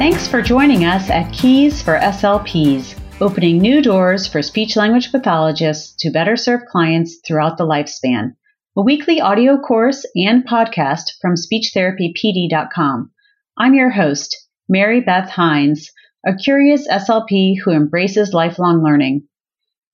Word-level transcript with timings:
Thanks 0.00 0.26
for 0.26 0.40
joining 0.40 0.86
us 0.86 1.10
at 1.10 1.30
Keys 1.30 1.82
for 1.82 1.98
SLPs, 1.98 2.98
opening 3.20 3.58
new 3.58 3.82
doors 3.82 4.26
for 4.26 4.40
speech 4.40 4.74
language 4.74 5.12
pathologists 5.12 5.94
to 5.98 6.10
better 6.10 6.38
serve 6.38 6.64
clients 6.64 7.18
throughout 7.18 7.58
the 7.58 7.66
lifespan. 7.66 8.34
A 8.78 8.82
weekly 8.82 9.20
audio 9.20 9.58
course 9.58 10.06
and 10.16 10.48
podcast 10.48 11.10
from 11.20 11.34
SpeechTherapyPD.com. 11.34 13.10
I'm 13.58 13.74
your 13.74 13.90
host, 13.90 14.34
Mary 14.70 15.02
Beth 15.02 15.28
Hines, 15.28 15.90
a 16.26 16.34
curious 16.34 16.88
SLP 16.88 17.56
who 17.62 17.70
embraces 17.70 18.32
lifelong 18.32 18.82
learning. 18.82 19.24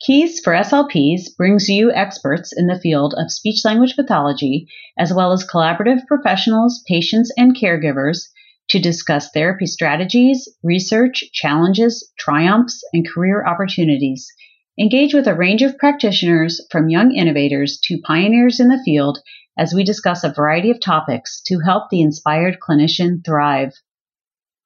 Keys 0.01 0.39
for 0.39 0.53
SLPs 0.53 1.37
brings 1.37 1.69
you 1.69 1.91
experts 1.91 2.53
in 2.57 2.69
the 2.69 2.79
field 2.79 3.13
of 3.19 3.33
speech 3.33 3.65
language 3.65 3.97
pathology, 3.97 4.69
as 4.97 5.13
well 5.13 5.33
as 5.33 5.45
collaborative 5.45 6.07
professionals, 6.07 6.85
patients, 6.87 7.33
and 7.37 7.57
caregivers 7.57 8.29
to 8.77 8.83
discuss 8.83 9.31
therapy 9.31 9.65
strategies, 9.65 10.47
research, 10.63 11.25
challenges, 11.33 12.13
triumphs, 12.19 12.83
and 12.93 13.09
career 13.09 13.43
opportunities. 13.47 14.31
Engage 14.79 15.15
with 15.15 15.27
a 15.27 15.35
range 15.35 15.63
of 15.63 15.79
practitioners 15.79 16.61
from 16.71 16.91
young 16.91 17.11
innovators 17.15 17.79
to 17.85 17.99
pioneers 18.07 18.61
in 18.61 18.69
the 18.69 18.83
field 18.85 19.19
as 19.59 19.73
we 19.73 19.83
discuss 19.83 20.23
a 20.23 20.33
variety 20.33 20.71
of 20.71 20.79
topics 20.79 21.41
to 21.47 21.61
help 21.65 21.85
the 21.89 22.03
inspired 22.03 22.59
clinician 22.61 23.25
thrive. 23.25 23.73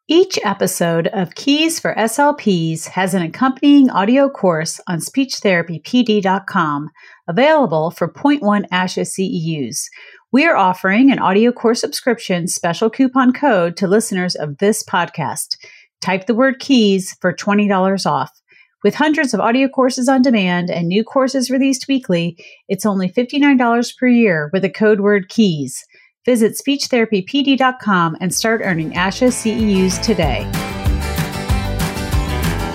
Each 0.08 0.40
episode 0.42 1.06
of 1.06 1.36
Keys 1.36 1.78
for 1.78 1.94
SLPs 1.94 2.88
has 2.88 3.14
an 3.14 3.22
accompanying 3.22 3.90
audio 3.90 4.28
course 4.28 4.80
on 4.88 4.98
speechtherapypd.com 4.98 6.90
available 7.28 7.92
for 7.92 8.12
0.1 8.12 8.68
ASHA 8.72 9.06
CEUs. 9.06 9.84
We 10.32 10.46
are 10.46 10.56
offering 10.56 11.10
an 11.10 11.18
audio 11.18 11.50
course 11.50 11.80
subscription 11.80 12.46
special 12.46 12.88
coupon 12.88 13.32
code 13.32 13.76
to 13.78 13.88
listeners 13.88 14.36
of 14.36 14.58
this 14.58 14.84
podcast. 14.84 15.56
Type 16.00 16.26
the 16.26 16.36
word 16.36 16.60
keys 16.60 17.16
for 17.20 17.32
$20 17.32 18.06
off. 18.06 18.30
With 18.84 18.94
hundreds 18.94 19.34
of 19.34 19.40
audio 19.40 19.66
courses 19.66 20.08
on 20.08 20.22
demand 20.22 20.70
and 20.70 20.86
new 20.86 21.02
courses 21.02 21.50
released 21.50 21.88
weekly, 21.88 22.38
it's 22.68 22.86
only 22.86 23.10
$59 23.10 23.96
per 23.98 24.06
year 24.06 24.50
with 24.52 24.62
the 24.62 24.70
code 24.70 25.00
word 25.00 25.28
keys. 25.28 25.84
Visit 26.24 26.52
speechtherapypd.com 26.52 28.16
and 28.20 28.32
start 28.32 28.60
earning 28.62 28.92
ASHA 28.92 29.32
CEUs 29.32 30.00
today. 30.00 30.48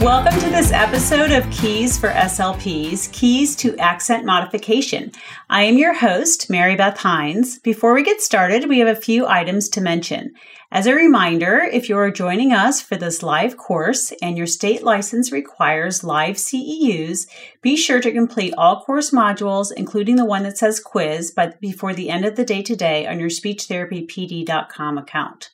Welcome 0.05 0.39
to 0.39 0.49
this 0.51 0.71
episode 0.71 1.31
of 1.31 1.49
Keys 1.49 1.97
for 1.97 2.09
SLPs, 2.09 3.11
Keys 3.11 3.55
to 3.55 3.75
Accent 3.77 4.23
Modification. 4.23 5.11
I 5.49 5.63
am 5.63 5.79
your 5.79 5.95
host, 5.95 6.47
Mary 6.47 6.75
Beth 6.75 6.99
Hines. 6.99 7.57
Before 7.57 7.95
we 7.95 8.03
get 8.03 8.21
started, 8.21 8.69
we 8.69 8.77
have 8.77 8.87
a 8.87 9.01
few 9.01 9.25
items 9.25 9.67
to 9.69 9.81
mention. 9.81 10.35
As 10.71 10.85
a 10.85 10.93
reminder, 10.93 11.57
if 11.57 11.89
you 11.89 11.97
are 11.97 12.11
joining 12.11 12.53
us 12.53 12.83
for 12.83 12.95
this 12.95 13.23
live 13.23 13.57
course 13.57 14.13
and 14.21 14.37
your 14.37 14.45
state 14.45 14.83
license 14.83 15.31
requires 15.31 16.03
live 16.03 16.35
CEUs, 16.35 17.25
be 17.63 17.75
sure 17.75 17.99
to 17.99 18.11
complete 18.11 18.53
all 18.59 18.83
course 18.83 19.09
modules, 19.09 19.71
including 19.75 20.17
the 20.17 20.23
one 20.23 20.43
that 20.43 20.59
says 20.59 20.79
quiz, 20.79 21.31
but 21.31 21.59
before 21.59 21.95
the 21.95 22.11
end 22.11 22.25
of 22.25 22.35
the 22.35 22.45
day 22.45 22.61
today 22.61 23.07
on 23.07 23.19
your 23.19 23.29
speechtherapypd.com 23.29 24.99
account. 24.99 25.49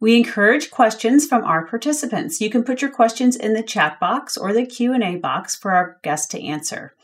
We 0.00 0.16
encourage 0.16 0.70
questions 0.70 1.26
from 1.26 1.44
our 1.44 1.66
participants. 1.66 2.40
You 2.40 2.50
can 2.50 2.64
put 2.64 2.82
your 2.82 2.90
questions 2.90 3.34
in 3.34 3.54
the 3.54 3.62
chat 3.62 3.98
box 3.98 4.36
or 4.36 4.52
the 4.52 4.66
Q&A 4.66 5.16
box 5.16 5.56
for 5.56 5.72
our 5.72 5.98
guests 6.02 6.28
to 6.28 6.42
answer. 6.42 6.94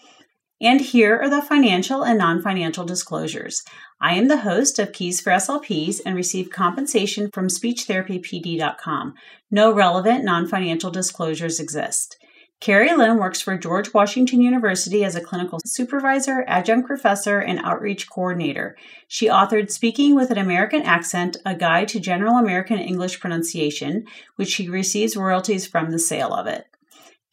And 0.61 0.81
here 0.81 1.19
are 1.19 1.29
the 1.29 1.43
financial 1.43 2.05
and 2.05 2.19
non 2.19 2.41
financial 2.41 2.85
disclosures. 2.85 3.63
I 4.01 4.15
am 4.15 4.29
the 4.29 4.43
host 4.43 4.79
of 4.79 4.93
Keys 4.93 5.21
for 5.21 5.31
SLPs 5.31 6.01
and 6.07 6.15
receive 6.15 6.51
compensation 6.51 7.31
from 7.33 7.49
SpeechTherapyPD.com. 7.49 9.15
No 9.51 9.73
relevant 9.73 10.25
non 10.25 10.47
financial 10.47 10.91
disclosures 10.91 11.59
exist. 11.59 12.17
Carrie 12.63 12.97
Lim 12.97 13.19
works 13.19 13.41
for 13.41 13.59
George 13.59 13.93
Washington 13.93 14.41
University 14.41 15.05
as 15.05 15.17
a 15.17 15.21
clinical 15.21 15.59
supervisor, 15.65 16.45
adjunct 16.47 16.87
professor, 16.87 17.41
and 17.41 17.59
outreach 17.65 18.09
coordinator. 18.09 18.77
She 19.09 19.27
authored 19.27 19.73
Speaking 19.73 20.15
with 20.15 20.31
an 20.31 20.39
American 20.39 20.83
Accent, 20.83 21.39
a 21.45 21.57
guide 21.57 21.89
to 21.89 21.99
general 21.99 22.37
American 22.37 22.79
English 22.79 23.19
pronunciation, 23.19 24.05
which 24.37 24.49
she 24.49 24.69
receives 24.69 25.17
royalties 25.17 25.67
from 25.67 25.91
the 25.91 25.99
sale 25.99 26.33
of 26.33 26.47
it. 26.47 26.67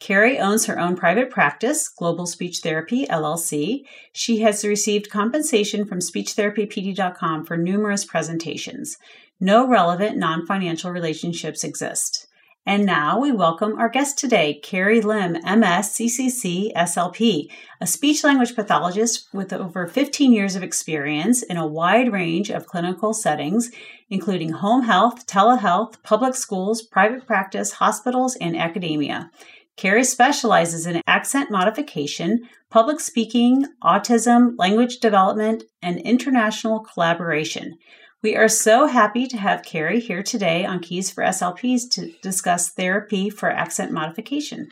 Carrie 0.00 0.40
owns 0.40 0.66
her 0.66 0.80
own 0.80 0.96
private 0.96 1.30
practice, 1.30 1.88
Global 1.88 2.26
Speech 2.26 2.58
Therapy 2.58 3.06
LLC. 3.06 3.84
She 4.12 4.40
has 4.40 4.64
received 4.64 5.10
compensation 5.10 5.84
from 5.84 6.00
SpeechTherapyPD.com 6.00 7.46
for 7.46 7.56
numerous 7.56 8.04
presentations. 8.04 8.96
No 9.38 9.68
relevant 9.68 10.16
non 10.16 10.44
financial 10.44 10.90
relationships 10.90 11.62
exist. 11.62 12.26
And 12.66 12.84
now 12.84 13.18
we 13.18 13.32
welcome 13.32 13.78
our 13.78 13.88
guest 13.88 14.18
today, 14.18 14.60
Carrie 14.62 15.00
Lim, 15.00 15.32
MS, 15.32 15.88
CCC, 15.96 16.74
SLP, 16.74 17.50
a 17.80 17.86
speech 17.86 18.22
language 18.22 18.54
pathologist 18.54 19.28
with 19.32 19.54
over 19.54 19.86
15 19.86 20.30
years 20.34 20.56
of 20.56 20.62
experience 20.62 21.42
in 21.42 21.56
a 21.56 21.66
wide 21.66 22.12
range 22.12 22.50
of 22.50 22.66
clinical 22.66 23.14
settings, 23.14 23.70
including 24.10 24.50
home 24.52 24.82
health, 24.82 25.26
telehealth, 25.26 26.02
public 26.02 26.34
schools, 26.34 26.82
private 26.82 27.26
practice, 27.26 27.72
hospitals, 27.72 28.36
and 28.36 28.54
academia. 28.54 29.30
Carrie 29.78 30.04
specializes 30.04 30.84
in 30.84 31.00
accent 31.06 31.50
modification, 31.50 32.46
public 32.68 33.00
speaking, 33.00 33.64
autism, 33.82 34.52
language 34.58 35.00
development, 35.00 35.64
and 35.80 35.98
international 36.00 36.80
collaboration. 36.80 37.78
We 38.22 38.36
are 38.36 38.48
so 38.48 38.86
happy 38.86 39.26
to 39.28 39.38
have 39.38 39.62
Carrie 39.62 39.98
here 39.98 40.22
today 40.22 40.66
on 40.66 40.80
Keys 40.80 41.10
for 41.10 41.24
SLPs 41.24 41.88
to 41.92 42.12
discuss 42.20 42.68
therapy 42.68 43.30
for 43.30 43.48
accent 43.48 43.92
modification. 43.92 44.68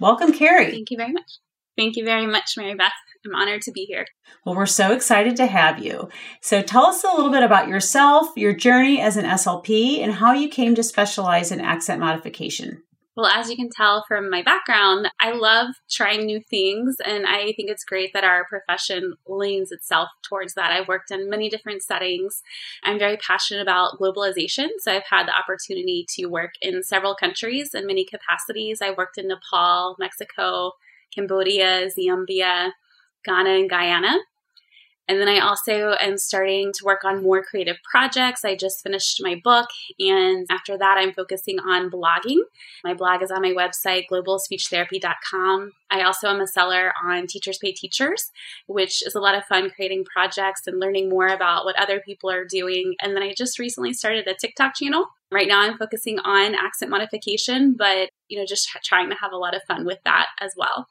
Welcome, 0.00 0.32
Carrie. 0.32 0.72
Thank 0.72 0.90
you 0.90 0.96
very 0.96 1.12
much. 1.12 1.38
Thank 1.78 1.94
you 1.94 2.04
very 2.04 2.26
much, 2.26 2.54
Mary 2.56 2.74
Beth. 2.74 2.90
I'm 3.24 3.36
honored 3.36 3.62
to 3.62 3.70
be 3.70 3.84
here. 3.84 4.06
Well, 4.44 4.56
we're 4.56 4.66
so 4.66 4.90
excited 4.90 5.36
to 5.36 5.46
have 5.46 5.84
you. 5.84 6.08
So, 6.42 6.62
tell 6.62 6.86
us 6.86 7.04
a 7.04 7.14
little 7.14 7.30
bit 7.30 7.44
about 7.44 7.68
yourself, 7.68 8.30
your 8.36 8.52
journey 8.52 9.00
as 9.00 9.16
an 9.16 9.24
SLP, 9.24 10.00
and 10.00 10.14
how 10.14 10.32
you 10.32 10.48
came 10.48 10.74
to 10.74 10.82
specialize 10.82 11.52
in 11.52 11.60
accent 11.60 12.00
modification. 12.00 12.82
Well, 13.16 13.26
as 13.26 13.48
you 13.48 13.54
can 13.54 13.70
tell 13.70 14.04
from 14.08 14.28
my 14.28 14.42
background, 14.42 15.08
I 15.20 15.30
love 15.30 15.76
trying 15.88 16.26
new 16.26 16.40
things, 16.40 16.96
and 17.04 17.26
I 17.26 17.52
think 17.52 17.70
it's 17.70 17.84
great 17.84 18.12
that 18.12 18.24
our 18.24 18.44
profession 18.44 19.14
leans 19.28 19.70
itself 19.70 20.08
towards 20.28 20.54
that. 20.54 20.72
I've 20.72 20.88
worked 20.88 21.12
in 21.12 21.30
many 21.30 21.48
different 21.48 21.84
settings. 21.84 22.42
I'm 22.82 22.98
very 22.98 23.16
passionate 23.16 23.62
about 23.62 24.00
globalization, 24.00 24.66
so 24.78 24.92
I've 24.92 25.06
had 25.08 25.28
the 25.28 25.36
opportunity 25.36 26.04
to 26.16 26.26
work 26.26 26.54
in 26.60 26.82
several 26.82 27.14
countries 27.14 27.72
in 27.72 27.86
many 27.86 28.04
capacities. 28.04 28.82
I 28.82 28.90
worked 28.90 29.16
in 29.16 29.28
Nepal, 29.28 29.94
Mexico, 30.00 30.72
Cambodia, 31.14 31.88
Zambia, 31.96 32.72
Ghana, 33.24 33.50
and 33.50 33.70
Guyana. 33.70 34.16
And 35.06 35.20
then 35.20 35.28
I 35.28 35.38
also 35.38 35.96
am 36.00 36.16
starting 36.16 36.72
to 36.72 36.84
work 36.84 37.04
on 37.04 37.22
more 37.22 37.42
creative 37.42 37.76
projects. 37.90 38.44
I 38.44 38.56
just 38.56 38.82
finished 38.82 39.20
my 39.22 39.40
book, 39.42 39.68
and 39.98 40.46
after 40.50 40.78
that, 40.78 40.96
I'm 40.98 41.12
focusing 41.12 41.58
on 41.60 41.90
blogging. 41.90 42.38
My 42.82 42.94
blog 42.94 43.22
is 43.22 43.30
on 43.30 43.42
my 43.42 43.52
website, 43.52 44.04
globalspeechtherapy.com. 44.10 45.72
I 45.90 46.02
also 46.02 46.28
am 46.28 46.40
a 46.40 46.46
seller 46.46 46.92
on 47.04 47.26
Teachers 47.26 47.58
Pay 47.58 47.72
Teachers, 47.72 48.30
which 48.66 49.06
is 49.06 49.14
a 49.14 49.20
lot 49.20 49.34
of 49.34 49.44
fun 49.44 49.70
creating 49.70 50.04
projects 50.04 50.66
and 50.66 50.80
learning 50.80 51.08
more 51.08 51.28
about 51.28 51.64
what 51.64 51.80
other 51.80 52.00
people 52.00 52.30
are 52.30 52.44
doing. 52.44 52.94
And 53.02 53.14
then 53.14 53.22
I 53.22 53.34
just 53.36 53.58
recently 53.58 53.92
started 53.92 54.26
a 54.26 54.34
TikTok 54.34 54.74
channel. 54.74 55.06
Right 55.30 55.48
now, 55.48 55.60
I'm 55.60 55.76
focusing 55.76 56.18
on 56.20 56.54
accent 56.54 56.90
modification, 56.90 57.74
but 57.76 58.08
you 58.28 58.38
know, 58.38 58.46
just 58.46 58.68
trying 58.84 59.10
to 59.10 59.16
have 59.20 59.32
a 59.32 59.36
lot 59.36 59.54
of 59.54 59.62
fun 59.68 59.84
with 59.84 59.98
that 60.04 60.26
as 60.40 60.52
well. 60.56 60.88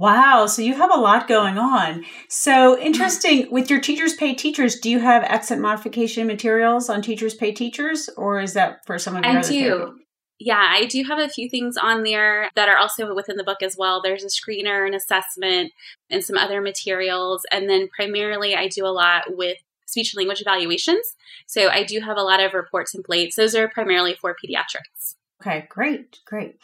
Wow. 0.00 0.46
So 0.46 0.62
you 0.62 0.74
have 0.76 0.90
a 0.90 0.98
lot 0.98 1.28
going 1.28 1.58
on. 1.58 2.06
So 2.30 2.78
interesting. 2.78 3.48
With 3.50 3.68
your 3.68 3.80
Teachers 3.80 4.14
Pay 4.14 4.34
Teachers, 4.34 4.80
do 4.80 4.88
you 4.88 4.98
have 4.98 5.22
accent 5.24 5.60
modification 5.60 6.26
materials 6.26 6.88
on 6.88 7.02
Teachers 7.02 7.34
Pay 7.34 7.52
Teachers, 7.52 8.08
or 8.16 8.40
is 8.40 8.54
that 8.54 8.78
for 8.86 8.98
some 8.98 9.14
of 9.14 9.24
your 9.26 9.38
I 9.38 9.42
do. 9.42 9.68
Therapy? 9.68 10.00
Yeah, 10.38 10.66
I 10.70 10.86
do 10.86 11.04
have 11.04 11.18
a 11.18 11.28
few 11.28 11.50
things 11.50 11.76
on 11.76 12.02
there 12.02 12.48
that 12.56 12.66
are 12.66 12.78
also 12.78 13.14
within 13.14 13.36
the 13.36 13.44
book 13.44 13.62
as 13.62 13.76
well. 13.76 14.00
There's 14.00 14.24
a 14.24 14.28
screener, 14.28 14.86
an 14.86 14.94
assessment, 14.94 15.70
and 16.08 16.24
some 16.24 16.38
other 16.38 16.62
materials. 16.62 17.44
And 17.52 17.68
then 17.68 17.88
primarily, 17.94 18.56
I 18.56 18.68
do 18.68 18.86
a 18.86 18.88
lot 18.88 19.36
with 19.36 19.58
speech 19.84 20.14
and 20.14 20.18
language 20.18 20.40
evaluations. 20.40 21.14
So 21.46 21.68
I 21.68 21.84
do 21.84 22.00
have 22.00 22.16
a 22.16 22.22
lot 22.22 22.42
of 22.42 22.54
reports 22.54 22.94
and 22.94 23.04
plates. 23.04 23.36
Those 23.36 23.54
are 23.54 23.68
primarily 23.68 24.16
for 24.18 24.34
pediatrics. 24.34 25.16
Okay, 25.42 25.66
great, 25.68 26.20
great. 26.24 26.56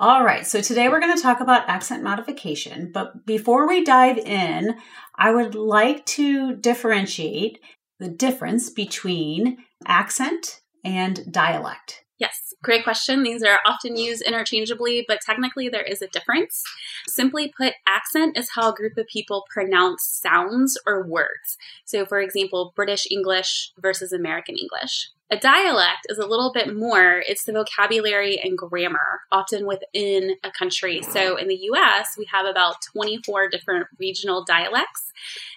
All 0.00 0.22
right, 0.22 0.46
so 0.46 0.60
today 0.60 0.88
we're 0.88 1.00
going 1.00 1.16
to 1.16 1.20
talk 1.20 1.40
about 1.40 1.68
accent 1.68 2.04
modification. 2.04 2.92
But 2.94 3.26
before 3.26 3.66
we 3.66 3.82
dive 3.82 4.18
in, 4.18 4.76
I 5.16 5.32
would 5.32 5.56
like 5.56 6.06
to 6.06 6.54
differentiate 6.54 7.58
the 7.98 8.06
difference 8.06 8.70
between 8.70 9.58
accent 9.88 10.60
and 10.84 11.32
dialect. 11.32 12.04
Yes, 12.16 12.54
great 12.62 12.84
question. 12.84 13.24
These 13.24 13.42
are 13.42 13.58
often 13.66 13.96
used 13.96 14.22
interchangeably, 14.22 15.04
but 15.08 15.18
technically 15.20 15.68
there 15.68 15.82
is 15.82 16.00
a 16.00 16.06
difference. 16.06 16.62
Simply 17.08 17.52
put, 17.56 17.74
accent 17.84 18.38
is 18.38 18.50
how 18.54 18.70
a 18.70 18.74
group 18.74 18.96
of 18.98 19.06
people 19.12 19.46
pronounce 19.52 20.04
sounds 20.22 20.78
or 20.86 21.08
words. 21.08 21.56
So, 21.84 22.06
for 22.06 22.20
example, 22.20 22.72
British 22.76 23.08
English 23.10 23.72
versus 23.80 24.12
American 24.12 24.54
English. 24.56 25.10
A 25.30 25.36
dialect 25.36 26.06
is 26.08 26.16
a 26.16 26.26
little 26.26 26.52
bit 26.54 26.74
more, 26.74 27.22
it's 27.28 27.44
the 27.44 27.52
vocabulary 27.52 28.40
and 28.42 28.56
grammar, 28.56 29.20
often 29.30 29.66
within 29.66 30.36
a 30.42 30.50
country. 30.50 31.02
So 31.02 31.36
in 31.36 31.48
the 31.48 31.68
US, 31.72 32.16
we 32.16 32.26
have 32.32 32.46
about 32.46 32.76
24 32.94 33.50
different 33.50 33.88
regional 33.98 34.42
dialects. 34.42 35.12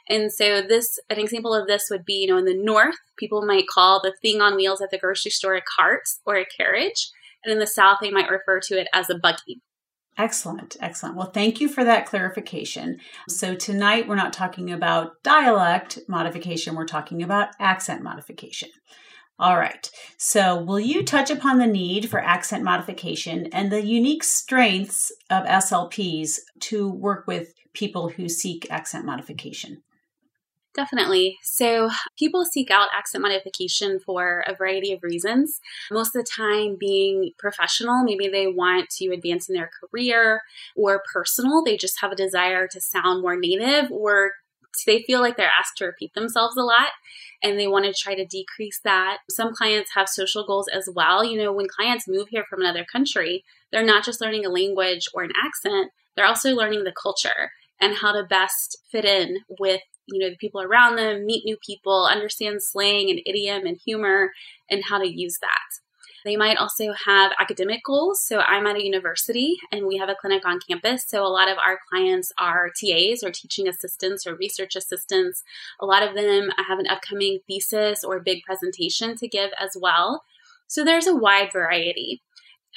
And 0.09 0.29
so 0.29 0.61
this 0.61 0.99
an 1.09 1.19
example 1.19 1.53
of 1.53 1.67
this 1.67 1.87
would 1.89 2.03
be, 2.03 2.15
you 2.15 2.27
know, 2.27 2.37
in 2.37 2.43
the 2.43 2.53
north, 2.53 2.97
people 3.15 3.45
might 3.45 3.67
call 3.67 4.01
the 4.01 4.13
thing 4.21 4.41
on 4.41 4.57
wheels 4.57 4.81
at 4.81 4.91
the 4.91 4.97
grocery 4.97 5.31
store 5.31 5.55
a 5.55 5.61
cart 5.61 6.03
or 6.25 6.35
a 6.35 6.45
carriage. 6.45 7.09
And 7.43 7.53
in 7.53 7.59
the 7.59 7.67
south, 7.67 7.99
they 8.01 8.11
might 8.11 8.29
refer 8.29 8.59
to 8.59 8.79
it 8.79 8.87
as 8.93 9.09
a 9.09 9.17
buggy. 9.17 9.61
Excellent, 10.17 10.75
excellent. 10.81 11.15
Well, 11.15 11.31
thank 11.31 11.61
you 11.61 11.69
for 11.69 11.85
that 11.85 12.05
clarification. 12.05 12.99
So, 13.29 13.55
tonight 13.55 14.07
we're 14.07 14.15
not 14.15 14.33
talking 14.33 14.69
about 14.69 15.23
dialect 15.23 15.99
modification, 16.09 16.75
we're 16.75 16.85
talking 16.85 17.23
about 17.23 17.49
accent 17.59 18.03
modification. 18.03 18.69
All 19.41 19.57
right. 19.57 19.89
So, 20.17 20.61
will 20.61 20.79
you 20.79 21.03
touch 21.03 21.31
upon 21.31 21.57
the 21.57 21.65
need 21.65 22.11
for 22.11 22.19
accent 22.19 22.63
modification 22.63 23.47
and 23.51 23.71
the 23.71 23.83
unique 23.83 24.23
strengths 24.23 25.11
of 25.31 25.45
SLPs 25.45 26.41
to 26.59 26.87
work 26.87 27.25
with 27.25 27.55
people 27.73 28.09
who 28.09 28.29
seek 28.29 28.67
accent 28.69 29.03
modification? 29.03 29.81
Definitely. 30.75 31.39
So, 31.41 31.89
people 32.19 32.45
seek 32.45 32.69
out 32.69 32.89
accent 32.95 33.23
modification 33.23 33.99
for 33.99 34.43
a 34.47 34.53
variety 34.53 34.93
of 34.93 35.01
reasons. 35.01 35.59
Most 35.89 36.15
of 36.15 36.23
the 36.23 36.31
time, 36.31 36.77
being 36.79 37.31
professional, 37.39 38.03
maybe 38.03 38.27
they 38.27 38.45
want 38.45 38.89
to 38.97 39.07
advance 39.07 39.49
in 39.49 39.55
their 39.55 39.71
career, 39.81 40.43
or 40.75 41.01
personal, 41.11 41.63
they 41.63 41.77
just 41.77 41.99
have 42.01 42.11
a 42.11 42.15
desire 42.15 42.67
to 42.67 42.79
sound 42.79 43.23
more 43.23 43.35
native, 43.35 43.91
or 43.91 44.33
they 44.85 45.03
feel 45.03 45.19
like 45.19 45.37
they're 45.37 45.51
asked 45.57 45.77
to 45.77 45.85
repeat 45.85 46.13
themselves 46.13 46.57
a 46.57 46.63
lot 46.63 46.89
and 47.43 47.59
they 47.59 47.67
want 47.67 47.85
to 47.85 47.93
try 47.93 48.15
to 48.15 48.25
decrease 48.25 48.79
that. 48.83 49.19
Some 49.29 49.53
clients 49.53 49.91
have 49.95 50.07
social 50.07 50.45
goals 50.45 50.67
as 50.67 50.89
well. 50.93 51.23
You 51.23 51.41
know, 51.41 51.51
when 51.51 51.67
clients 51.67 52.07
move 52.07 52.29
here 52.29 52.45
from 52.49 52.61
another 52.61 52.85
country, 52.85 53.43
they're 53.71 53.85
not 53.85 54.03
just 54.03 54.21
learning 54.21 54.45
a 54.45 54.49
language 54.49 55.07
or 55.13 55.23
an 55.23 55.31
accent, 55.43 55.91
they're 56.15 56.25
also 56.25 56.53
learning 56.53 56.83
the 56.83 56.93
culture 56.93 57.51
and 57.79 57.95
how 57.95 58.11
to 58.11 58.23
best 58.23 58.77
fit 58.91 59.05
in 59.05 59.39
with 59.59 59.81
you 60.07 60.19
know 60.19 60.29
the 60.29 60.37
people 60.37 60.61
around 60.61 60.97
them 60.97 61.25
meet 61.25 61.45
new 61.45 61.57
people 61.65 62.05
understand 62.05 62.61
slang 62.61 63.09
and 63.09 63.21
idiom 63.25 63.65
and 63.65 63.77
humor 63.85 64.31
and 64.69 64.83
how 64.89 64.97
to 64.97 65.07
use 65.07 65.37
that 65.41 65.81
they 66.23 66.35
might 66.35 66.57
also 66.57 66.93
have 67.05 67.31
academic 67.39 67.81
goals. 67.85 68.21
So 68.21 68.39
I'm 68.39 68.67
at 68.67 68.75
a 68.75 68.83
university 68.83 69.57
and 69.71 69.85
we 69.85 69.97
have 69.97 70.09
a 70.09 70.15
clinic 70.15 70.45
on 70.45 70.59
campus. 70.67 71.05
So 71.07 71.25
a 71.25 71.29
lot 71.29 71.49
of 71.49 71.57
our 71.57 71.79
clients 71.89 72.31
are 72.37 72.69
TAs 72.69 73.23
or 73.23 73.31
teaching 73.31 73.67
assistants 73.67 74.27
or 74.27 74.35
research 74.35 74.75
assistants. 74.75 75.43
A 75.79 75.85
lot 75.85 76.03
of 76.03 76.15
them 76.15 76.51
have 76.67 76.79
an 76.79 76.87
upcoming 76.87 77.39
thesis 77.47 78.03
or 78.03 78.19
big 78.19 78.43
presentation 78.43 79.15
to 79.17 79.27
give 79.27 79.51
as 79.59 79.75
well. 79.79 80.23
So 80.67 80.83
there's 80.83 81.07
a 81.07 81.15
wide 81.15 81.51
variety. 81.51 82.21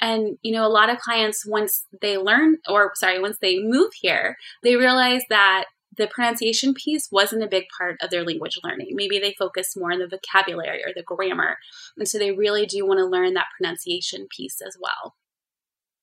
And, 0.01 0.37
you 0.41 0.51
know, 0.51 0.65
a 0.65 0.67
lot 0.67 0.89
of 0.89 0.99
clients, 0.99 1.45
once 1.47 1.85
they 2.01 2.17
learn, 2.17 2.57
or 2.67 2.91
sorry, 2.95 3.21
once 3.21 3.37
they 3.41 3.59
move 3.59 3.91
here, 3.93 4.35
they 4.61 4.75
realize 4.75 5.21
that 5.29 5.65
the 5.97 6.07
pronunciation 6.07 6.73
piece 6.73 7.09
wasn't 7.11 7.43
a 7.43 7.47
big 7.47 7.65
part 7.77 7.97
of 8.01 8.09
their 8.09 8.23
language 8.23 8.59
learning. 8.63 8.89
Maybe 8.91 9.19
they 9.19 9.35
focus 9.37 9.75
more 9.75 9.91
on 9.91 9.99
the 9.99 10.07
vocabulary 10.07 10.81
or 10.83 10.91
the 10.95 11.03
grammar. 11.03 11.57
And 11.97 12.07
so 12.07 12.17
they 12.17 12.31
really 12.31 12.65
do 12.65 12.85
want 12.85 12.99
to 12.99 13.05
learn 13.05 13.33
that 13.33 13.47
pronunciation 13.57 14.27
piece 14.29 14.61
as 14.61 14.77
well. 14.79 15.15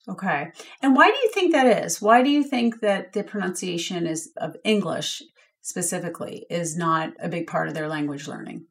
Okay. 0.09 0.51
And 0.83 0.97
why 0.97 1.11
do 1.11 1.17
you 1.17 1.31
think 1.33 1.53
that 1.53 1.85
is? 1.85 2.03
Why 2.03 2.23
do 2.23 2.31
you 2.31 2.43
think 2.43 2.81
that 2.81 3.13
the 3.13 3.23
pronunciation 3.23 4.07
is 4.07 4.33
of 4.37 4.57
English 4.65 5.23
specifically 5.61 6.45
is 6.51 6.77
not 6.77 7.13
a 7.21 7.29
big 7.29 7.47
part 7.47 7.69
of 7.69 7.75
their 7.75 7.89
language 7.89 8.27
learning? 8.27 8.67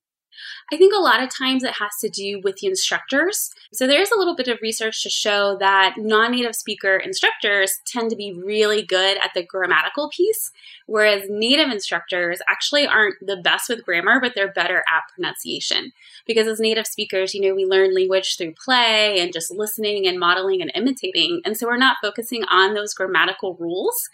I 0.71 0.77
think 0.77 0.93
a 0.93 1.01
lot 1.01 1.21
of 1.21 1.29
times 1.29 1.63
it 1.63 1.73
has 1.79 1.91
to 2.01 2.09
do 2.09 2.41
with 2.43 2.57
the 2.57 2.67
instructors. 2.67 3.51
So 3.73 3.87
there's 3.87 4.11
a 4.11 4.17
little 4.17 4.35
bit 4.35 4.47
of 4.47 4.59
research 4.61 5.03
to 5.03 5.09
show 5.09 5.57
that 5.59 5.95
non 5.97 6.31
native 6.31 6.55
speaker 6.55 6.97
instructors 6.97 7.79
tend 7.85 8.09
to 8.09 8.15
be 8.15 8.33
really 8.33 8.83
good 8.83 9.17
at 9.23 9.31
the 9.33 9.43
grammatical 9.43 10.09
piece, 10.09 10.51
whereas 10.85 11.29
native 11.29 11.69
instructors 11.69 12.39
actually 12.49 12.87
aren't 12.87 13.15
the 13.21 13.37
best 13.37 13.69
with 13.69 13.85
grammar, 13.85 14.19
but 14.19 14.33
they're 14.35 14.51
better 14.51 14.83
at 14.91 15.03
pronunciation. 15.13 15.91
Because 16.25 16.47
as 16.47 16.59
native 16.59 16.87
speakers, 16.87 17.33
you 17.33 17.41
know, 17.41 17.55
we 17.55 17.65
learn 17.65 17.95
language 17.95 18.37
through 18.37 18.53
play 18.53 19.19
and 19.19 19.33
just 19.33 19.51
listening 19.51 20.07
and 20.07 20.19
modeling 20.19 20.61
and 20.61 20.71
imitating. 20.75 21.41
And 21.45 21.57
so 21.57 21.67
we're 21.67 21.77
not 21.77 21.97
focusing 22.01 22.43
on 22.45 22.73
those 22.73 22.93
grammatical 22.93 23.55
rules. 23.59 24.09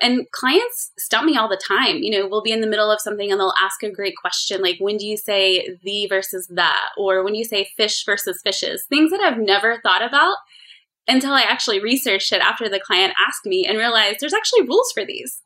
And 0.00 0.30
clients 0.30 0.92
stump 0.98 1.24
me 1.24 1.36
all 1.36 1.48
the 1.48 1.60
time. 1.68 1.96
You 1.98 2.10
know, 2.10 2.28
we'll 2.28 2.42
be 2.42 2.52
in 2.52 2.60
the 2.60 2.66
middle 2.66 2.90
of 2.90 3.00
something 3.00 3.30
and 3.30 3.40
they'll 3.40 3.54
ask 3.60 3.82
a 3.82 3.90
great 3.90 4.14
question 4.16 4.60
like, 4.60 4.76
when 4.78 4.98
do 4.98 5.06
you 5.06 5.16
say 5.16 5.76
the 5.82 6.06
versus 6.06 6.46
the? 6.48 6.70
Or 6.98 7.24
when 7.24 7.32
do 7.32 7.38
you 7.38 7.44
say 7.44 7.68
fish 7.76 8.04
versus 8.04 8.40
fishes? 8.42 8.84
Things 8.88 9.10
that 9.10 9.20
I've 9.20 9.38
never 9.38 9.80
thought 9.80 10.02
about 10.02 10.36
until 11.08 11.32
I 11.32 11.42
actually 11.42 11.80
researched 11.80 12.32
it 12.32 12.42
after 12.42 12.68
the 12.68 12.80
client 12.80 13.14
asked 13.26 13.46
me 13.46 13.64
and 13.66 13.78
realized 13.78 14.18
there's 14.20 14.34
actually 14.34 14.62
rules 14.62 14.92
for 14.92 15.04
these. 15.04 15.42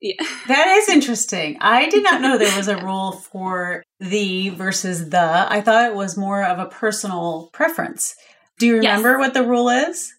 Yeah. 0.00 0.14
That 0.46 0.68
is 0.76 0.88
interesting. 0.88 1.56
I 1.60 1.88
did 1.88 2.04
not 2.04 2.20
know 2.20 2.38
there 2.38 2.56
was 2.56 2.68
a 2.68 2.76
rule 2.76 3.12
for 3.12 3.82
the 3.98 4.50
versus 4.50 5.10
the. 5.10 5.46
I 5.48 5.60
thought 5.60 5.90
it 5.90 5.96
was 5.96 6.16
more 6.16 6.44
of 6.44 6.58
a 6.58 6.66
personal 6.66 7.50
preference. 7.52 8.14
Do 8.58 8.66
you 8.66 8.76
remember 8.76 9.12
yes. 9.12 9.18
what 9.18 9.34
the 9.34 9.42
rule 9.42 9.68
is? 9.68 10.12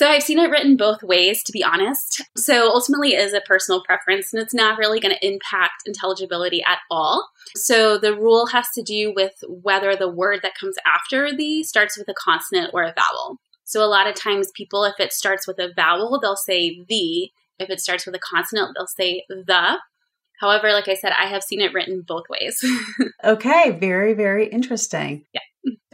So 0.00 0.08
I've 0.08 0.22
seen 0.22 0.38
it 0.38 0.48
written 0.48 0.78
both 0.78 1.02
ways, 1.02 1.42
to 1.42 1.52
be 1.52 1.62
honest. 1.62 2.22
So 2.34 2.70
ultimately, 2.70 3.12
it 3.12 3.20
is 3.20 3.34
a 3.34 3.42
personal 3.42 3.82
preference, 3.82 4.32
and 4.32 4.42
it's 4.42 4.54
not 4.54 4.78
really 4.78 4.98
going 4.98 5.14
to 5.14 5.26
impact 5.26 5.82
intelligibility 5.84 6.62
at 6.66 6.78
all. 6.90 7.28
So 7.54 7.98
the 7.98 8.16
rule 8.16 8.46
has 8.46 8.66
to 8.76 8.82
do 8.82 9.12
with 9.14 9.34
whether 9.46 9.94
the 9.94 10.08
word 10.08 10.40
that 10.42 10.54
comes 10.58 10.76
after 10.86 11.36
the 11.36 11.64
starts 11.64 11.98
with 11.98 12.08
a 12.08 12.14
consonant 12.14 12.70
or 12.72 12.82
a 12.82 12.94
vowel. 12.96 13.36
So 13.64 13.84
a 13.84 13.92
lot 13.92 14.06
of 14.06 14.14
times, 14.14 14.50
people, 14.56 14.84
if 14.84 14.98
it 14.98 15.12
starts 15.12 15.46
with 15.46 15.58
a 15.58 15.70
vowel, 15.76 16.18
they'll 16.18 16.34
say 16.34 16.82
the. 16.88 17.30
If 17.58 17.68
it 17.68 17.80
starts 17.80 18.06
with 18.06 18.14
a 18.14 18.20
consonant, 18.20 18.70
they'll 18.74 18.86
say 18.86 19.24
the. 19.28 19.80
However, 20.40 20.72
like 20.72 20.88
I 20.88 20.94
said, 20.94 21.12
I 21.12 21.26
have 21.26 21.42
seen 21.42 21.60
it 21.60 21.74
written 21.74 22.00
both 22.08 22.24
ways. 22.30 22.64
okay, 23.24 23.76
very, 23.78 24.14
very 24.14 24.46
interesting. 24.46 25.26
Yeah. 25.34 25.40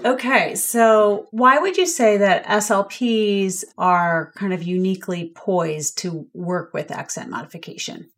Okay, 0.04 0.54
so 0.54 1.26
why 1.30 1.58
would 1.58 1.76
you 1.76 1.86
say 1.86 2.18
that 2.18 2.44
SLPs 2.46 3.64
are 3.76 4.32
kind 4.36 4.52
of 4.52 4.62
uniquely 4.62 5.32
poised 5.34 5.98
to 5.98 6.28
work 6.32 6.72
with 6.72 6.90
accent 6.90 7.30
modification? 7.30 8.08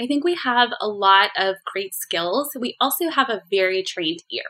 I 0.00 0.06
think 0.06 0.24
we 0.24 0.34
have 0.34 0.70
a 0.80 0.88
lot 0.88 1.30
of 1.38 1.56
great 1.64 1.94
skills. 1.94 2.50
We 2.58 2.76
also 2.80 3.08
have 3.10 3.30
a 3.30 3.42
very 3.50 3.82
trained 3.82 4.24
ear. 4.30 4.42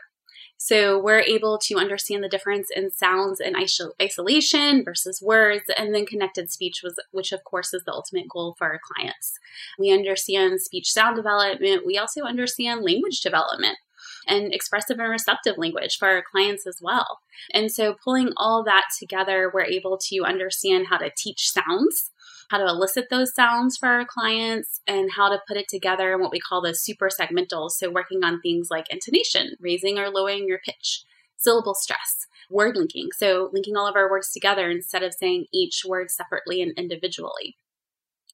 So 0.57 0.99
we're 0.99 1.19
able 1.19 1.59
to 1.59 1.77
understand 1.77 2.23
the 2.23 2.29
difference 2.29 2.69
in 2.75 2.89
sounds 2.89 3.39
and 3.39 3.55
isolation 4.01 4.83
versus 4.83 5.21
words, 5.21 5.65
and 5.77 5.93
then 5.93 6.05
connected 6.05 6.51
speech, 6.51 6.81
was, 6.83 6.99
which 7.11 7.31
of 7.31 7.43
course 7.43 7.73
is 7.73 7.83
the 7.85 7.93
ultimate 7.93 8.27
goal 8.27 8.55
for 8.57 8.65
our 8.65 8.79
clients. 8.79 9.37
We 9.77 9.91
understand 9.91 10.61
speech 10.61 10.91
sound 10.91 11.15
development. 11.15 11.85
We 11.85 11.97
also 11.97 12.23
understand 12.23 12.83
language 12.83 13.21
development 13.21 13.77
and 14.27 14.53
expressive 14.53 14.99
and 14.99 15.09
receptive 15.09 15.57
language 15.57 15.97
for 15.97 16.07
our 16.07 16.23
clients 16.23 16.65
as 16.65 16.79
well. 16.81 17.19
And 17.53 17.71
so, 17.71 17.95
pulling 18.03 18.31
all 18.37 18.63
that 18.63 18.85
together, 18.97 19.51
we're 19.53 19.65
able 19.65 19.97
to 20.09 20.23
understand 20.23 20.87
how 20.87 20.97
to 20.97 21.11
teach 21.15 21.49
sounds, 21.49 22.11
how 22.49 22.57
to 22.57 22.65
elicit 22.65 23.05
those 23.09 23.33
sounds 23.33 23.77
for 23.77 23.87
our 23.87 24.05
clients, 24.05 24.81
and 24.87 25.11
how 25.11 25.29
to 25.29 25.41
put 25.47 25.57
it 25.57 25.67
together 25.69 26.13
in 26.13 26.21
what 26.21 26.31
we 26.31 26.39
call 26.39 26.61
the 26.61 26.73
super 26.73 27.09
segmentals. 27.09 27.71
So, 27.71 27.91
working 27.91 28.23
on 28.23 28.41
things 28.41 28.69
like 28.71 28.91
intonation, 28.91 29.55
raising 29.59 29.97
or 29.97 30.09
lowering 30.09 30.47
your 30.47 30.59
pitch, 30.65 31.03
syllable 31.37 31.75
stress. 31.75 32.27
Word 32.49 32.77
linking, 32.77 33.09
so 33.17 33.49
linking 33.53 33.75
all 33.75 33.87
of 33.87 33.95
our 33.95 34.09
words 34.09 34.31
together 34.31 34.69
instead 34.69 35.01
of 35.01 35.15
saying 35.15 35.45
each 35.51 35.81
word 35.83 36.11
separately 36.11 36.61
and 36.61 36.73
individually. 36.77 37.57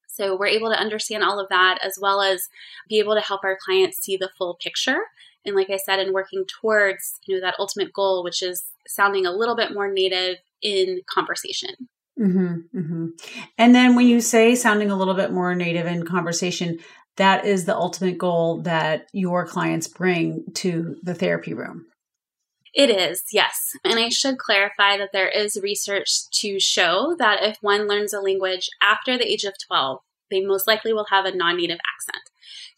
So 0.07 0.35
we're 0.35 0.47
able 0.47 0.69
to 0.69 0.79
understand 0.79 1.23
all 1.23 1.39
of 1.39 1.47
that 1.49 1.79
as 1.81 1.97
well 1.99 2.21
as 2.21 2.49
be 2.89 2.99
able 2.99 3.15
to 3.15 3.21
help 3.21 3.41
our 3.45 3.57
clients 3.63 3.99
see 3.99 4.17
the 4.17 4.29
full 4.37 4.57
picture 4.61 4.99
and 5.45 5.55
like 5.55 5.69
I 5.69 5.77
said, 5.77 5.99
in 5.99 6.13
working 6.13 6.45
towards 6.61 7.15
you 7.25 7.35
know 7.35 7.41
that 7.41 7.55
ultimate 7.59 7.93
goal, 7.93 8.23
which 8.23 8.41
is 8.41 8.65
sounding 8.87 9.25
a 9.25 9.31
little 9.31 9.55
bit 9.55 9.73
more 9.73 9.91
native 9.91 10.37
in 10.61 11.01
conversation. 11.09 11.71
Mm-hmm, 12.19 12.77
mm-hmm. 12.77 13.05
And 13.57 13.73
then 13.73 13.95
when 13.95 14.07
you 14.07 14.21
say 14.21 14.53
sounding 14.53 14.91
a 14.91 14.95
little 14.95 15.15
bit 15.15 15.31
more 15.31 15.55
native 15.55 15.87
in 15.87 16.05
conversation, 16.05 16.79
that 17.17 17.45
is 17.45 17.65
the 17.65 17.75
ultimate 17.75 18.17
goal 18.17 18.61
that 18.61 19.07
your 19.11 19.45
clients 19.45 19.87
bring 19.87 20.43
to 20.55 20.97
the 21.01 21.15
therapy 21.15 21.53
room. 21.53 21.87
It 22.73 22.89
is, 22.89 23.23
yes. 23.33 23.71
And 23.83 23.99
I 23.99 24.09
should 24.09 24.37
clarify 24.37 24.97
that 24.97 25.09
there 25.11 25.27
is 25.27 25.59
research 25.61 26.29
to 26.39 26.59
show 26.59 27.15
that 27.19 27.43
if 27.43 27.57
one 27.61 27.87
learns 27.87 28.13
a 28.13 28.21
language 28.21 28.69
after 28.81 29.17
the 29.17 29.29
age 29.29 29.43
of 29.43 29.55
12, 29.67 29.99
they 30.29 30.39
most 30.39 30.67
likely 30.67 30.93
will 30.93 31.07
have 31.09 31.25
a 31.25 31.35
non 31.35 31.57
native 31.57 31.79
accent. 31.93 32.29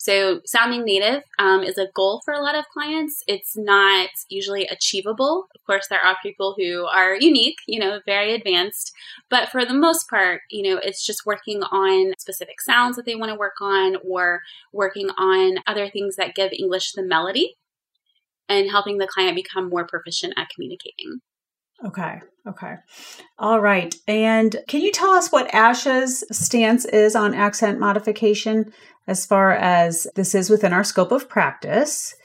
So, 0.03 0.41
sounding 0.45 0.83
native 0.83 1.23
um, 1.39 1.63
is 1.63 1.77
a 1.77 1.87
goal 1.95 2.21
for 2.25 2.33
a 2.33 2.41
lot 2.41 2.55
of 2.55 2.67
clients. 2.67 3.23
It's 3.25 3.55
not 3.55 4.09
usually 4.27 4.67
achievable. 4.67 5.47
Of 5.55 5.63
course, 5.63 5.87
there 5.87 6.05
are 6.05 6.17
people 6.21 6.55
who 6.57 6.83
are 6.83 7.15
unique, 7.15 7.55
you 7.67 7.79
know, 7.79 8.01
very 8.05 8.33
advanced, 8.33 8.91
but 9.29 9.47
for 9.47 9.63
the 9.63 9.73
most 9.73 10.09
part, 10.09 10.41
you 10.51 10.61
know, 10.61 10.77
it's 10.77 11.05
just 11.05 11.25
working 11.25 11.63
on 11.63 12.11
specific 12.19 12.59
sounds 12.59 12.97
that 12.97 13.05
they 13.05 13.15
want 13.15 13.31
to 13.31 13.39
work 13.39 13.61
on 13.61 13.95
or 14.05 14.41
working 14.73 15.09
on 15.11 15.59
other 15.67 15.87
things 15.87 16.17
that 16.17 16.35
give 16.35 16.51
English 16.51 16.91
the 16.91 17.01
melody 17.01 17.55
and 18.49 18.71
helping 18.71 18.97
the 18.97 19.07
client 19.07 19.37
become 19.37 19.69
more 19.69 19.87
proficient 19.87 20.33
at 20.35 20.49
communicating. 20.49 21.21
Okay. 21.85 22.21
Okay. 22.47 22.75
All 23.39 23.61
right. 23.61 23.95
And 24.07 24.55
can 24.67 24.81
you 24.81 24.91
tell 24.91 25.11
us 25.11 25.31
what 25.31 25.49
ASHA's 25.51 26.23
stance 26.31 26.83
is 26.85 27.15
on 27.15 27.33
accent 27.33 27.79
modification 27.79 28.73
as 29.07 29.25
far 29.25 29.51
as 29.51 30.07
this 30.15 30.35
is 30.35 30.49
within 30.49 30.73
our 30.73 30.83
scope 30.83 31.11
of 31.11 31.29
practice? 31.29 32.15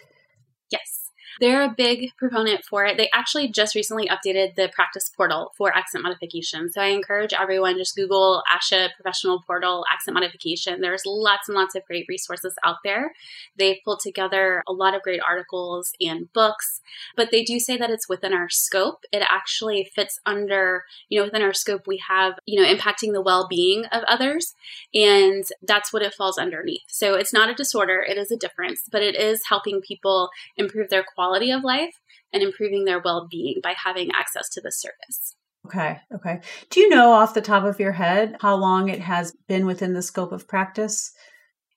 They're 1.41 1.63
a 1.63 1.75
big 1.77 2.17
proponent 2.17 2.65
for 2.65 2.85
it. 2.85 2.97
They 2.97 3.09
actually 3.15 3.49
just 3.49 3.75
recently 3.75 4.09
updated 4.09 4.57
the 4.57 4.69
practice 4.73 5.09
portal 5.09 5.53
for 5.57 5.75
accent 5.75 6.03
modification. 6.03 6.71
So 6.73 6.81
I 6.81 6.87
encourage 6.87 7.33
everyone 7.33 7.79
just 7.79 7.95
Google 7.95 8.43
ASHA 8.51 8.91
professional 8.95 9.43
portal 9.47 9.85
accent 9.93 10.15
modification. 10.15 10.81
There's 10.81 11.03
lots 11.07 11.49
and 11.49 11.57
lots 11.57 11.75
of 11.75 11.85
great 11.85 12.07
resources 12.09 12.55
out 12.65 12.77
there. 12.83 13.13
They've 13.57 13.79
pulled 13.85 14.01
together 14.01 14.63
a 14.67 14.73
lot 14.73 14.95
of 14.95 15.03
great 15.03 15.21
articles 15.27 15.93
and 16.01 16.33
books, 16.33 16.81
but 17.17 17.31
they 17.31 17.45
do 17.45 17.61
say 17.61 17.77
that 17.77 17.91
it's 17.91 18.09
within 18.09 18.33
our 18.33 18.49
scope. 18.49 19.05
It 19.13 19.23
actually 19.29 19.91
fits 19.95 20.19
under, 20.27 20.85
you 21.09 21.19
know, 21.19 21.27
within 21.27 21.43
our 21.43 21.53
scope, 21.53 21.87
we 21.87 22.03
have, 22.09 22.35
you 22.47 22.61
know, 22.61 22.69
impacting 22.69 23.13
the 23.13 23.23
well 23.23 23.47
being 23.49 23.85
of 23.87 24.03
others. 24.05 24.55
And 24.95 25.45
that's 25.63 25.93
what 25.93 26.03
it 26.03 26.15
falls 26.15 26.39
underneath. 26.39 26.83
So 26.89 27.15
it's 27.15 27.33
not 27.33 27.49
a 27.49 27.55
disorder, 27.55 28.01
it 28.01 28.19
is 28.19 28.33
a 28.33 28.37
difference, 28.37 28.83
but 28.91 29.03
it 29.03 29.15
is 29.15 29.43
helping 29.49 29.81
people 29.81 30.31
improve 30.57 30.91
their 30.91 31.05
quality 31.05 31.28
quality 31.29 31.51
of 31.51 31.65
life 31.65 31.95
and 32.33 32.43
improving 32.43 32.85
their 32.85 33.01
well 33.01 33.29
being 33.31 33.61
by 33.63 33.75
having 33.85 34.11
access 34.13 34.49
to 34.51 34.61
the 34.61 34.73
service. 34.73 35.35
Okay. 35.67 35.99
Okay. 36.15 36.41
Do 36.71 36.81
you 36.81 36.89
know 36.89 37.13
off 37.13 37.35
the 37.35 37.41
top 37.41 37.65
of 37.65 37.81
your 37.81 37.93
head 37.93 38.37
how 38.41 38.57
long 38.57 38.89
it 38.89 39.01
has 39.01 39.35
been 39.49 39.67
within 39.67 39.93
the 39.93 40.03
scope 40.03 40.33
of 40.33 40.49
practice? 40.49 41.13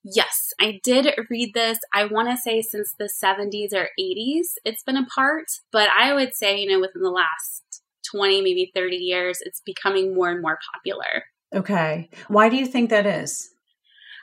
Yes, 0.03 0.53
I 0.59 0.79
did 0.83 1.13
read 1.29 1.53
this. 1.53 1.77
I 1.93 2.05
want 2.05 2.29
to 2.29 2.37
say 2.37 2.61
since 2.61 2.93
the 2.97 3.09
70s 3.23 3.73
or 3.73 3.89
80s 3.99 4.53
it's 4.65 4.83
been 4.83 4.97
a 4.97 5.05
part, 5.05 5.45
but 5.71 5.89
I 5.89 6.13
would 6.13 6.33
say, 6.33 6.59
you 6.59 6.69
know, 6.69 6.79
within 6.79 7.01
the 7.01 7.09
last 7.09 7.83
20, 8.11 8.41
maybe 8.41 8.71
30 8.73 8.95
years, 8.95 9.39
it's 9.41 9.61
becoming 9.65 10.15
more 10.15 10.31
and 10.31 10.41
more 10.41 10.57
popular. 10.73 11.23
Okay. 11.53 12.09
Why 12.29 12.49
do 12.49 12.55
you 12.55 12.65
think 12.65 12.89
that 12.89 13.05
is? 13.05 13.49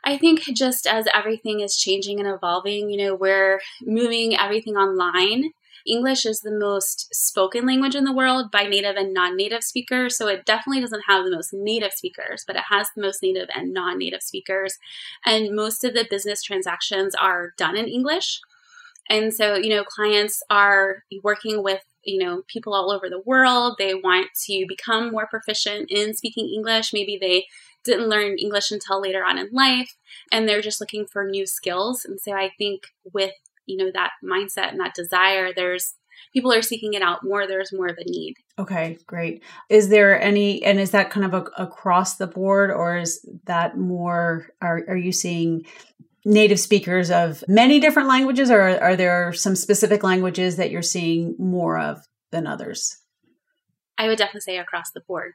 I 0.08 0.16
think 0.16 0.40
just 0.40 0.86
as 0.86 1.06
everything 1.14 1.60
is 1.60 1.76
changing 1.76 2.18
and 2.18 2.26
evolving, 2.26 2.88
you 2.88 2.96
know, 2.96 3.14
we're 3.14 3.60
moving 3.82 4.34
everything 4.34 4.74
online. 4.74 5.50
English 5.86 6.24
is 6.24 6.40
the 6.40 6.50
most 6.50 7.14
spoken 7.14 7.66
language 7.66 7.94
in 7.94 8.04
the 8.04 8.14
world 8.14 8.50
by 8.50 8.62
native 8.62 8.96
and 8.96 9.12
non 9.12 9.36
native 9.36 9.62
speakers. 9.62 10.16
So 10.16 10.26
it 10.26 10.46
definitely 10.46 10.80
doesn't 10.80 11.04
have 11.08 11.26
the 11.26 11.30
most 11.30 11.50
native 11.52 11.92
speakers, 11.92 12.42
but 12.46 12.56
it 12.56 12.62
has 12.70 12.88
the 12.96 13.02
most 13.02 13.22
native 13.22 13.50
and 13.54 13.74
non 13.74 13.98
native 13.98 14.22
speakers. 14.22 14.78
And 15.26 15.54
most 15.54 15.84
of 15.84 15.92
the 15.92 16.06
business 16.08 16.42
transactions 16.42 17.14
are 17.14 17.52
done 17.58 17.76
in 17.76 17.86
English. 17.86 18.40
And 19.10 19.34
so, 19.34 19.56
you 19.56 19.68
know, 19.68 19.84
clients 19.84 20.42
are 20.48 21.04
working 21.22 21.62
with, 21.62 21.82
you 22.02 22.24
know, 22.24 22.44
people 22.46 22.72
all 22.72 22.90
over 22.90 23.10
the 23.10 23.20
world. 23.26 23.76
They 23.78 23.92
want 23.92 24.28
to 24.46 24.64
become 24.66 25.10
more 25.10 25.26
proficient 25.26 25.90
in 25.90 26.14
speaking 26.14 26.48
English. 26.48 26.94
Maybe 26.94 27.18
they 27.20 27.44
didn't 27.88 28.08
learn 28.08 28.38
English 28.38 28.70
until 28.70 29.00
later 29.00 29.24
on 29.24 29.38
in 29.38 29.48
life 29.50 29.96
and 30.30 30.48
they're 30.48 30.62
just 30.62 30.80
looking 30.80 31.06
for 31.06 31.24
new 31.24 31.46
skills. 31.46 32.04
And 32.04 32.20
so 32.20 32.32
I 32.32 32.50
think 32.58 32.82
with, 33.12 33.32
you 33.66 33.76
know, 33.76 33.90
that 33.92 34.12
mindset 34.22 34.70
and 34.70 34.80
that 34.80 34.94
desire, 34.94 35.52
there's 35.52 35.94
people 36.32 36.52
are 36.52 36.62
seeking 36.62 36.94
it 36.94 37.02
out 37.02 37.24
more. 37.24 37.46
There's 37.46 37.72
more 37.72 37.88
of 37.88 37.96
a 37.98 38.04
need. 38.04 38.34
Okay, 38.58 38.98
great. 39.06 39.42
Is 39.68 39.88
there 39.88 40.20
any, 40.20 40.62
and 40.64 40.78
is 40.78 40.90
that 40.90 41.10
kind 41.10 41.26
of 41.26 41.34
a, 41.34 41.62
across 41.62 42.16
the 42.16 42.26
board 42.26 42.70
or 42.70 42.98
is 42.98 43.26
that 43.44 43.78
more, 43.78 44.48
are, 44.60 44.82
are 44.88 44.96
you 44.96 45.12
seeing 45.12 45.64
native 46.24 46.60
speakers 46.60 47.10
of 47.10 47.42
many 47.48 47.80
different 47.80 48.08
languages 48.08 48.50
or 48.50 48.60
are 48.60 48.96
there 48.96 49.32
some 49.32 49.56
specific 49.56 50.02
languages 50.02 50.56
that 50.56 50.70
you're 50.70 50.82
seeing 50.82 51.34
more 51.38 51.78
of 51.78 52.04
than 52.30 52.46
others? 52.46 52.98
I 53.96 54.08
would 54.08 54.18
definitely 54.18 54.42
say 54.42 54.58
across 54.58 54.90
the 54.90 55.00
board. 55.00 55.32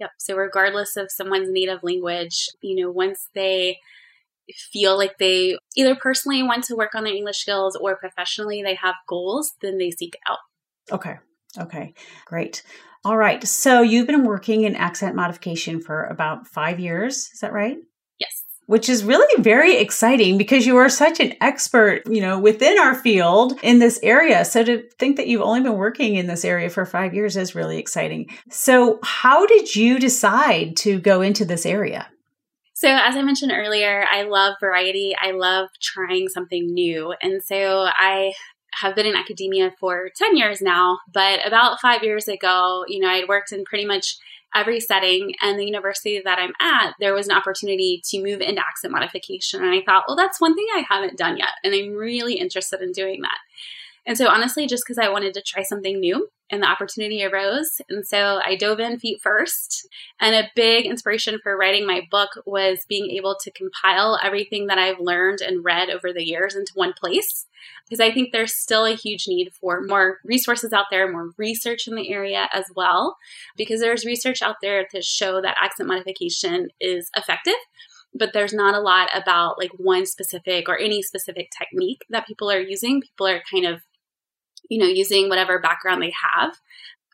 Yep. 0.00 0.10
So 0.18 0.36
regardless 0.36 0.96
of 0.96 1.10
someone's 1.10 1.50
native 1.50 1.82
language, 1.82 2.48
you 2.60 2.76
know, 2.76 2.90
once 2.90 3.28
they 3.34 3.78
feel 4.54 4.96
like 4.96 5.18
they 5.18 5.58
either 5.76 5.96
personally 5.96 6.42
want 6.42 6.64
to 6.64 6.76
work 6.76 6.94
on 6.94 7.04
their 7.04 7.14
English 7.14 7.38
skills 7.38 7.76
or 7.76 7.96
professionally 7.96 8.62
they 8.62 8.74
have 8.74 8.94
goals, 9.08 9.54
then 9.60 9.78
they 9.78 9.90
seek 9.90 10.16
out. 10.28 10.38
Okay. 10.92 11.16
Okay. 11.58 11.94
Great. 12.26 12.62
All 13.04 13.16
right. 13.16 13.46
So 13.46 13.82
you've 13.82 14.06
been 14.06 14.24
working 14.24 14.62
in 14.62 14.76
accent 14.76 15.16
modification 15.16 15.80
for 15.80 16.04
about 16.04 16.46
five 16.46 16.78
years. 16.78 17.30
Is 17.32 17.40
that 17.40 17.52
right? 17.52 17.78
Which 18.66 18.88
is 18.88 19.04
really 19.04 19.42
very 19.42 19.76
exciting 19.76 20.36
because 20.36 20.66
you 20.66 20.76
are 20.76 20.88
such 20.88 21.20
an 21.20 21.34
expert, 21.40 22.02
you 22.08 22.20
know, 22.20 22.38
within 22.38 22.78
our 22.78 22.94
field 22.94 23.58
in 23.62 23.78
this 23.78 23.98
area. 24.02 24.44
So 24.44 24.64
to 24.64 24.82
think 24.98 25.16
that 25.16 25.28
you've 25.28 25.42
only 25.42 25.62
been 25.62 25.76
working 25.76 26.16
in 26.16 26.26
this 26.26 26.44
area 26.44 26.68
for 26.68 26.84
five 26.84 27.14
years 27.14 27.36
is 27.36 27.54
really 27.54 27.78
exciting. 27.78 28.28
So, 28.50 28.98
how 29.02 29.46
did 29.46 29.74
you 29.74 29.98
decide 29.98 30.76
to 30.78 31.00
go 31.00 31.22
into 31.22 31.44
this 31.44 31.64
area? 31.64 32.08
So, 32.74 32.88
as 32.88 33.16
I 33.16 33.22
mentioned 33.22 33.52
earlier, 33.54 34.04
I 34.10 34.24
love 34.24 34.56
variety. 34.60 35.14
I 35.20 35.30
love 35.30 35.68
trying 35.80 36.28
something 36.28 36.66
new. 36.66 37.14
And 37.22 37.42
so 37.42 37.86
I 37.96 38.34
have 38.80 38.94
been 38.94 39.06
in 39.06 39.16
academia 39.16 39.72
for 39.80 40.10
10 40.14 40.36
years 40.36 40.60
now, 40.60 40.98
but 41.12 41.46
about 41.46 41.80
five 41.80 42.02
years 42.02 42.28
ago, 42.28 42.84
you 42.88 43.00
know, 43.00 43.08
I'd 43.08 43.28
worked 43.28 43.52
in 43.52 43.64
pretty 43.64 43.86
much 43.86 44.18
every 44.54 44.80
setting. 44.80 45.34
And 45.42 45.58
the 45.58 45.66
university 45.66 46.20
that 46.24 46.38
I'm 46.38 46.52
at, 46.60 46.94
there 47.00 47.14
was 47.14 47.28
an 47.28 47.36
opportunity 47.36 48.02
to 48.10 48.22
move 48.22 48.40
into 48.40 48.60
accent 48.60 48.92
modification. 48.92 49.62
And 49.62 49.74
I 49.74 49.82
thought, 49.84 50.04
well, 50.06 50.16
that's 50.16 50.40
one 50.40 50.54
thing 50.54 50.66
I 50.74 50.84
haven't 50.88 51.18
done 51.18 51.36
yet. 51.36 51.50
And 51.64 51.74
I'm 51.74 51.94
really 51.94 52.34
interested 52.34 52.80
in 52.80 52.92
doing 52.92 53.22
that. 53.22 53.38
And 54.06 54.16
so, 54.16 54.28
honestly, 54.28 54.66
just 54.66 54.84
because 54.86 54.98
I 54.98 55.08
wanted 55.08 55.34
to 55.34 55.42
try 55.42 55.62
something 55.64 55.98
new 55.98 56.28
and 56.50 56.62
the 56.62 56.68
opportunity 56.68 57.24
arose. 57.24 57.80
And 57.88 58.06
so 58.06 58.40
I 58.44 58.54
dove 58.54 58.78
in 58.78 59.00
feet 59.00 59.20
first. 59.20 59.88
And 60.20 60.34
a 60.34 60.48
big 60.54 60.86
inspiration 60.86 61.40
for 61.42 61.56
writing 61.56 61.86
my 61.86 62.02
book 62.08 62.30
was 62.46 62.84
being 62.88 63.10
able 63.10 63.36
to 63.42 63.50
compile 63.50 64.18
everything 64.22 64.68
that 64.68 64.78
I've 64.78 65.00
learned 65.00 65.40
and 65.40 65.64
read 65.64 65.90
over 65.90 66.12
the 66.12 66.24
years 66.24 66.54
into 66.54 66.72
one 66.74 66.92
place. 66.92 67.46
Because 67.88 68.00
I 68.00 68.12
think 68.12 68.30
there's 68.30 68.54
still 68.54 68.84
a 68.84 68.94
huge 68.94 69.26
need 69.26 69.52
for 69.60 69.82
more 69.82 70.18
resources 70.24 70.72
out 70.72 70.86
there, 70.90 71.10
more 71.10 71.32
research 71.36 71.88
in 71.88 71.96
the 71.96 72.10
area 72.12 72.48
as 72.52 72.66
well. 72.76 73.16
Because 73.56 73.80
there's 73.80 74.04
research 74.04 74.40
out 74.40 74.56
there 74.62 74.86
to 74.92 75.02
show 75.02 75.40
that 75.40 75.56
accent 75.60 75.88
modification 75.88 76.68
is 76.80 77.10
effective 77.16 77.54
but 78.18 78.32
there's 78.32 78.54
not 78.54 78.74
a 78.74 78.80
lot 78.80 79.10
about 79.14 79.58
like 79.58 79.72
one 79.76 80.06
specific 80.06 80.70
or 80.70 80.78
any 80.78 81.02
specific 81.02 81.50
technique 81.50 82.00
that 82.08 82.26
people 82.26 82.50
are 82.50 82.60
using. 82.60 83.02
People 83.02 83.26
are 83.26 83.42
kind 83.50 83.66
of 83.66 83.82
you 84.68 84.78
know, 84.78 84.86
using 84.86 85.28
whatever 85.28 85.58
background 85.58 86.02
they 86.02 86.12
have 86.34 86.56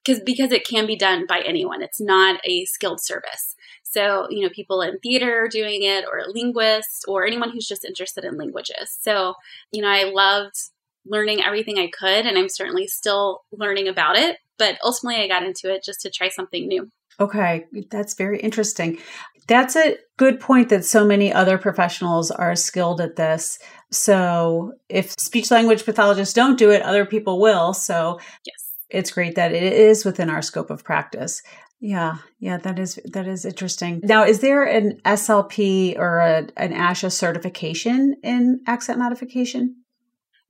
because 0.05 0.21
because 0.23 0.53
it 0.53 0.67
can 0.67 0.87
be 0.87 0.97
done 0.97 1.27
by 1.27 1.41
anyone. 1.41 1.83
It's 1.83 2.01
not 2.01 2.41
a 2.45 2.65
skilled 2.65 3.03
service. 3.03 3.55
So, 3.83 4.27
you 4.31 4.41
know, 4.41 4.49
people 4.49 4.81
in 4.81 4.99
theater 5.01 5.45
are 5.45 5.49
doing 5.49 5.83
it 5.83 6.05
or 6.11 6.23
linguists 6.27 7.05
or 7.07 7.27
anyone 7.27 7.51
who's 7.51 7.69
just 7.69 7.85
interested 7.85 8.25
in 8.25 8.39
languages. 8.39 8.97
So, 9.01 9.35
you 9.71 9.83
know, 9.83 9.89
I 9.89 10.05
loved 10.05 10.57
learning 11.05 11.43
everything 11.43 11.79
I 11.79 11.91
could 11.91 12.27
and 12.27 12.39
I'm 12.39 12.49
certainly 12.49 12.87
still 12.87 13.41
learning 13.53 13.89
about 13.89 14.17
it, 14.17 14.39
but 14.59 14.79
ultimately 14.83 15.23
I 15.23 15.29
got 15.29 15.43
into 15.43 15.73
it 15.73 15.85
just 15.85 16.01
to 16.03 16.11
try 16.11 16.29
something 16.29 16.67
new. 16.67 16.91
Okay, 17.21 17.67
that's 17.91 18.15
very 18.15 18.41
interesting. 18.41 18.99
That's 19.47 19.77
a 19.77 19.99
good 20.17 20.41
point 20.41 20.71
that 20.71 20.85
so 20.85 21.05
many 21.05 21.33
other 21.33 21.59
professionals 21.59 22.31
are 22.31 22.57
skilled 22.57 23.01
at 23.01 23.17
this. 23.17 23.59
So 23.93 24.73
if 24.89 25.13
speech 25.21 25.51
language 25.51 25.85
pathologists 25.85 26.35
don't 26.35 26.59
do 26.59 26.71
it, 26.71 26.83
other 26.83 27.05
people 27.05 27.41
will. 27.41 27.75
So 27.75 28.19
yes. 28.45 28.73
it's 28.91 29.13
great 29.13 29.35
that 29.37 29.53
it 29.53 29.73
is 29.73 30.05
within 30.05 30.31
our 30.31 30.43
scope 30.43 30.71
of 30.71 30.83
practice. 30.83 31.43
Yeah, 31.85 32.19
yeah, 32.39 32.59
that 32.59 32.79
is 32.79 33.01
that 33.13 33.27
is 33.27 33.45
interesting. 33.45 34.01
Now, 34.05 34.25
is 34.25 34.39
there 34.39 34.63
an 34.63 35.01
SLP 35.05 35.99
or 35.99 36.19
a, 36.19 36.47
an 36.57 36.73
ASHA 36.73 37.11
certification 37.11 38.15
in 38.23 38.61
accent 38.69 39.01
modification? 39.01 39.82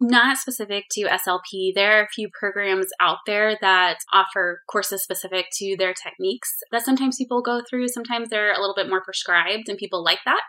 Not 0.02 0.38
specific 0.38 0.85
to 0.92 1.02
SLP. 1.02 1.73
There 1.75 1.99
are 1.99 2.04
a 2.04 2.09
few 2.09 2.28
programs 2.38 2.88
out 3.00 3.18
there 3.26 3.56
that 3.61 3.99
offer 4.12 4.62
courses 4.71 5.02
specific 5.02 5.47
to 5.59 5.76
their 5.78 5.94
techniques 5.94 6.50
that 6.71 6.85
sometimes 6.85 7.16
people 7.16 7.42
go 7.42 7.62
through. 7.68 7.88
Sometimes 7.88 8.28
they're 8.28 8.52
a 8.52 8.61
little 8.61 8.75
bit 8.75 8.88
more 8.88 9.02
prescribed 9.02 9.68
and 9.68 9.78
people 9.78 10.04
like 10.04 10.21
that. 10.25 10.42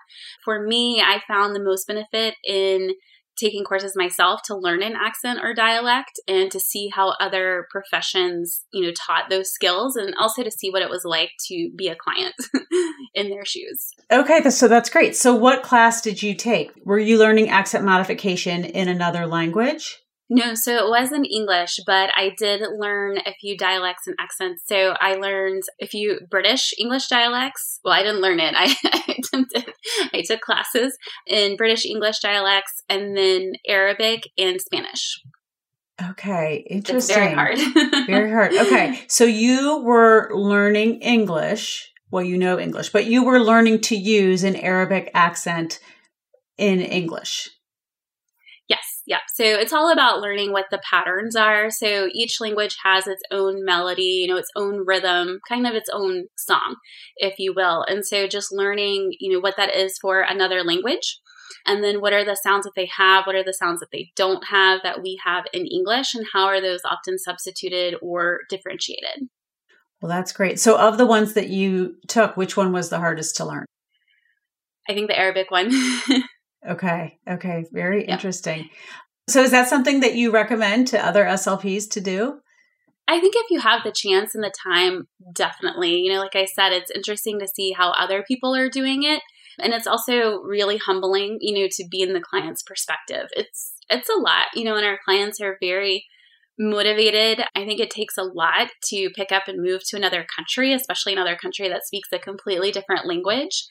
For 0.43 0.65
me, 0.65 1.01
I 1.01 1.21
found 1.27 1.55
the 1.55 1.63
most 1.63 1.87
benefit 1.87 2.35
in 2.45 2.91
taking 3.37 3.63
courses 3.63 3.93
myself 3.95 4.41
to 4.45 4.55
learn 4.55 4.83
an 4.83 4.93
accent 4.95 5.39
or 5.43 5.53
dialect 5.53 6.19
and 6.27 6.51
to 6.51 6.59
see 6.59 6.89
how 6.93 7.13
other 7.19 7.67
professions, 7.71 8.65
you 8.73 8.85
know, 8.85 8.91
taught 8.91 9.29
those 9.29 9.51
skills 9.51 9.95
and 9.95 10.13
also 10.19 10.43
to 10.43 10.51
see 10.51 10.69
what 10.69 10.81
it 10.81 10.89
was 10.89 11.03
like 11.05 11.31
to 11.47 11.71
be 11.75 11.87
a 11.87 11.95
client 11.95 12.35
in 13.13 13.29
their 13.29 13.45
shoes. 13.45 13.91
Okay, 14.11 14.49
so 14.49 14.67
that's 14.67 14.89
great. 14.89 15.15
So 15.15 15.35
what 15.35 15.63
class 15.63 16.01
did 16.01 16.21
you 16.21 16.35
take? 16.35 16.71
Were 16.85 16.99
you 16.99 17.17
learning 17.17 17.49
accent 17.49 17.85
modification 17.85 18.65
in 18.65 18.87
another 18.87 19.25
language? 19.25 20.02
No, 20.35 20.55
so 20.55 20.75
it 20.83 20.89
was 20.89 21.11
in 21.11 21.25
English, 21.25 21.79
but 21.85 22.09
I 22.15 22.31
did 22.35 22.63
learn 22.79 23.19
a 23.19 23.35
few 23.39 23.55
dialects 23.55 24.07
and 24.07 24.15
accents. 24.19 24.63
So 24.65 24.95
I 24.99 25.13
learned 25.13 25.61
a 25.79 25.85
few 25.85 26.21
British 26.27 26.73
English 26.79 27.07
dialects. 27.07 27.79
Well, 27.85 27.93
I 27.93 28.01
didn't 28.01 28.21
learn 28.21 28.39
it. 28.39 28.55
I, 28.57 28.75
I 28.83 29.15
attempted. 29.19 29.71
I 30.11 30.23
took 30.25 30.41
classes 30.41 30.97
in 31.27 31.55
British 31.55 31.85
English 31.85 32.17
dialects 32.21 32.81
and 32.89 33.15
then 33.15 33.53
Arabic 33.67 34.27
and 34.35 34.59
Spanish. 34.59 35.21
Okay, 36.01 36.65
interesting. 36.67 36.95
It's 36.95 37.13
very 37.13 37.33
hard. 37.35 37.59
very 38.07 38.31
hard. 38.31 38.53
Okay, 38.55 39.01
so 39.07 39.25
you 39.25 39.83
were 39.83 40.31
learning 40.33 41.01
English. 41.01 41.91
Well, 42.09 42.23
you 42.23 42.39
know 42.39 42.57
English, 42.57 42.89
but 42.89 43.05
you 43.05 43.23
were 43.23 43.39
learning 43.39 43.81
to 43.81 43.95
use 43.95 44.43
an 44.43 44.55
Arabic 44.55 45.11
accent 45.13 45.79
in 46.57 46.81
English. 46.81 47.51
Yeah. 49.05 49.19
So 49.33 49.43
it's 49.43 49.73
all 49.73 49.91
about 49.91 50.21
learning 50.21 50.53
what 50.53 50.67
the 50.71 50.81
patterns 50.89 51.35
are. 51.35 51.69
So 51.69 52.07
each 52.13 52.39
language 52.39 52.77
has 52.83 53.05
its 53.05 53.21
own 53.31 53.65
melody, 53.65 54.23
you 54.23 54.27
know, 54.27 54.37
its 54.37 54.51
own 54.55 54.85
rhythm, 54.85 55.39
kind 55.47 55.67
of 55.67 55.73
its 55.73 55.89
own 55.91 56.27
song, 56.37 56.77
if 57.17 57.37
you 57.37 57.53
will. 57.53 57.83
And 57.83 58.05
so 58.05 58.27
just 58.27 58.53
learning, 58.53 59.13
you 59.19 59.33
know, 59.33 59.39
what 59.39 59.57
that 59.57 59.75
is 59.75 59.97
for 60.01 60.21
another 60.21 60.63
language. 60.63 61.19
And 61.65 61.83
then 61.83 61.99
what 61.99 62.13
are 62.13 62.25
the 62.25 62.35
sounds 62.41 62.65
that 62.65 62.73
they 62.75 62.89
have? 62.97 63.25
What 63.25 63.35
are 63.35 63.43
the 63.43 63.53
sounds 63.53 63.81
that 63.81 63.89
they 63.91 64.11
don't 64.15 64.45
have 64.47 64.81
that 64.83 65.01
we 65.01 65.19
have 65.25 65.45
in 65.53 65.65
English? 65.65 66.13
And 66.13 66.25
how 66.33 66.45
are 66.45 66.61
those 66.61 66.81
often 66.85 67.17
substituted 67.17 67.95
or 68.01 68.39
differentiated? 68.49 69.27
Well, 70.01 70.09
that's 70.09 70.33
great. 70.33 70.59
So, 70.59 70.77
of 70.77 70.97
the 70.97 71.05
ones 71.05 71.33
that 71.33 71.47
you 71.47 71.95
took, 72.09 72.35
which 72.35 72.57
one 72.57 72.73
was 72.73 72.89
the 72.89 72.99
hardest 72.99 73.37
to 73.37 73.45
learn? 73.45 73.65
I 74.89 74.93
think 74.93 75.07
the 75.07 75.17
Arabic 75.17 75.49
one. 75.49 75.71
okay. 76.69 77.19
Okay. 77.27 77.65
Very 77.71 78.01
yep. 78.01 78.09
interesting. 78.09 78.69
So, 79.29 79.41
is 79.41 79.51
that 79.51 79.69
something 79.69 80.01
that 80.01 80.15
you 80.15 80.31
recommend 80.31 80.87
to 80.89 81.05
other 81.05 81.23
SLPs 81.23 81.89
to 81.91 82.01
do? 82.01 82.39
I 83.07 83.19
think 83.19 83.35
if 83.35 83.49
you 83.49 83.59
have 83.59 83.81
the 83.83 83.91
chance 83.91 84.33
and 84.33 84.43
the 84.43 84.53
time, 84.63 85.07
definitely. 85.33 85.99
You 85.99 86.13
know, 86.13 86.19
like 86.19 86.35
I 86.35 86.45
said, 86.45 86.71
it's 86.71 86.91
interesting 86.91 87.39
to 87.39 87.47
see 87.47 87.71
how 87.71 87.91
other 87.91 88.23
people 88.27 88.55
are 88.55 88.69
doing 88.69 89.03
it. 89.03 89.21
And 89.59 89.73
it's 89.73 89.87
also 89.87 90.39
really 90.41 90.77
humbling, 90.77 91.37
you 91.39 91.61
know, 91.61 91.67
to 91.71 91.87
be 91.89 92.01
in 92.01 92.13
the 92.13 92.21
client's 92.21 92.63
perspective. 92.63 93.27
It's 93.35 93.73
it's 93.89 94.09
a 94.09 94.19
lot, 94.19 94.47
you 94.55 94.63
know, 94.63 94.75
and 94.75 94.85
our 94.85 94.99
clients 95.05 95.39
are 95.41 95.57
very 95.61 96.05
motivated. 96.59 97.45
I 97.55 97.65
think 97.65 97.79
it 97.79 97.89
takes 97.89 98.17
a 98.17 98.23
lot 98.23 98.69
to 98.89 99.09
pick 99.15 99.31
up 99.31 99.47
and 99.47 99.61
move 99.61 99.81
to 99.89 99.97
another 99.97 100.25
country, 100.35 100.73
especially 100.73 101.13
another 101.13 101.35
country 101.35 101.67
that 101.69 101.85
speaks 101.85 102.09
a 102.11 102.19
completely 102.19 102.71
different 102.71 103.07
language. 103.07 103.65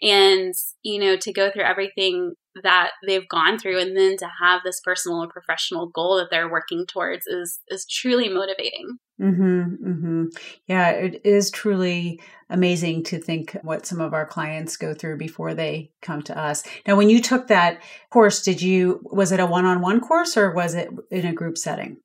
And, 0.00 0.54
you 0.82 1.00
know, 1.00 1.16
to 1.16 1.32
go 1.32 1.50
through 1.50 1.64
everything 1.64 2.34
that 2.62 2.90
they've 3.06 3.28
gone 3.28 3.58
through 3.58 3.78
and 3.80 3.96
then 3.96 4.16
to 4.18 4.28
have 4.42 4.60
this 4.64 4.80
personal 4.84 5.22
and 5.22 5.30
professional 5.30 5.88
goal 5.88 6.16
that 6.16 6.28
they're 6.30 6.50
working 6.50 6.86
towards 6.86 7.26
is 7.26 7.60
is 7.68 7.86
truly 7.86 8.28
motivating. 8.28 8.98
Mhm. 9.20 9.78
Mhm. 9.84 10.26
Yeah, 10.66 10.90
it 10.90 11.20
is 11.24 11.50
truly 11.50 12.20
amazing 12.50 13.02
to 13.04 13.18
think 13.18 13.56
what 13.62 13.86
some 13.86 14.00
of 14.00 14.14
our 14.14 14.26
clients 14.26 14.76
go 14.76 14.94
through 14.94 15.18
before 15.18 15.54
they 15.54 15.90
come 16.02 16.22
to 16.22 16.38
us. 16.38 16.62
Now, 16.86 16.96
when 16.96 17.10
you 17.10 17.20
took 17.20 17.48
that 17.48 17.82
course, 18.10 18.42
did 18.42 18.62
you 18.62 19.00
was 19.04 19.32
it 19.32 19.40
a 19.40 19.46
one-on-one 19.46 20.00
course 20.00 20.36
or 20.36 20.52
was 20.52 20.74
it 20.74 20.88
in 21.10 21.26
a 21.26 21.32
group 21.32 21.58
setting? 21.58 21.98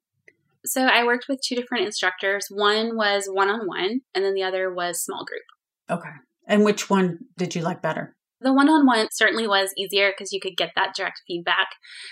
So 0.65 0.83
I 0.83 1.03
worked 1.03 1.25
with 1.27 1.41
two 1.41 1.55
different 1.55 1.85
instructors. 1.85 2.47
One 2.49 2.95
was 2.95 3.27
one-on-one 3.27 4.01
and 4.13 4.25
then 4.25 4.33
the 4.33 4.43
other 4.43 4.73
was 4.73 5.03
small 5.03 5.25
group. 5.25 5.43
Okay. 5.89 6.15
And 6.47 6.63
which 6.63 6.89
one 6.89 7.19
did 7.37 7.55
you 7.55 7.61
like 7.61 7.81
better? 7.81 8.15
The 8.41 8.53
one 8.53 8.69
on 8.69 8.85
one 8.85 9.07
certainly 9.11 9.47
was 9.47 9.73
easier 9.77 10.11
because 10.11 10.33
you 10.33 10.41
could 10.41 10.57
get 10.57 10.71
that 10.75 10.93
direct 10.95 11.21
feedback. 11.25 11.67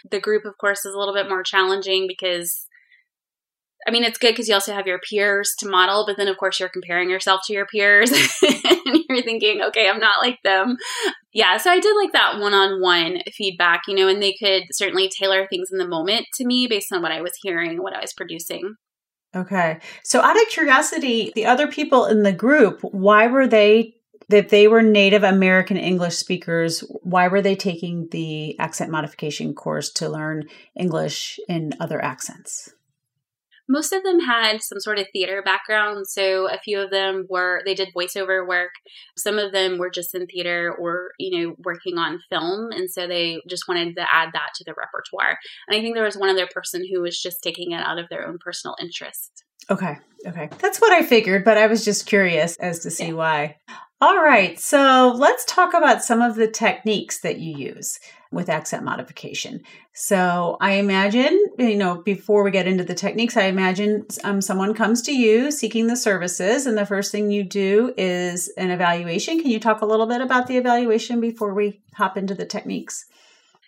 The 0.10 0.22
group, 0.22 0.46
of 0.46 0.58
course, 0.58 0.86
is 0.86 0.93
a 0.93 0.98
little 0.98 1.13
bit 1.13 1.27
more 1.27 1.43
challenging 1.43 2.05
because, 2.08 2.67
I 3.88 3.91
mean, 3.91 4.03
it's 4.03 4.17
good 4.17 4.31
because 4.31 4.47
you 4.47 4.53
also 4.53 4.73
have 4.73 4.85
your 4.85 5.00
peers 5.00 5.53
to 5.59 5.69
model, 5.69 6.05
but 6.05 6.17
then, 6.17 6.27
of 6.27 6.38
course, 6.38 6.59
you're 6.59 6.69
comparing 6.69 7.09
yourself 7.09 7.41
to 7.45 7.53
your 7.53 7.65
peers 7.65 8.11
and 8.41 9.03
you're 9.09 9.23
thinking, 9.23 9.61
okay, 9.61 9.89
I'm 9.89 10.00
not 10.00 10.21
like 10.21 10.39
them. 10.43 10.77
Yeah, 11.33 11.57
so 11.57 11.71
I 11.71 11.79
did 11.79 11.95
like 11.95 12.13
that 12.13 12.39
one 12.39 12.53
on 12.53 12.81
one 12.81 13.21
feedback, 13.33 13.81
you 13.88 13.95
know, 13.95 14.07
and 14.07 14.21
they 14.21 14.33
could 14.33 14.63
certainly 14.71 15.09
tailor 15.09 15.47
things 15.47 15.69
in 15.71 15.77
the 15.77 15.88
moment 15.88 16.27
to 16.35 16.45
me 16.45 16.67
based 16.67 16.91
on 16.91 17.01
what 17.01 17.11
I 17.11 17.21
was 17.21 17.33
hearing, 17.41 17.81
what 17.81 17.95
I 17.95 18.01
was 18.01 18.13
producing. 18.13 18.75
Okay. 19.35 19.79
So, 20.03 20.21
out 20.21 20.35
of 20.35 20.50
curiosity, 20.50 21.31
the 21.35 21.46
other 21.46 21.67
people 21.67 22.05
in 22.05 22.24
the 22.24 22.33
group, 22.33 22.81
why 22.81 23.27
were 23.27 23.48
they 23.48 23.96
if 24.29 24.50
they 24.50 24.67
were 24.67 24.81
Native 24.81 25.24
American 25.24 25.77
English 25.77 26.15
speakers, 26.15 26.81
why 27.01 27.27
were 27.27 27.41
they 27.41 27.55
taking 27.55 28.07
the 28.11 28.57
accent 28.59 28.91
modification 28.91 29.53
course 29.53 29.91
to 29.94 30.09
learn 30.09 30.44
English 30.75 31.39
in 31.48 31.74
other 31.79 32.01
accents? 32.01 32.70
Most 33.69 33.93
of 33.93 34.03
them 34.03 34.19
had 34.19 34.61
some 34.61 34.79
sort 34.79 35.00
of 35.00 35.07
theater 35.13 35.41
background. 35.43 36.07
So 36.07 36.50
a 36.50 36.59
few 36.59 36.79
of 36.79 36.91
them 36.91 37.25
were, 37.29 37.61
they 37.65 37.74
did 37.74 37.89
voiceover 37.95 38.47
work. 38.47 38.71
Some 39.17 39.37
of 39.37 39.51
them 39.51 39.77
were 39.77 39.89
just 39.89 40.13
in 40.15 40.27
theater 40.27 40.74
or, 40.77 41.11
you 41.19 41.37
know, 41.47 41.55
working 41.63 41.97
on 41.97 42.19
film. 42.29 42.71
And 42.71 42.89
so 42.89 43.07
they 43.07 43.41
just 43.50 43.67
wanted 43.67 43.95
to 43.95 44.13
add 44.13 44.29
that 44.33 44.50
to 44.55 44.63
the 44.65 44.74
repertoire. 44.77 45.37
And 45.67 45.77
I 45.77 45.81
think 45.81 45.95
there 45.95 46.05
was 46.05 46.17
one 46.17 46.29
other 46.29 46.47
person 46.53 46.83
who 46.91 47.01
was 47.01 47.19
just 47.19 47.41
taking 47.41 47.71
it 47.71 47.81
out 47.81 48.00
of 48.00 48.09
their 48.09 48.27
own 48.27 48.37
personal 48.43 48.75
interest. 48.81 49.43
Okay. 49.69 49.97
Okay. 50.25 50.50
That's 50.59 50.79
what 50.79 50.91
I 50.91 51.03
figured, 51.03 51.43
but 51.43 51.57
I 51.57 51.67
was 51.67 51.83
just 51.83 52.05
curious 52.05 52.55
as 52.57 52.79
to 52.79 52.91
see 52.91 53.07
yeah. 53.07 53.13
why. 53.13 53.57
All 54.03 54.17
right, 54.17 54.59
so 54.59 55.13
let's 55.15 55.45
talk 55.45 55.75
about 55.75 56.03
some 56.03 56.21
of 56.21 56.33
the 56.33 56.47
techniques 56.47 57.19
that 57.19 57.37
you 57.37 57.55
use 57.55 58.00
with 58.31 58.50
accent 58.50 58.83
modification. 58.83 59.61
So 59.93 60.57
I 60.59 60.74
imagine, 60.74 61.39
you 61.59 61.75
know, 61.75 62.01
before 62.01 62.43
we 62.43 62.50
get 62.50 62.67
into 62.67 62.83
the 62.83 62.95
techniques, 62.95 63.37
I 63.37 63.43
imagine 63.43 64.07
um, 64.24 64.41
someone 64.41 64.74
comes 64.74 65.03
to 65.03 65.15
you 65.15 65.51
seeking 65.51 65.85
the 65.85 65.95
services, 65.95 66.65
and 66.65 66.75
the 66.75 66.85
first 66.87 67.11
thing 67.11 67.29
you 67.29 67.43
do 67.43 67.93
is 67.95 68.51
an 68.57 68.71
evaluation. 68.71 69.39
Can 69.39 69.51
you 69.51 69.59
talk 69.59 69.81
a 69.81 69.85
little 69.85 70.07
bit 70.07 70.21
about 70.21 70.47
the 70.47 70.57
evaluation 70.57 71.21
before 71.21 71.53
we 71.53 71.83
hop 71.93 72.17
into 72.17 72.33
the 72.33 72.45
techniques? 72.45 73.05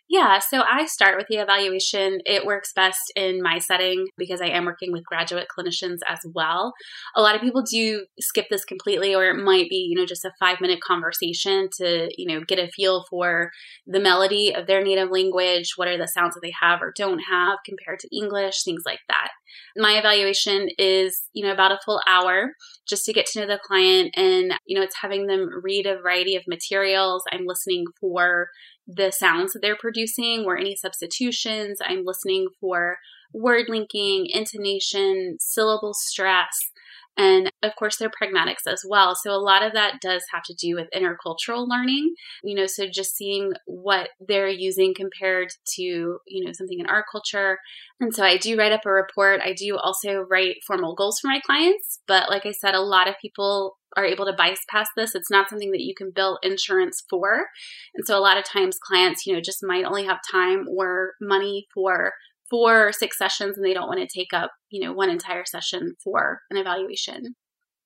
Yeah, 0.10 0.40
so 0.40 0.62
I 0.62 0.86
start 0.86 1.18
with 1.18 1.28
the 1.28 1.38
evaluation. 1.38 2.20
It 2.26 2.46
works 2.46 2.72
best 2.76 3.00
in 3.16 3.42
my 3.42 3.58
setting 3.58 4.08
because 4.18 4.42
I 4.42 4.48
am 4.48 4.66
working 4.66 4.92
with 4.92 5.06
graduate 5.06 5.48
clinicians 5.58 6.00
as 6.08 6.20
well. 6.36 6.74
A 7.16 7.22
lot 7.22 7.36
of 7.36 7.42
people 7.42 7.64
do 7.64 8.06
skip 8.20 8.46
this 8.50 8.66
completely, 8.66 9.16
or 9.16 9.26
it 9.30 9.42
might 9.42 9.70
be, 9.70 9.88
you 9.90 9.98
know, 9.98 10.06
just 10.06 10.26
a 10.26 10.32
five 10.40 10.60
minute 10.62 10.82
conversation 10.82 11.70
to, 11.78 12.10
you 12.18 12.28
know, 12.28 12.44
get 12.46 12.60
a 12.60 12.68
feel 12.68 13.06
for 13.10 13.50
the 13.88 14.00
melody 14.00 14.54
of 14.54 14.68
their 14.68 14.84
native 14.84 15.10
language. 15.10 15.72
What 15.78 15.88
are 15.88 15.98
the 15.98 16.08
sounds 16.08 16.36
that 16.36 16.42
they 16.44 16.54
have 16.62 16.82
or 16.82 16.94
don't 16.96 17.20
have 17.32 17.60
compared 17.66 18.00
to 18.00 18.16
English, 18.16 18.64
things 18.64 18.84
like 18.86 19.02
that. 19.08 19.30
My 19.76 19.98
evaluation 19.98 20.70
is, 20.78 21.24
you 21.34 21.46
know, 21.46 21.54
about 21.54 21.72
a 21.72 21.80
full 21.86 22.02
hour 22.08 22.54
just 22.88 23.06
to 23.06 23.14
get 23.14 23.26
to 23.28 23.40
know 23.42 23.48
the 23.48 23.60
client 23.64 24.14
and, 24.16 24.54
you 24.66 24.76
know, 24.78 24.84
it's 24.84 24.98
having 25.02 25.28
them 25.28 25.50
read 25.64 25.86
a 25.86 25.98
variety 25.98 26.36
of 26.36 26.44
materials. 26.48 27.24
I'm 27.32 27.46
listening 27.46 27.86
for 28.00 28.48
the 28.88 29.12
sounds 29.12 29.54
that 29.54 29.62
they're 29.62 29.78
producing 29.78 30.44
or 30.46 30.58
any 30.58 30.76
substitutions. 30.76 31.80
I'm 31.84 32.06
listening 32.06 32.48
for 32.60 32.98
word 33.34 33.66
linking, 33.70 34.28
intonation, 34.28 35.38
syllable 35.40 35.94
stress, 35.94 36.72
and 37.18 37.52
of 37.62 37.76
course, 37.78 37.98
their 37.98 38.10
pragmatics 38.10 38.68
as 38.68 38.84
well. 38.88 39.16
So 39.16 39.32
a 39.32 39.38
lot 39.38 39.64
of 39.64 39.74
that 39.74 40.02
does 40.02 40.24
have 40.34 40.44
to 40.44 40.54
do 40.54 40.76
with 40.76 40.90
intercultural 40.96 41.68
learning, 41.68 42.16
you 42.44 42.56
know, 42.56 42.66
so 42.66 42.88
just 42.92 43.16
seeing 43.16 43.54
what 43.66 44.10
they're 44.20 44.50
using 44.50 44.94
compared 44.96 45.50
to, 45.76 45.82
you 45.82 46.46
know, 46.46 46.52
something 46.54 46.80
in 46.80 46.88
our 46.88 47.06
culture. 47.12 47.60
And 48.00 48.14
so 48.14 48.24
I 48.24 48.38
do 48.38 48.58
write 48.58 48.72
up 48.72 48.86
a 48.86 48.92
report. 48.92 49.42
I 49.44 49.54
do 49.54 49.78
also 49.78 50.26
write 50.30 50.58
formal 50.66 50.96
goals 50.96 51.20
for 51.20 51.28
my 51.28 51.40
clients. 51.46 52.00
But 52.08 52.30
like 52.30 52.46
I 52.46 52.52
said, 52.52 52.74
a 52.74 52.82
lot 52.82 53.08
of 53.08 53.16
people 53.22 53.78
are 53.96 54.06
able 54.06 54.26
to 54.26 54.34
bypass 54.34 54.88
this. 54.98 55.14
It's 55.14 55.30
not 55.30 55.50
something 55.50 55.72
that 55.72 55.82
you 55.82 55.94
can 55.96 56.12
bill 56.14 56.40
insurance 56.42 57.04
for. 57.10 57.46
And 57.94 58.06
so 58.08 58.18
a 58.18 58.22
lot 58.22 58.38
of 58.38 58.44
times 58.44 58.80
clients, 58.84 59.26
you 59.28 59.34
know, 59.34 59.42
just 59.42 59.64
might 59.64 59.86
only 59.86 60.06
have 60.06 60.18
time 60.32 60.66
or 60.68 61.12
money 61.22 61.68
for 61.74 62.14
four 62.54 62.88
or 62.88 62.94
six 62.94 63.18
sessions 63.18 63.58
and 63.58 63.66
they 63.66 63.74
don't 63.74 63.88
want 63.88 64.00
to 64.00 64.06
take 64.08 64.32
up, 64.32 64.52
you 64.70 64.80
know, 64.80 64.94
one 64.94 65.10
entire 65.10 65.44
session 65.44 65.96
for 66.04 66.40
an 66.52 66.58
evaluation. 66.58 67.34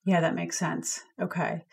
Yeah, 0.06 0.20
that 0.20 0.36
makes 0.36 0.60
sense. 0.60 1.00
Okay. 1.22 1.64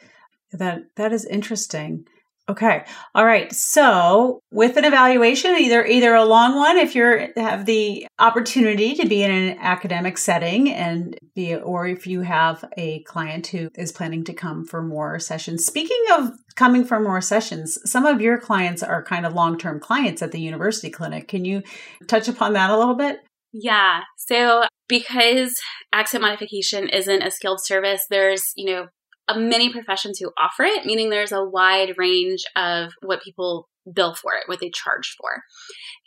That 0.52 0.84
that 0.94 1.12
is 1.12 1.24
interesting. 1.24 2.06
Okay. 2.46 2.84
All 3.14 3.24
right. 3.24 3.50
So 3.54 4.40
with 4.50 4.76
an 4.76 4.84
evaluation, 4.84 5.52
either 5.56 5.84
either 5.86 6.14
a 6.14 6.26
long 6.26 6.54
one 6.56 6.76
if 6.76 6.94
you 6.94 7.28
have 7.36 7.64
the 7.64 8.06
opportunity 8.18 8.94
to 8.96 9.08
be 9.08 9.22
in 9.22 9.30
an 9.30 9.58
academic 9.60 10.18
setting 10.18 10.70
and 10.70 11.16
be 11.34 11.54
or 11.56 11.86
if 11.86 12.06
you 12.06 12.20
have 12.20 12.62
a 12.76 13.02
client 13.04 13.46
who 13.46 13.70
is 13.76 13.92
planning 13.92 14.24
to 14.24 14.34
come 14.34 14.66
for 14.66 14.82
more 14.82 15.18
sessions. 15.18 15.64
Speaking 15.64 16.04
of 16.12 16.32
coming 16.54 16.84
for 16.84 17.00
more 17.00 17.22
sessions, 17.22 17.78
some 17.90 18.04
of 18.04 18.20
your 18.20 18.38
clients 18.38 18.82
are 18.82 19.02
kind 19.02 19.24
of 19.24 19.32
long-term 19.32 19.80
clients 19.80 20.20
at 20.20 20.32
the 20.32 20.40
university 20.40 20.90
clinic. 20.90 21.28
Can 21.28 21.46
you 21.46 21.62
touch 22.08 22.28
upon 22.28 22.52
that 22.52 22.68
a 22.68 22.76
little 22.76 22.94
bit? 22.94 23.20
Yeah. 23.54 24.00
So 24.18 24.64
because 24.86 25.54
accent 25.92 26.20
modification 26.20 26.90
isn't 26.90 27.22
a 27.22 27.30
skilled 27.30 27.64
service, 27.64 28.04
there's, 28.10 28.42
you 28.54 28.66
know, 28.66 28.88
many 29.34 29.72
professions 29.72 30.18
who 30.18 30.30
offer 30.38 30.64
it, 30.64 30.84
meaning 30.84 31.10
there's 31.10 31.32
a 31.32 31.44
wide 31.44 31.94
range 31.96 32.44
of 32.56 32.92
what 33.02 33.22
people 33.22 33.68
bill 33.92 34.14
for 34.14 34.32
it, 34.34 34.44
what 34.46 34.60
they 34.60 34.70
charge 34.70 35.14
for. 35.20 35.42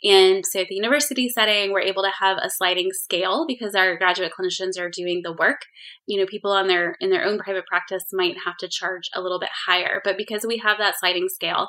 And 0.02 0.44
so 0.44 0.60
at 0.60 0.68
the 0.68 0.74
university 0.74 1.28
setting, 1.28 1.72
we're 1.72 1.80
able 1.80 2.02
to 2.02 2.12
have 2.20 2.36
a 2.38 2.50
sliding 2.50 2.90
scale 2.92 3.44
because 3.46 3.74
our 3.74 3.96
graduate 3.96 4.32
clinicians 4.38 4.78
are 4.78 4.90
doing 4.90 5.20
the 5.22 5.32
work. 5.32 5.60
You 6.06 6.18
know, 6.18 6.26
people 6.26 6.50
on 6.50 6.66
their 6.66 6.96
in 7.00 7.10
their 7.10 7.24
own 7.24 7.38
private 7.38 7.66
practice 7.66 8.04
might 8.12 8.36
have 8.44 8.56
to 8.58 8.68
charge 8.68 9.08
a 9.14 9.20
little 9.20 9.38
bit 9.38 9.50
higher, 9.66 10.00
but 10.04 10.16
because 10.16 10.44
we 10.46 10.58
have 10.58 10.78
that 10.78 10.98
sliding 10.98 11.28
scale, 11.28 11.68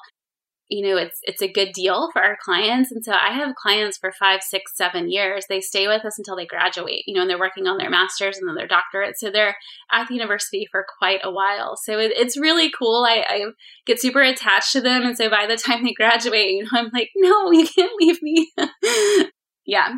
you 0.69 0.87
know 0.87 0.97
it's 0.97 1.19
it's 1.23 1.41
a 1.41 1.51
good 1.51 1.71
deal 1.73 2.09
for 2.11 2.21
our 2.21 2.37
clients. 2.43 2.91
And 2.91 3.03
so 3.03 3.11
i 3.11 3.33
have 3.33 3.55
clients 3.55 3.97
for 3.97 4.11
five 4.11 4.41
six 4.41 4.71
seven 4.75 5.09
years. 5.11 5.45
They 5.49 5.61
stay 5.61 5.87
with 5.87 6.05
us 6.05 6.17
until 6.17 6.35
they 6.35 6.45
graduate 6.45 7.03
you 7.07 7.13
know 7.13 7.21
and 7.21 7.29
they're 7.29 7.39
working 7.39 7.67
on 7.67 7.77
their 7.77 7.89
masters 7.89 8.37
and 8.37 8.47
then 8.47 8.55
their 8.55 8.67
doctorate. 8.67 9.17
So 9.17 9.29
they're 9.29 9.55
at 9.91 10.07
the 10.07 10.13
university 10.13 10.67
for 10.71 10.85
quite 10.97 11.21
a 11.23 11.31
while. 11.31 11.75
So 11.75 11.99
it, 11.99 12.11
it's 12.15 12.37
really 12.37 12.71
cool. 12.77 13.05
I, 13.07 13.25
I 13.27 13.45
get 13.85 13.99
super 13.99 14.21
attached 14.21 14.71
to 14.73 14.81
them. 14.81 15.03
And 15.03 15.17
so 15.17 15.29
by 15.29 15.47
the 15.47 15.57
time 15.57 15.83
they 15.83 15.93
graduate 15.93 16.51
you 16.51 16.63
know 16.63 16.79
i'm 16.79 16.89
like 16.93 17.09
no 17.15 17.51
you 17.51 17.67
can't 17.67 17.91
leave 17.99 18.21
me. 18.21 18.51
Yeah. 19.65 19.93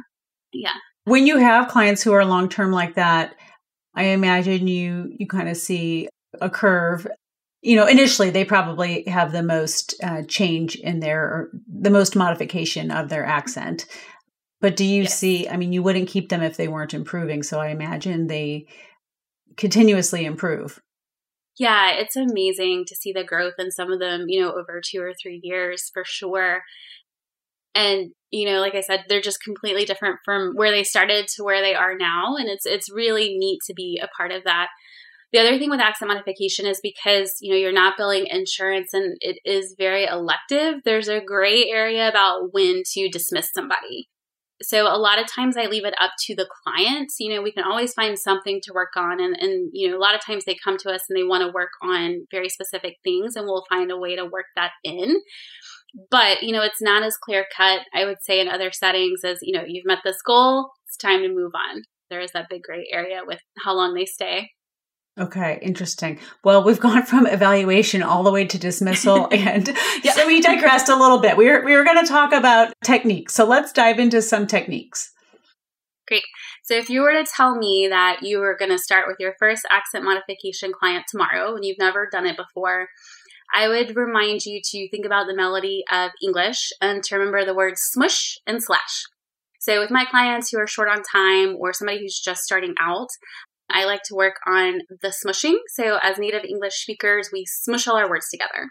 Yeah. 0.51 0.73
When 1.05 1.25
you 1.25 1.37
have 1.37 1.69
clients 1.69 2.03
who 2.03 2.11
are 2.11 2.25
long 2.25 2.49
term 2.49 2.71
like 2.71 2.95
that 2.95 3.35
i 3.95 4.03
imagine 4.03 4.67
you 4.67 5.09
you 5.17 5.27
kind 5.27 5.49
of 5.49 5.57
see 5.57 6.07
a 6.39 6.49
curve 6.49 7.07
you 7.61 7.75
know, 7.75 7.87
initially 7.87 8.29
they 8.29 8.43
probably 8.43 9.03
have 9.03 9.31
the 9.31 9.43
most 9.43 9.93
uh, 10.03 10.23
change 10.27 10.75
in 10.75 10.99
their, 10.99 11.49
the 11.67 11.91
most 11.91 12.15
modification 12.15 12.91
of 12.91 13.09
their 13.09 13.25
accent. 13.25 13.85
But 14.59 14.75
do 14.75 14.85
you 14.85 15.03
yes. 15.03 15.17
see, 15.17 15.47
I 15.47 15.57
mean, 15.57 15.73
you 15.73 15.83
wouldn't 15.83 16.09
keep 16.09 16.29
them 16.29 16.41
if 16.41 16.57
they 16.57 16.67
weren't 16.67 16.93
improving. 16.93 17.43
So 17.43 17.59
I 17.59 17.69
imagine 17.69 18.27
they 18.27 18.67
continuously 19.57 20.25
improve. 20.25 20.79
Yeah, 21.57 21.91
it's 21.91 22.15
amazing 22.15 22.85
to 22.87 22.95
see 22.95 23.11
the 23.11 23.23
growth 23.23 23.55
in 23.59 23.71
some 23.71 23.91
of 23.91 23.99
them, 23.99 24.25
you 24.27 24.41
know, 24.41 24.51
over 24.51 24.81
two 24.83 25.01
or 25.01 25.13
three 25.13 25.39
years 25.43 25.91
for 25.93 26.03
sure. 26.05 26.61
And, 27.75 28.11
you 28.31 28.45
know, 28.45 28.59
like 28.59 28.75
I 28.75 28.81
said, 28.81 29.05
they're 29.07 29.21
just 29.21 29.43
completely 29.43 29.85
different 29.85 30.17
from 30.25 30.53
where 30.55 30.71
they 30.71 30.83
started 30.83 31.27
to 31.35 31.43
where 31.43 31.61
they 31.61 31.75
are 31.75 31.95
now. 31.97 32.35
And 32.37 32.49
it's 32.49 32.65
it's 32.65 32.91
really 32.91 33.37
neat 33.37 33.59
to 33.67 33.73
be 33.73 34.01
a 34.01 34.07
part 34.07 34.31
of 34.31 34.43
that. 34.45 34.67
The 35.33 35.39
other 35.39 35.57
thing 35.57 35.69
with 35.69 35.79
accent 35.79 36.09
modification 36.09 36.65
is 36.65 36.81
because, 36.81 37.35
you 37.39 37.51
know, 37.51 37.57
you're 37.57 37.71
not 37.71 37.95
billing 37.97 38.27
insurance 38.27 38.93
and 38.93 39.15
it 39.21 39.39
is 39.45 39.75
very 39.77 40.05
elective, 40.05 40.81
there's 40.83 41.07
a 41.07 41.21
gray 41.21 41.69
area 41.69 42.09
about 42.09 42.49
when 42.51 42.83
to 42.93 43.09
dismiss 43.09 43.49
somebody. 43.53 44.09
So 44.63 44.85
a 44.85 44.97
lot 44.97 45.19
of 45.19 45.27
times 45.27 45.57
I 45.57 45.65
leave 45.65 45.85
it 45.85 45.95
up 45.99 46.11
to 46.27 46.35
the 46.35 46.47
clients. 46.63 47.15
You 47.19 47.33
know, 47.33 47.41
we 47.41 47.51
can 47.51 47.63
always 47.63 47.93
find 47.93 48.19
something 48.19 48.59
to 48.63 48.73
work 48.73 48.91
on 48.95 49.19
and 49.19 49.35
and 49.35 49.69
you 49.73 49.89
know, 49.89 49.97
a 49.97 49.99
lot 49.99 50.15
of 50.15 50.23
times 50.23 50.45
they 50.45 50.55
come 50.63 50.77
to 50.79 50.91
us 50.91 51.03
and 51.09 51.17
they 51.17 51.23
want 51.23 51.41
to 51.41 51.51
work 51.51 51.71
on 51.81 52.27
very 52.29 52.49
specific 52.49 52.97
things 53.03 53.35
and 53.35 53.45
we'll 53.45 53.65
find 53.69 53.89
a 53.91 53.97
way 53.97 54.15
to 54.15 54.25
work 54.25 54.45
that 54.55 54.71
in. 54.83 55.15
But, 56.09 56.43
you 56.43 56.53
know, 56.53 56.61
it's 56.61 56.81
not 56.81 57.03
as 57.03 57.17
clear 57.17 57.45
cut, 57.55 57.81
I 57.93 58.05
would 58.05 58.21
say 58.21 58.39
in 58.39 58.47
other 58.47 58.71
settings 58.71 59.23
as, 59.25 59.39
you 59.41 59.57
know, 59.57 59.65
you've 59.67 59.85
met 59.85 59.99
this 60.05 60.21
goal, 60.25 60.71
it's 60.87 60.95
time 60.95 61.21
to 61.21 61.27
move 61.27 61.51
on. 61.55 61.83
There 62.09 62.21
is 62.21 62.31
that 62.31 62.49
big 62.49 62.63
gray 62.63 62.87
area 62.93 63.21
with 63.25 63.39
how 63.63 63.73
long 63.73 63.93
they 63.93 64.05
stay. 64.05 64.51
Okay, 65.19 65.59
interesting. 65.61 66.19
Well, 66.43 66.63
we've 66.63 66.79
gone 66.79 67.03
from 67.03 67.27
evaluation 67.27 68.01
all 68.01 68.23
the 68.23 68.31
way 68.31 68.45
to 68.45 68.57
dismissal, 68.57 69.27
and 69.31 69.67
yeah. 70.03 70.13
so 70.13 70.25
we 70.25 70.41
digressed 70.41 70.87
a 70.87 70.95
little 70.95 71.19
bit. 71.19 71.35
We 71.35 71.49
were 71.49 71.63
we 71.65 71.75
were 71.75 71.83
going 71.83 72.03
to 72.03 72.09
talk 72.09 72.31
about 72.31 72.73
techniques, 72.83 73.33
so 73.33 73.45
let's 73.45 73.73
dive 73.73 73.99
into 73.99 74.21
some 74.21 74.47
techniques. 74.47 75.11
Great. 76.07 76.23
So, 76.63 76.75
if 76.75 76.89
you 76.89 77.01
were 77.01 77.11
to 77.11 77.25
tell 77.25 77.55
me 77.57 77.87
that 77.89 78.19
you 78.21 78.39
were 78.39 78.55
going 78.57 78.71
to 78.71 78.77
start 78.77 79.05
with 79.07 79.17
your 79.19 79.35
first 79.37 79.65
accent 79.69 80.05
modification 80.05 80.71
client 80.71 81.05
tomorrow, 81.09 81.55
and 81.55 81.65
you've 81.65 81.77
never 81.77 82.07
done 82.09 82.25
it 82.25 82.37
before, 82.37 82.87
I 83.53 83.67
would 83.67 83.95
remind 83.95 84.45
you 84.45 84.61
to 84.63 84.89
think 84.89 85.05
about 85.05 85.27
the 85.27 85.35
melody 85.35 85.83
of 85.91 86.11
English 86.23 86.69
and 86.81 87.03
to 87.03 87.15
remember 87.15 87.43
the 87.45 87.53
words 87.53 87.81
smush 87.81 88.37
and 88.47 88.63
slash. 88.63 89.03
So, 89.59 89.79
with 89.79 89.91
my 89.91 90.05
clients 90.05 90.49
who 90.49 90.59
are 90.59 90.67
short 90.67 90.89
on 90.89 91.03
time 91.03 91.55
or 91.59 91.73
somebody 91.73 91.99
who's 91.99 92.19
just 92.19 92.43
starting 92.43 92.75
out, 92.79 93.09
I 93.73 93.85
like 93.85 94.03
to 94.03 94.15
work 94.15 94.35
on 94.45 94.81
the 95.01 95.09
smushing. 95.09 95.57
So, 95.67 95.97
as 96.01 96.17
native 96.17 96.43
English 96.43 96.75
speakers, 96.75 97.29
we 97.31 97.45
smush 97.45 97.87
all 97.87 97.97
our 97.97 98.09
words 98.09 98.29
together. 98.29 98.69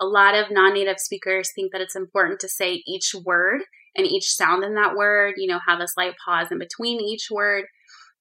A 0.00 0.06
lot 0.06 0.34
of 0.34 0.50
non 0.50 0.74
native 0.74 0.98
speakers 0.98 1.50
think 1.54 1.72
that 1.72 1.80
it's 1.80 1.96
important 1.96 2.40
to 2.40 2.48
say 2.48 2.82
each 2.86 3.14
word 3.24 3.62
and 3.96 4.06
each 4.06 4.32
sound 4.32 4.64
in 4.64 4.74
that 4.74 4.96
word, 4.96 5.34
you 5.36 5.48
know, 5.48 5.60
have 5.66 5.80
a 5.80 5.88
slight 5.88 6.14
pause 6.24 6.48
in 6.50 6.58
between 6.58 7.00
each 7.00 7.28
word. 7.30 7.64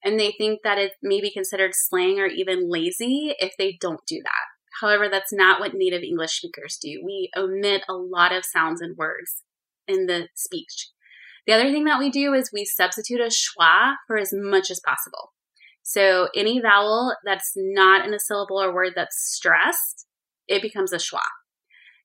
And 0.04 0.20
they 0.20 0.34
think 0.38 0.62
that 0.64 0.78
it 0.78 0.94
may 1.02 1.22
be 1.22 1.32
considered 1.32 1.72
slang 1.74 2.20
or 2.20 2.28
even 2.28 2.70
lazy 2.70 3.36
if 3.40 3.54
they 3.58 3.78
don't 3.80 4.06
do 4.08 4.22
that. 4.24 4.82
However, 4.82 5.10
that's 5.10 5.34
not 5.34 5.60
what 5.60 5.74
native 5.74 6.04
English 6.04 6.38
speakers 6.38 6.78
do. 6.82 7.02
We 7.04 7.32
omit 7.36 7.84
a 7.90 7.94
lot 7.94 8.32
of 8.32 8.46
sounds 8.46 8.82
and 8.82 8.96
words 8.96 9.44
in 9.88 10.06
the 10.06 10.28
speech. 10.36 10.90
The 11.48 11.54
other 11.54 11.72
thing 11.72 11.86
that 11.86 12.00
we 12.00 12.10
do 12.10 12.34
is 12.34 12.52
we 12.52 12.66
substitute 12.66 13.22
a 13.22 13.26
schwa 13.26 13.96
for 14.06 14.18
as 14.18 14.32
much 14.34 14.70
as 14.70 14.82
possible. 14.86 15.32
So 15.90 16.28
any 16.36 16.60
vowel 16.60 17.16
that's 17.24 17.54
not 17.56 18.06
in 18.06 18.14
a 18.14 18.20
syllable 18.20 18.62
or 18.62 18.74
word 18.74 18.92
that's 18.94 19.16
stressed, 19.34 20.06
it 20.46 20.62
becomes 20.62 20.92
a 20.92 20.98
schwa. 20.98 21.22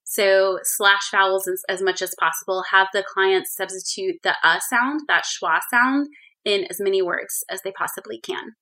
So 0.05 0.61
slash 0.62 1.11
vowels 1.11 1.49
as, 1.49 1.62
as 1.68 1.83
much 1.83 2.01
as 2.01 2.14
possible. 2.21 2.62
Have 2.71 2.87
the 2.92 3.03
client 3.03 3.49
substitute 3.49 4.21
the 4.23 4.37
uh 4.45 4.61
sound, 4.61 5.01
that 5.09 5.25
schwa 5.25 5.59
sound, 5.68 6.07
in 6.45 6.64
as 6.71 6.79
many 6.79 7.03
words 7.03 7.42
as 7.51 7.62
they 7.62 7.73
possibly 7.73 8.21
can. 8.21 8.53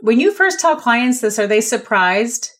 When 0.00 0.20
you 0.20 0.30
first 0.30 0.60
tell 0.60 0.76
clients 0.76 1.22
this, 1.22 1.38
are 1.38 1.46
they 1.46 1.62
surprised? 1.62 2.50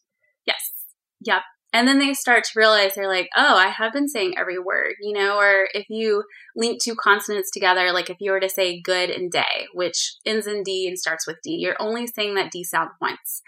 Yes. 0.46 0.72
Yep. 1.20 1.42
And 1.76 1.86
then 1.86 1.98
they 1.98 2.14
start 2.14 2.44
to 2.44 2.58
realize 2.58 2.94
they're 2.94 3.06
like, 3.06 3.28
oh, 3.36 3.54
I 3.54 3.68
have 3.68 3.92
been 3.92 4.08
saying 4.08 4.38
every 4.38 4.58
word, 4.58 4.94
you 4.98 5.12
know, 5.12 5.36
or 5.36 5.68
if 5.74 5.84
you 5.90 6.24
link 6.56 6.82
two 6.82 6.94
consonants 6.94 7.50
together, 7.50 7.92
like 7.92 8.08
if 8.08 8.16
you 8.18 8.30
were 8.30 8.40
to 8.40 8.48
say 8.48 8.80
good 8.80 9.10
and 9.10 9.30
day, 9.30 9.66
which 9.74 10.14
ends 10.24 10.46
in 10.46 10.62
D 10.62 10.88
and 10.88 10.98
starts 10.98 11.26
with 11.26 11.36
D, 11.44 11.50
you're 11.50 11.76
only 11.78 12.06
saying 12.06 12.34
that 12.36 12.50
D 12.50 12.64
sound 12.64 12.88
once, 12.98 13.42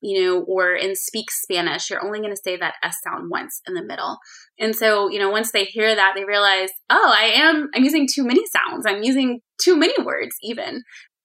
you 0.00 0.22
know, 0.22 0.42
or 0.42 0.74
in 0.76 0.94
speak 0.94 1.32
Spanish, 1.32 1.90
you're 1.90 2.06
only 2.06 2.20
going 2.20 2.30
to 2.30 2.40
say 2.40 2.56
that 2.56 2.74
S 2.84 2.98
sound 3.02 3.28
once 3.32 3.60
in 3.66 3.74
the 3.74 3.82
middle. 3.82 4.18
And 4.60 4.76
so, 4.76 5.10
you 5.10 5.18
know, 5.18 5.30
once 5.30 5.50
they 5.50 5.64
hear 5.64 5.92
that, 5.92 6.12
they 6.14 6.24
realize, 6.24 6.70
oh, 6.88 7.12
I 7.12 7.32
am, 7.34 7.68
I'm 7.74 7.82
using 7.82 8.06
too 8.06 8.22
many 8.22 8.42
sounds. 8.46 8.86
I'm 8.86 9.02
using 9.02 9.40
too 9.60 9.74
many 9.74 10.00
words 10.04 10.36
even. 10.40 10.84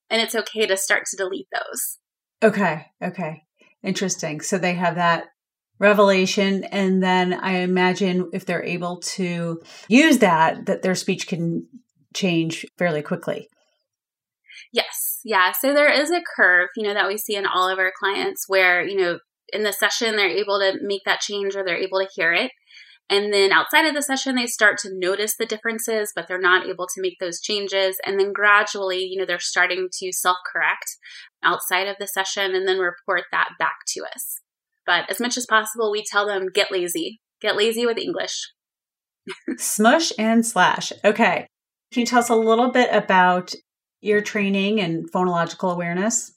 And 0.10 0.24
it's 0.24 0.34
okay 0.34 0.66
to 0.66 0.76
start 0.76 1.04
to 1.12 1.18
delete 1.18 1.50
those. 1.54 2.00
Okay. 2.42 2.88
Okay. 3.04 3.44
Interesting. 3.84 4.42
So 4.42 4.58
they 4.58 4.74
have 4.74 4.96
that 4.96 5.26
revelation. 5.80 6.64
And 6.66 7.02
then 7.02 7.34
i 7.34 7.60
imagine 7.60 8.30
if 8.34 8.46
they're 8.46 8.64
able 8.64 8.98
to 8.98 9.62
use 9.88 10.20
that 10.20 10.66
that 10.66 10.82
their 10.82 10.96
speech 10.96 11.28
can 11.28 11.68
change 12.14 12.66
fairly 12.78 13.02
quickly. 13.02 13.48
Yes. 14.74 15.20
Yeah. 15.24 15.52
So 15.52 15.74
there 15.74 15.92
is 15.92 16.12
a 16.12 16.22
curve 16.36 16.70
you 16.76 16.84
know 16.84 16.94
that 16.94 17.08
we 17.08 17.18
see 17.18 17.36
in 17.36 17.46
all 17.46 17.70
of 17.70 17.80
our 17.80 17.92
clients 17.98 18.46
where 18.48 18.86
you 18.86 18.98
know 18.98 19.20
in 19.54 19.64
the 19.64 19.74
session 19.74 20.16
they're 20.16 20.28
able 20.28 20.60
to 20.60 20.78
make 20.82 21.04
that 21.06 21.22
change 21.22 21.56
or 21.56 21.64
they're 21.64 21.78
able 21.78 22.00
to 22.00 22.10
hear 22.14 22.34
it. 22.34 22.52
And 23.10 23.34
then 23.34 23.54
outside 23.54 23.86
of 23.86 23.96
the 23.96 24.02
session 24.02 24.36
they 24.36 24.48
start 24.48 24.78
to 24.80 24.90
notice 24.92 25.36
the 25.38 25.46
differences 25.46 26.12
but 26.16 26.28
they're 26.28 26.40
not 26.40 26.68
able 26.68 26.88
to 26.88 27.02
make 27.02 27.18
those 27.20 27.40
changes. 27.40 27.98
And 28.06 28.20
then 28.20 28.34
gradually 28.34 29.04
you 29.04 29.20
know 29.20 29.26
they're 29.26 29.40
starting 29.40 29.90
to 30.00 30.12
self 30.12 30.38
correct 30.52 30.98
outside 31.44 31.88
of 31.88 31.98
the 32.00 32.08
session 32.08 32.56
and 32.56 32.68
then 32.68 32.80
report 32.80 33.24
that 33.32 33.52
back 33.60 33.78
to 33.90 34.02
us 34.04 34.42
but 34.88 35.10
as 35.12 35.20
much 35.20 35.38
as 35.38 35.46
possible, 35.46 35.92
we 35.92 36.04
tell 36.04 36.26
them 36.26 36.50
get 36.52 36.72
lazy, 36.72 37.20
get 37.42 37.56
lazy 37.56 37.86
with 37.86 38.00
English. 38.00 38.52
Smush 39.58 40.12
and 40.18 40.46
slash. 40.46 40.92
Okay. 41.06 41.46
Can 41.92 42.00
you 42.00 42.06
tell 42.06 42.20
us 42.20 42.30
a 42.30 42.36
little 42.36 42.72
bit 42.72 42.90
about 42.92 43.54
your 44.02 44.22
training 44.22 44.80
and 44.80 45.12
phonological 45.12 45.72
awareness? 45.72 46.32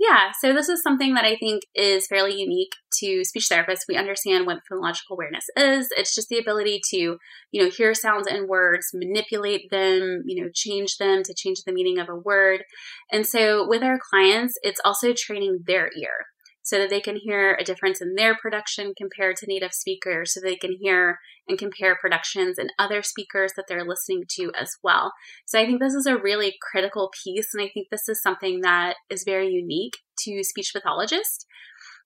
Yeah, 0.00 0.30
so 0.40 0.54
this 0.54 0.70
is 0.70 0.82
something 0.82 1.12
that 1.12 1.26
I 1.26 1.36
think 1.36 1.64
is 1.74 2.06
fairly 2.06 2.34
unique 2.34 2.72
to 3.00 3.22
speech 3.22 3.48
therapists. 3.52 3.84
We 3.86 3.98
understand 3.98 4.46
what 4.46 4.60
phonological 4.70 5.12
awareness 5.12 5.44
is. 5.58 5.88
It's 5.94 6.14
just 6.14 6.30
the 6.30 6.38
ability 6.38 6.80
to, 6.88 7.18
you 7.52 7.62
know, 7.62 7.68
hear 7.68 7.92
sounds 7.92 8.26
and 8.26 8.48
words, 8.48 8.92
manipulate 8.94 9.70
them, 9.70 10.22
you 10.24 10.42
know, 10.42 10.50
change 10.54 10.96
them 10.96 11.22
to 11.24 11.34
change 11.34 11.64
the 11.66 11.72
meaning 11.72 11.98
of 11.98 12.08
a 12.08 12.16
word. 12.16 12.64
And 13.12 13.26
so 13.26 13.68
with 13.68 13.82
our 13.82 13.98
clients, 13.98 14.54
it's 14.62 14.80
also 14.86 15.12
training 15.12 15.64
their 15.66 15.90
ear 15.94 16.24
so 16.62 16.78
that 16.78 16.90
they 16.90 17.00
can 17.00 17.16
hear 17.16 17.54
a 17.54 17.64
difference 17.64 18.00
in 18.00 18.14
their 18.14 18.34
production 18.34 18.92
compared 18.96 19.36
to 19.36 19.46
native 19.46 19.72
speakers, 19.72 20.34
so 20.34 20.40
they 20.40 20.56
can 20.56 20.76
hear 20.80 21.18
and 21.48 21.58
compare 21.58 21.96
productions 22.00 22.58
and 22.58 22.72
other 22.78 23.02
speakers 23.02 23.52
that 23.56 23.64
they're 23.68 23.84
listening 23.84 24.24
to 24.28 24.52
as 24.58 24.76
well. 24.82 25.12
So 25.46 25.58
I 25.58 25.66
think 25.66 25.80
this 25.80 25.94
is 25.94 26.06
a 26.06 26.16
really 26.16 26.56
critical 26.70 27.10
piece, 27.24 27.48
and 27.54 27.62
I 27.62 27.70
think 27.72 27.88
this 27.90 28.08
is 28.08 28.22
something 28.22 28.60
that 28.60 28.96
is 29.08 29.24
very 29.24 29.48
unique 29.48 29.98
to 30.24 30.42
speech 30.42 30.72
pathologists. 30.74 31.46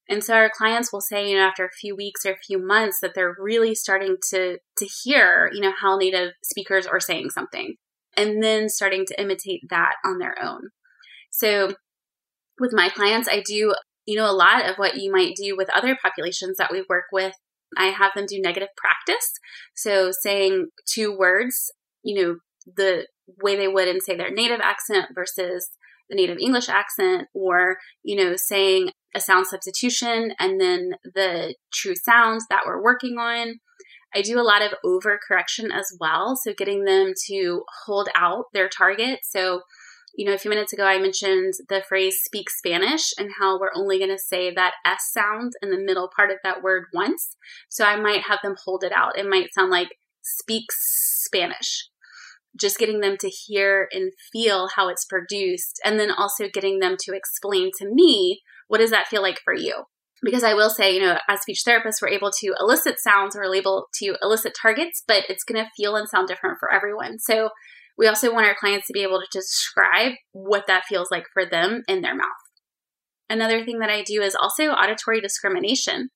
And 0.08 0.22
so 0.22 0.34
our 0.34 0.50
clients 0.54 0.92
will 0.92 1.00
say, 1.00 1.28
you 1.28 1.36
know, 1.36 1.44
after 1.44 1.64
a 1.64 1.78
few 1.80 1.96
weeks 1.96 2.26
or 2.26 2.32
a 2.32 2.46
few 2.46 2.64
months 2.64 2.98
that 3.00 3.12
they're 3.14 3.34
really 3.38 3.74
starting 3.74 4.16
to 4.30 4.58
to 4.76 4.86
hear, 5.02 5.50
you 5.52 5.60
know, 5.60 5.72
how 5.80 5.96
native 5.96 6.32
speakers 6.42 6.86
are 6.86 7.00
saying 7.00 7.30
something 7.30 7.76
and 8.16 8.42
then 8.42 8.68
starting 8.68 9.04
to 9.06 9.20
imitate 9.20 9.62
that 9.70 9.94
on 10.04 10.18
their 10.18 10.34
own. 10.42 10.68
So 11.30 11.74
with 12.60 12.72
my 12.72 12.90
clients, 12.90 13.28
I 13.28 13.42
do 13.44 13.74
you 14.06 14.16
know, 14.16 14.30
a 14.30 14.32
lot 14.32 14.68
of 14.68 14.76
what 14.76 14.96
you 14.96 15.10
might 15.10 15.34
do 15.36 15.56
with 15.56 15.74
other 15.74 15.96
populations 16.00 16.56
that 16.58 16.70
we 16.72 16.84
work 16.88 17.06
with, 17.12 17.34
I 17.76 17.86
have 17.86 18.12
them 18.14 18.26
do 18.26 18.40
negative 18.40 18.68
practice. 18.76 19.32
So 19.74 20.10
saying 20.12 20.68
two 20.86 21.16
words, 21.16 21.72
you 22.02 22.22
know, 22.22 22.36
the 22.76 23.06
way 23.42 23.56
they 23.56 23.68
would 23.68 23.88
in 23.88 24.00
say 24.00 24.16
their 24.16 24.30
native 24.30 24.60
accent 24.60 25.06
versus 25.14 25.70
the 26.08 26.16
native 26.16 26.38
English 26.38 26.68
accent, 26.68 27.28
or, 27.34 27.78
you 28.02 28.16
know, 28.16 28.34
saying 28.36 28.90
a 29.14 29.20
sound 29.20 29.46
substitution 29.46 30.34
and 30.38 30.60
then 30.60 30.92
the 31.14 31.54
true 31.72 31.94
sounds 31.94 32.46
that 32.50 32.62
we're 32.66 32.82
working 32.82 33.16
on. 33.18 33.60
I 34.14 34.22
do 34.22 34.38
a 34.38 34.42
lot 34.42 34.62
of 34.62 34.74
overcorrection 34.84 35.72
as 35.72 35.96
well. 35.98 36.36
So 36.36 36.52
getting 36.56 36.84
them 36.84 37.14
to 37.28 37.64
hold 37.84 38.08
out 38.14 38.44
their 38.52 38.68
target. 38.68 39.20
So, 39.22 39.62
you 40.16 40.26
know, 40.26 40.34
a 40.34 40.38
few 40.38 40.48
minutes 40.48 40.72
ago, 40.72 40.84
I 40.84 40.98
mentioned 40.98 41.54
the 41.68 41.82
phrase 41.88 42.16
speak 42.22 42.48
Spanish 42.50 43.12
and 43.18 43.30
how 43.38 43.58
we're 43.58 43.74
only 43.74 43.98
going 43.98 44.10
to 44.10 44.18
say 44.18 44.52
that 44.54 44.74
S 44.84 45.10
sound 45.12 45.52
in 45.62 45.70
the 45.70 45.78
middle 45.78 46.10
part 46.14 46.30
of 46.30 46.38
that 46.44 46.62
word 46.62 46.84
once. 46.92 47.36
So 47.68 47.84
I 47.84 47.96
might 47.96 48.22
have 48.22 48.38
them 48.42 48.54
hold 48.64 48.84
it 48.84 48.92
out. 48.92 49.18
It 49.18 49.28
might 49.28 49.52
sound 49.52 49.70
like 49.70 49.98
speak 50.22 50.64
Spanish. 50.70 51.88
Just 52.58 52.78
getting 52.78 53.00
them 53.00 53.16
to 53.18 53.28
hear 53.28 53.88
and 53.92 54.12
feel 54.32 54.68
how 54.76 54.88
it's 54.88 55.04
produced, 55.04 55.80
and 55.84 55.98
then 55.98 56.12
also 56.12 56.48
getting 56.52 56.78
them 56.78 56.96
to 57.00 57.14
explain 57.14 57.70
to 57.78 57.88
me 57.92 58.42
what 58.68 58.78
does 58.78 58.90
that 58.90 59.08
feel 59.08 59.22
like 59.22 59.40
for 59.44 59.54
you? 59.54 59.84
because 60.24 60.42
I 60.42 60.54
will 60.54 60.70
say, 60.70 60.94
you 60.94 61.00
know, 61.00 61.18
as 61.28 61.42
speech 61.42 61.62
therapists, 61.66 62.00
we're 62.00 62.08
able 62.08 62.30
to 62.40 62.54
elicit 62.58 62.98
sounds, 62.98 63.36
we're 63.36 63.54
able 63.54 63.88
to 63.94 64.16
elicit 64.22 64.54
targets, 64.60 65.02
but 65.06 65.24
it's 65.28 65.44
going 65.44 65.62
to 65.62 65.70
feel 65.76 65.96
and 65.96 66.08
sound 66.08 66.28
different 66.28 66.56
for 66.58 66.72
everyone. 66.72 67.18
So 67.18 67.50
we 67.96 68.06
also 68.06 68.32
want 68.32 68.46
our 68.46 68.56
clients 68.58 68.86
to 68.86 68.92
be 68.92 69.02
able 69.02 69.20
to 69.20 69.26
describe 69.32 70.12
what 70.32 70.66
that 70.66 70.84
feels 70.88 71.10
like 71.10 71.24
for 71.32 71.44
them 71.44 71.82
in 71.88 72.02
their 72.02 72.14
mouth. 72.14 72.26
Another 73.30 73.64
thing 73.64 73.78
that 73.78 73.90
I 73.90 74.02
do 74.02 74.20
is 74.20 74.34
also 74.34 74.64
auditory 74.70 75.20
discrimination. 75.20 76.10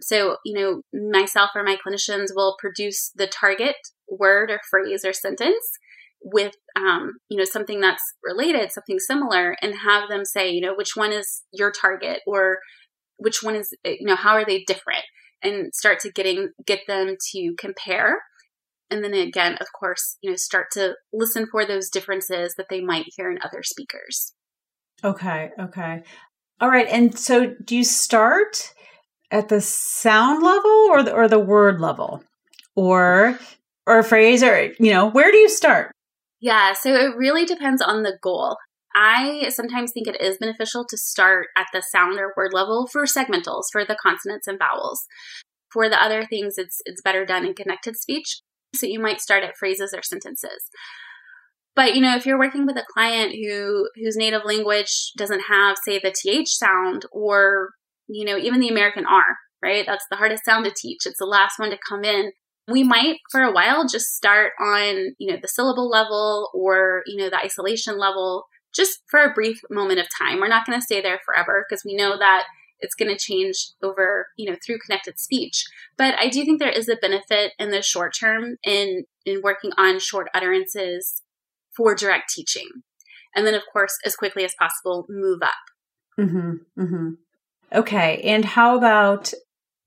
So, 0.00 0.36
you 0.44 0.54
know, 0.54 0.82
myself 1.10 1.50
or 1.54 1.62
my 1.62 1.76
clinicians 1.76 2.28
will 2.34 2.56
produce 2.58 3.12
the 3.14 3.26
target 3.26 3.76
word 4.08 4.50
or 4.50 4.60
phrase 4.70 5.04
or 5.04 5.12
sentence 5.12 5.78
with 6.22 6.54
um, 6.76 7.14
you 7.28 7.38
know 7.38 7.44
something 7.44 7.80
that's 7.80 8.02
related 8.22 8.70
something 8.70 8.98
similar 8.98 9.56
and 9.62 9.74
have 9.74 10.08
them 10.08 10.24
say 10.24 10.50
you 10.50 10.60
know 10.60 10.74
which 10.74 10.94
one 10.94 11.12
is 11.12 11.42
your 11.52 11.72
target 11.72 12.20
or 12.26 12.58
which 13.16 13.42
one 13.42 13.54
is 13.54 13.74
you 13.84 14.06
know 14.06 14.16
how 14.16 14.34
are 14.34 14.44
they 14.44 14.62
different 14.64 15.04
and 15.42 15.74
start 15.74 15.98
to 16.00 16.12
getting 16.12 16.50
get 16.66 16.80
them 16.86 17.16
to 17.32 17.54
compare 17.58 18.18
and 18.90 19.04
then 19.04 19.14
again 19.14 19.56
of 19.60 19.66
course 19.78 20.16
you 20.22 20.30
know 20.30 20.36
start 20.36 20.66
to 20.72 20.94
listen 21.12 21.46
for 21.50 21.64
those 21.64 21.88
differences 21.88 22.54
that 22.56 22.66
they 22.68 22.80
might 22.80 23.06
hear 23.16 23.30
in 23.30 23.38
other 23.44 23.62
speakers 23.62 24.34
okay 25.04 25.50
okay 25.58 26.02
all 26.60 26.68
right 26.68 26.88
and 26.88 27.18
so 27.18 27.54
do 27.64 27.76
you 27.76 27.84
start 27.84 28.74
at 29.30 29.48
the 29.48 29.60
sound 29.60 30.42
level 30.42 30.88
or 30.90 31.02
the, 31.02 31.12
or 31.12 31.28
the 31.28 31.38
word 31.38 31.80
level 31.80 32.22
or 32.74 33.38
or 33.86 33.98
a 33.98 34.04
phrase 34.04 34.42
or 34.42 34.72
you 34.78 34.92
know 34.92 35.08
where 35.08 35.30
do 35.30 35.38
you 35.38 35.48
start 35.48 35.92
yeah 36.40 36.72
so 36.72 36.94
it 36.94 37.16
really 37.16 37.44
depends 37.44 37.80
on 37.80 38.02
the 38.02 38.18
goal 38.22 38.56
I 38.94 39.48
sometimes 39.50 39.92
think 39.92 40.08
it 40.08 40.20
is 40.20 40.38
beneficial 40.38 40.84
to 40.86 40.96
start 40.96 41.48
at 41.56 41.66
the 41.72 41.82
sound 41.82 42.18
or 42.18 42.32
word 42.36 42.52
level 42.52 42.88
for 42.88 43.04
segmentals, 43.04 43.64
for 43.70 43.84
the 43.84 43.96
consonants 44.02 44.46
and 44.48 44.58
vowels. 44.58 45.06
For 45.72 45.88
the 45.88 46.02
other 46.02 46.24
things, 46.24 46.58
it's 46.58 46.80
it's 46.84 47.00
better 47.00 47.24
done 47.24 47.46
in 47.46 47.54
connected 47.54 47.96
speech. 47.96 48.40
So 48.74 48.86
you 48.86 49.00
might 49.00 49.20
start 49.20 49.44
at 49.44 49.56
phrases 49.56 49.92
or 49.94 50.02
sentences. 50.02 50.70
But 51.76 51.94
you 51.94 52.00
know, 52.00 52.16
if 52.16 52.26
you're 52.26 52.38
working 52.38 52.66
with 52.66 52.76
a 52.76 52.84
client 52.92 53.32
who 53.32 53.88
whose 53.96 54.16
native 54.16 54.42
language 54.44 55.12
doesn't 55.16 55.42
have, 55.48 55.76
say, 55.84 55.98
the 55.98 56.14
th 56.14 56.48
sound 56.48 57.06
or 57.12 57.70
you 58.08 58.24
know 58.24 58.36
even 58.36 58.60
the 58.60 58.68
American 58.68 59.06
R, 59.06 59.36
right? 59.62 59.84
That's 59.86 60.04
the 60.10 60.16
hardest 60.16 60.44
sound 60.44 60.64
to 60.64 60.72
teach. 60.76 61.06
It's 61.06 61.18
the 61.18 61.26
last 61.26 61.58
one 61.58 61.70
to 61.70 61.78
come 61.88 62.04
in. 62.04 62.32
We 62.68 62.84
might, 62.84 63.18
for 63.30 63.42
a 63.42 63.52
while, 63.52 63.86
just 63.88 64.14
start 64.14 64.52
on 64.60 65.14
you 65.18 65.30
know 65.32 65.38
the 65.40 65.48
syllable 65.48 65.88
level 65.88 66.50
or 66.54 67.02
you 67.06 67.16
know 67.16 67.30
the 67.30 67.38
isolation 67.38 67.98
level 67.98 68.44
just 68.74 69.00
for 69.08 69.20
a 69.20 69.32
brief 69.32 69.60
moment 69.70 70.00
of 70.00 70.06
time. 70.16 70.38
We're 70.38 70.48
not 70.48 70.66
going 70.66 70.78
to 70.78 70.84
stay 70.84 71.00
there 71.00 71.20
forever 71.24 71.64
because 71.68 71.82
we 71.84 71.96
know 71.96 72.16
that 72.18 72.44
it's 72.80 72.94
going 72.94 73.10
to 73.10 73.18
change 73.18 73.68
over, 73.82 74.28
you 74.36 74.50
know, 74.50 74.56
through 74.64 74.78
connected 74.84 75.18
speech. 75.18 75.64
But 75.96 76.14
I 76.18 76.28
do 76.28 76.44
think 76.44 76.60
there 76.60 76.70
is 76.70 76.88
a 76.88 76.96
benefit 76.96 77.52
in 77.58 77.70
the 77.70 77.82
short 77.82 78.14
term 78.18 78.56
in 78.64 79.04
in 79.24 79.42
working 79.42 79.72
on 79.76 79.98
short 79.98 80.28
utterances 80.34 81.22
for 81.76 81.94
direct 81.94 82.30
teaching. 82.30 82.68
And 83.34 83.46
then 83.46 83.54
of 83.54 83.62
course, 83.72 83.96
as 84.04 84.16
quickly 84.16 84.44
as 84.44 84.54
possible, 84.58 85.06
move 85.08 85.40
up. 85.42 85.50
hmm 86.16 86.52
hmm 86.76 87.10
Okay. 87.72 88.20
And 88.22 88.44
how 88.44 88.76
about 88.76 89.32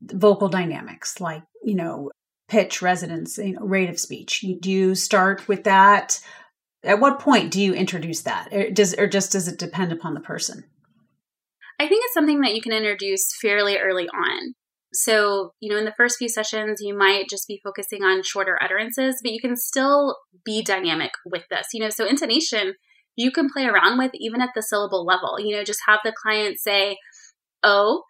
vocal 0.02 0.48
dynamics 0.48 1.20
like, 1.20 1.44
you 1.64 1.76
know, 1.76 2.12
pitch, 2.48 2.82
resonance, 2.82 3.38
you 3.38 3.54
know, 3.54 3.66
rate 3.66 3.90
of 3.90 4.00
speech? 4.00 4.46
Do 4.62 4.72
you 4.72 4.96
start 4.96 5.48
with 5.50 5.66
that 5.66 6.22
at 6.84 7.00
what 7.00 7.20
point 7.20 7.52
do 7.52 7.62
you 7.62 7.74
introduce 7.74 8.22
that? 8.22 8.50
Or 8.52 8.70
does 8.70 8.94
or 8.96 9.08
just 9.08 9.32
does 9.32 9.48
it 9.48 9.60
depend 9.60 9.92
upon 9.92 10.14
the 10.14 10.20
person? 10.20 10.66
I 11.80 11.88
think 11.88 12.04
it's 12.06 12.14
something 12.14 12.42
that 12.42 12.56
you 12.56 12.62
can 12.62 12.72
introduce 12.72 13.26
fairly 13.42 13.78
early 13.78 14.08
on. 14.08 14.54
So, 14.94 15.54
you 15.60 15.72
know, 15.72 15.78
in 15.78 15.86
the 15.86 15.94
first 15.98 16.18
few 16.18 16.30
sessions, 16.30 16.80
you 16.80 16.96
might 16.96 17.28
just 17.28 17.48
be 17.48 17.60
focusing 17.64 18.04
on 18.04 18.22
shorter 18.24 18.60
utterances, 18.62 19.20
but 19.24 19.32
you 19.32 19.42
can 19.42 19.56
still 19.56 20.18
be 20.46 20.62
dynamic 20.62 21.12
with 21.26 21.44
this. 21.50 21.68
You 21.74 21.82
know, 21.82 21.90
so 21.90 22.06
intonation 22.06 22.76
you 23.16 23.32
can 23.32 23.50
play 23.50 23.66
around 23.66 23.98
with 23.98 24.12
even 24.16 24.42
at 24.42 24.50
the 24.56 24.62
syllable 24.62 25.06
level. 25.06 25.40
You 25.40 25.56
know, 25.56 25.64
just 25.64 25.82
have 25.88 26.00
the 26.04 26.14
client 26.16 26.60
say, 26.60 26.98
oh, 27.64 28.04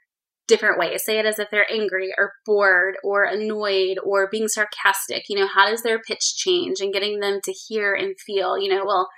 different 0.48 0.80
ways. 0.80 1.04
Say 1.06 1.20
it 1.20 1.26
as 1.26 1.40
if 1.40 1.50
they're 1.52 1.72
angry 1.72 2.14
or 2.18 2.34
bored 2.46 2.96
or 3.04 3.24
annoyed 3.24 3.98
or 4.04 4.30
being 4.30 4.48
sarcastic. 4.48 5.24
You 5.30 5.40
know, 5.40 5.48
how 5.48 5.70
does 5.70 5.84
their 5.84 6.00
pitch 6.00 6.36
change 6.36 6.80
and 6.80 6.94
getting 6.94 7.20
them 7.20 7.40
to 7.44 7.52
hear 7.52 7.94
and 7.94 8.16
feel, 8.20 8.58
you 8.58 8.74
know, 8.74 8.84
well, 8.86 9.10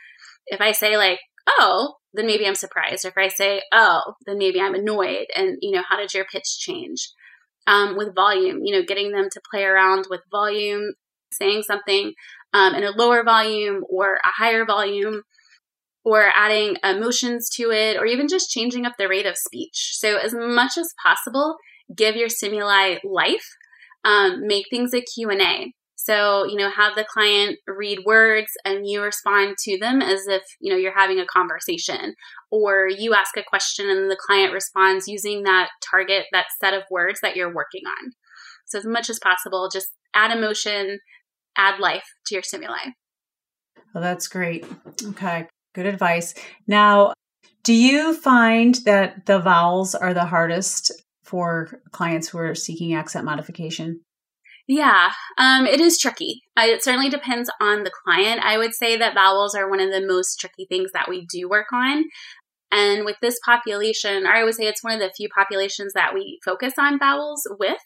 if 0.48 0.62
I 0.62 0.72
say 0.72 0.98
like, 0.98 1.20
oh, 1.48 1.96
then 2.14 2.28
maybe 2.28 2.46
I'm 2.46 2.56
surprised. 2.56 3.06
Or 3.06 3.10
if 3.10 3.18
I 3.18 3.28
say, 3.28 3.62
oh, 3.72 4.14
then 4.26 4.38
maybe 4.38 4.60
I'm 4.60 4.76
annoyed. 4.76 5.28
And, 5.36 5.58
you 5.62 5.72
know, 5.72 5.84
how 5.88 5.98
did 5.98 6.14
your 6.14 6.26
pitch 6.26 6.60
change? 6.60 7.10
Um, 7.68 7.98
with 7.98 8.14
volume, 8.14 8.60
you 8.64 8.76
know, 8.76 8.86
getting 8.86 9.12
them 9.12 9.28
to 9.32 9.42
play 9.52 9.64
around 9.64 10.06
with 10.10 10.22
volume, 10.32 10.94
saying 11.34 11.64
something 11.64 12.14
um, 12.54 12.76
in 12.76 12.84
a 12.84 12.92
lower 12.92 13.24
volume 13.24 13.84
or 13.90 14.16
a 14.16 14.30
higher 14.38 14.66
volume 14.66 15.24
or 16.04 16.32
adding 16.36 16.78
emotions 16.84 17.50
to 17.50 17.72
it, 17.72 17.98
or 17.98 18.06
even 18.06 18.28
just 18.28 18.52
changing 18.52 18.86
up 18.86 18.94
the 19.00 19.08
rate 19.08 19.26
of 19.26 19.36
speech. 19.36 19.94
So, 19.94 20.18
as 20.18 20.36
much 20.36 20.78
as 20.78 20.94
possible, 21.02 21.56
give 21.94 22.16
your 22.16 22.30
stimuli 22.30 22.98
life. 23.04 23.48
Um, 24.04 24.46
make 24.46 24.68
things 24.70 24.94
a 24.94 25.02
Q&A. 25.02 25.74
So, 26.06 26.46
you 26.46 26.56
know, 26.56 26.70
have 26.70 26.94
the 26.94 27.04
client 27.04 27.58
read 27.68 28.02
words 28.06 28.52
and 28.64 28.88
you 28.88 29.02
respond 29.02 29.56
to 29.64 29.80
them 29.80 30.04
as 30.04 30.28
if, 30.28 30.44
you 30.62 30.72
know, 30.72 30.78
you're 30.78 30.96
having 30.96 31.20
a 31.20 31.26
conversation. 31.26 32.14
Or 32.52 32.88
you 32.88 33.16
ask 33.16 33.36
a 33.36 33.44
question 33.44 33.90
and 33.90 34.12
the 34.12 34.16
client 34.16 34.54
responds 34.54 35.08
using 35.08 35.44
that 35.44 35.70
target, 35.90 36.26
that 36.32 36.46
set 36.62 36.76
of 36.76 36.84
words 36.92 37.22
that 37.24 37.36
you're 37.36 37.54
working 37.54 37.82
on. 37.88 38.12
So, 38.68 38.78
as 38.78 38.86
much 38.86 39.10
as 39.10 39.18
possible, 39.18 39.68
just 39.74 39.88
add 40.14 40.36
emotion, 40.36 41.00
add 41.58 41.80
life 41.80 42.06
to 42.28 42.36
your 42.36 42.44
stimuli. 42.44 42.92
Well, 43.96 44.04
that's 44.04 44.28
great. 44.28 44.64
Okay. 45.04 45.48
Good 45.74 45.88
advice. 45.88 46.36
Now, 46.68 47.14
do 47.64 47.74
you 47.74 48.14
find 48.14 48.76
that 48.86 49.26
the 49.26 49.40
vowels 49.40 49.96
are 49.96 50.14
the 50.14 50.26
hardest 50.26 50.92
for 51.24 51.82
clients 51.92 52.28
who 52.28 52.38
are 52.38 52.54
seeking 52.54 52.94
accent 52.94 53.26
modification? 53.26 54.02
Yeah, 54.68 55.12
um, 55.38 55.68
it 55.68 55.80
is 55.80 56.00
tricky. 56.00 56.42
Uh, 56.58 56.64
it 56.66 56.84
certainly 56.84 57.10
depends 57.10 57.52
on 57.62 57.84
the 57.84 57.92
client. 58.04 58.42
I 58.44 58.58
would 58.58 58.74
say 58.74 58.98
that 58.98 59.14
vowels 59.14 59.54
are 59.54 59.70
one 59.70 59.80
of 59.80 59.92
the 59.92 60.06
most 60.06 60.40
tricky 60.40 60.66
things 60.68 60.92
that 60.94 61.08
we 61.08 61.26
do 61.28 61.48
work 61.48 61.68
on. 61.72 62.06
And 62.72 63.06
with 63.06 63.18
this 63.22 63.40
population, 63.46 64.26
I 64.26 64.44
would 64.44 64.56
say 64.56 64.66
it's 64.66 64.84
one 64.84 64.94
of 64.94 65.00
the 65.00 65.14
few 65.16 65.30
populations 65.30 65.94
that 65.94 66.14
we 66.14 66.40
focus 66.44 66.74
on 66.80 66.98
vowels 66.98 67.44
with. 67.60 67.78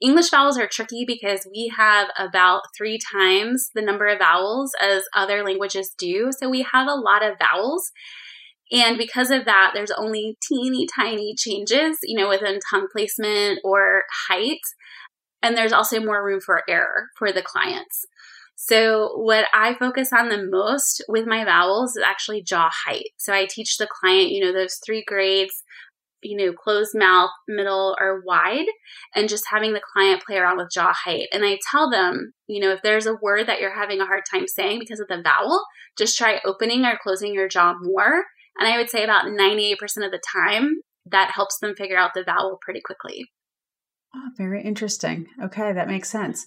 English 0.00 0.30
vowels 0.30 0.58
are 0.58 0.68
tricky 0.68 1.04
because 1.06 1.46
we 1.50 1.72
have 1.76 2.08
about 2.18 2.62
three 2.76 2.98
times 3.12 3.70
the 3.74 3.82
number 3.82 4.06
of 4.06 4.18
vowels 4.18 4.72
as 4.80 5.02
other 5.14 5.42
languages 5.42 5.92
do. 5.98 6.30
So 6.38 6.48
we 6.48 6.62
have 6.70 6.86
a 6.86 6.94
lot 6.94 7.24
of 7.24 7.38
vowels. 7.38 7.90
And 8.70 8.98
because 8.98 9.30
of 9.30 9.46
that, 9.46 9.72
there's 9.74 9.90
only 9.90 10.36
teeny 10.46 10.86
tiny 10.94 11.34
changes, 11.36 11.98
you 12.02 12.16
know, 12.16 12.28
within 12.28 12.60
tongue 12.70 12.88
placement 12.92 13.60
or 13.64 14.02
height. 14.28 14.60
And 15.42 15.56
there's 15.56 15.72
also 15.72 16.00
more 16.00 16.24
room 16.24 16.40
for 16.40 16.62
error 16.68 17.08
for 17.16 17.32
the 17.32 17.42
clients. 17.42 18.04
So, 18.56 19.12
what 19.14 19.46
I 19.54 19.74
focus 19.74 20.12
on 20.12 20.28
the 20.28 20.44
most 20.50 21.04
with 21.08 21.26
my 21.26 21.44
vowels 21.44 21.96
is 21.96 22.02
actually 22.04 22.42
jaw 22.42 22.68
height. 22.86 23.10
So, 23.16 23.32
I 23.32 23.46
teach 23.48 23.76
the 23.76 23.86
client, 23.86 24.30
you 24.30 24.44
know, 24.44 24.52
those 24.52 24.80
three 24.84 25.04
grades 25.06 25.62
you 26.22 26.36
know, 26.36 26.52
closed 26.52 26.92
mouth, 26.94 27.30
middle, 27.46 27.96
or 28.00 28.22
wide, 28.24 28.66
and 29.14 29.28
just 29.28 29.44
having 29.50 29.72
the 29.72 29.80
client 29.92 30.22
play 30.26 30.36
around 30.36 30.58
with 30.58 30.70
jaw 30.72 30.92
height. 30.92 31.28
And 31.32 31.44
I 31.44 31.58
tell 31.70 31.90
them, 31.90 32.32
you 32.46 32.60
know, 32.60 32.72
if 32.72 32.82
there's 32.82 33.06
a 33.06 33.16
word 33.22 33.46
that 33.46 33.60
you're 33.60 33.74
having 33.74 34.00
a 34.00 34.06
hard 34.06 34.22
time 34.30 34.46
saying 34.46 34.78
because 34.80 35.00
of 35.00 35.08
the 35.08 35.22
vowel, 35.22 35.64
just 35.96 36.18
try 36.18 36.40
opening 36.44 36.84
or 36.84 36.98
closing 37.02 37.34
your 37.34 37.48
jaw 37.48 37.74
more. 37.80 38.24
And 38.58 38.68
I 38.68 38.76
would 38.76 38.90
say 38.90 39.04
about 39.04 39.26
98% 39.26 39.74
of 40.04 40.10
the 40.10 40.20
time, 40.32 40.80
that 41.06 41.30
helps 41.34 41.58
them 41.58 41.74
figure 41.76 41.96
out 41.96 42.12
the 42.14 42.24
vowel 42.24 42.58
pretty 42.60 42.80
quickly. 42.84 43.26
Oh, 44.14 44.30
very 44.36 44.62
interesting. 44.62 45.26
Okay, 45.42 45.72
that 45.72 45.88
makes 45.88 46.10
sense. 46.10 46.46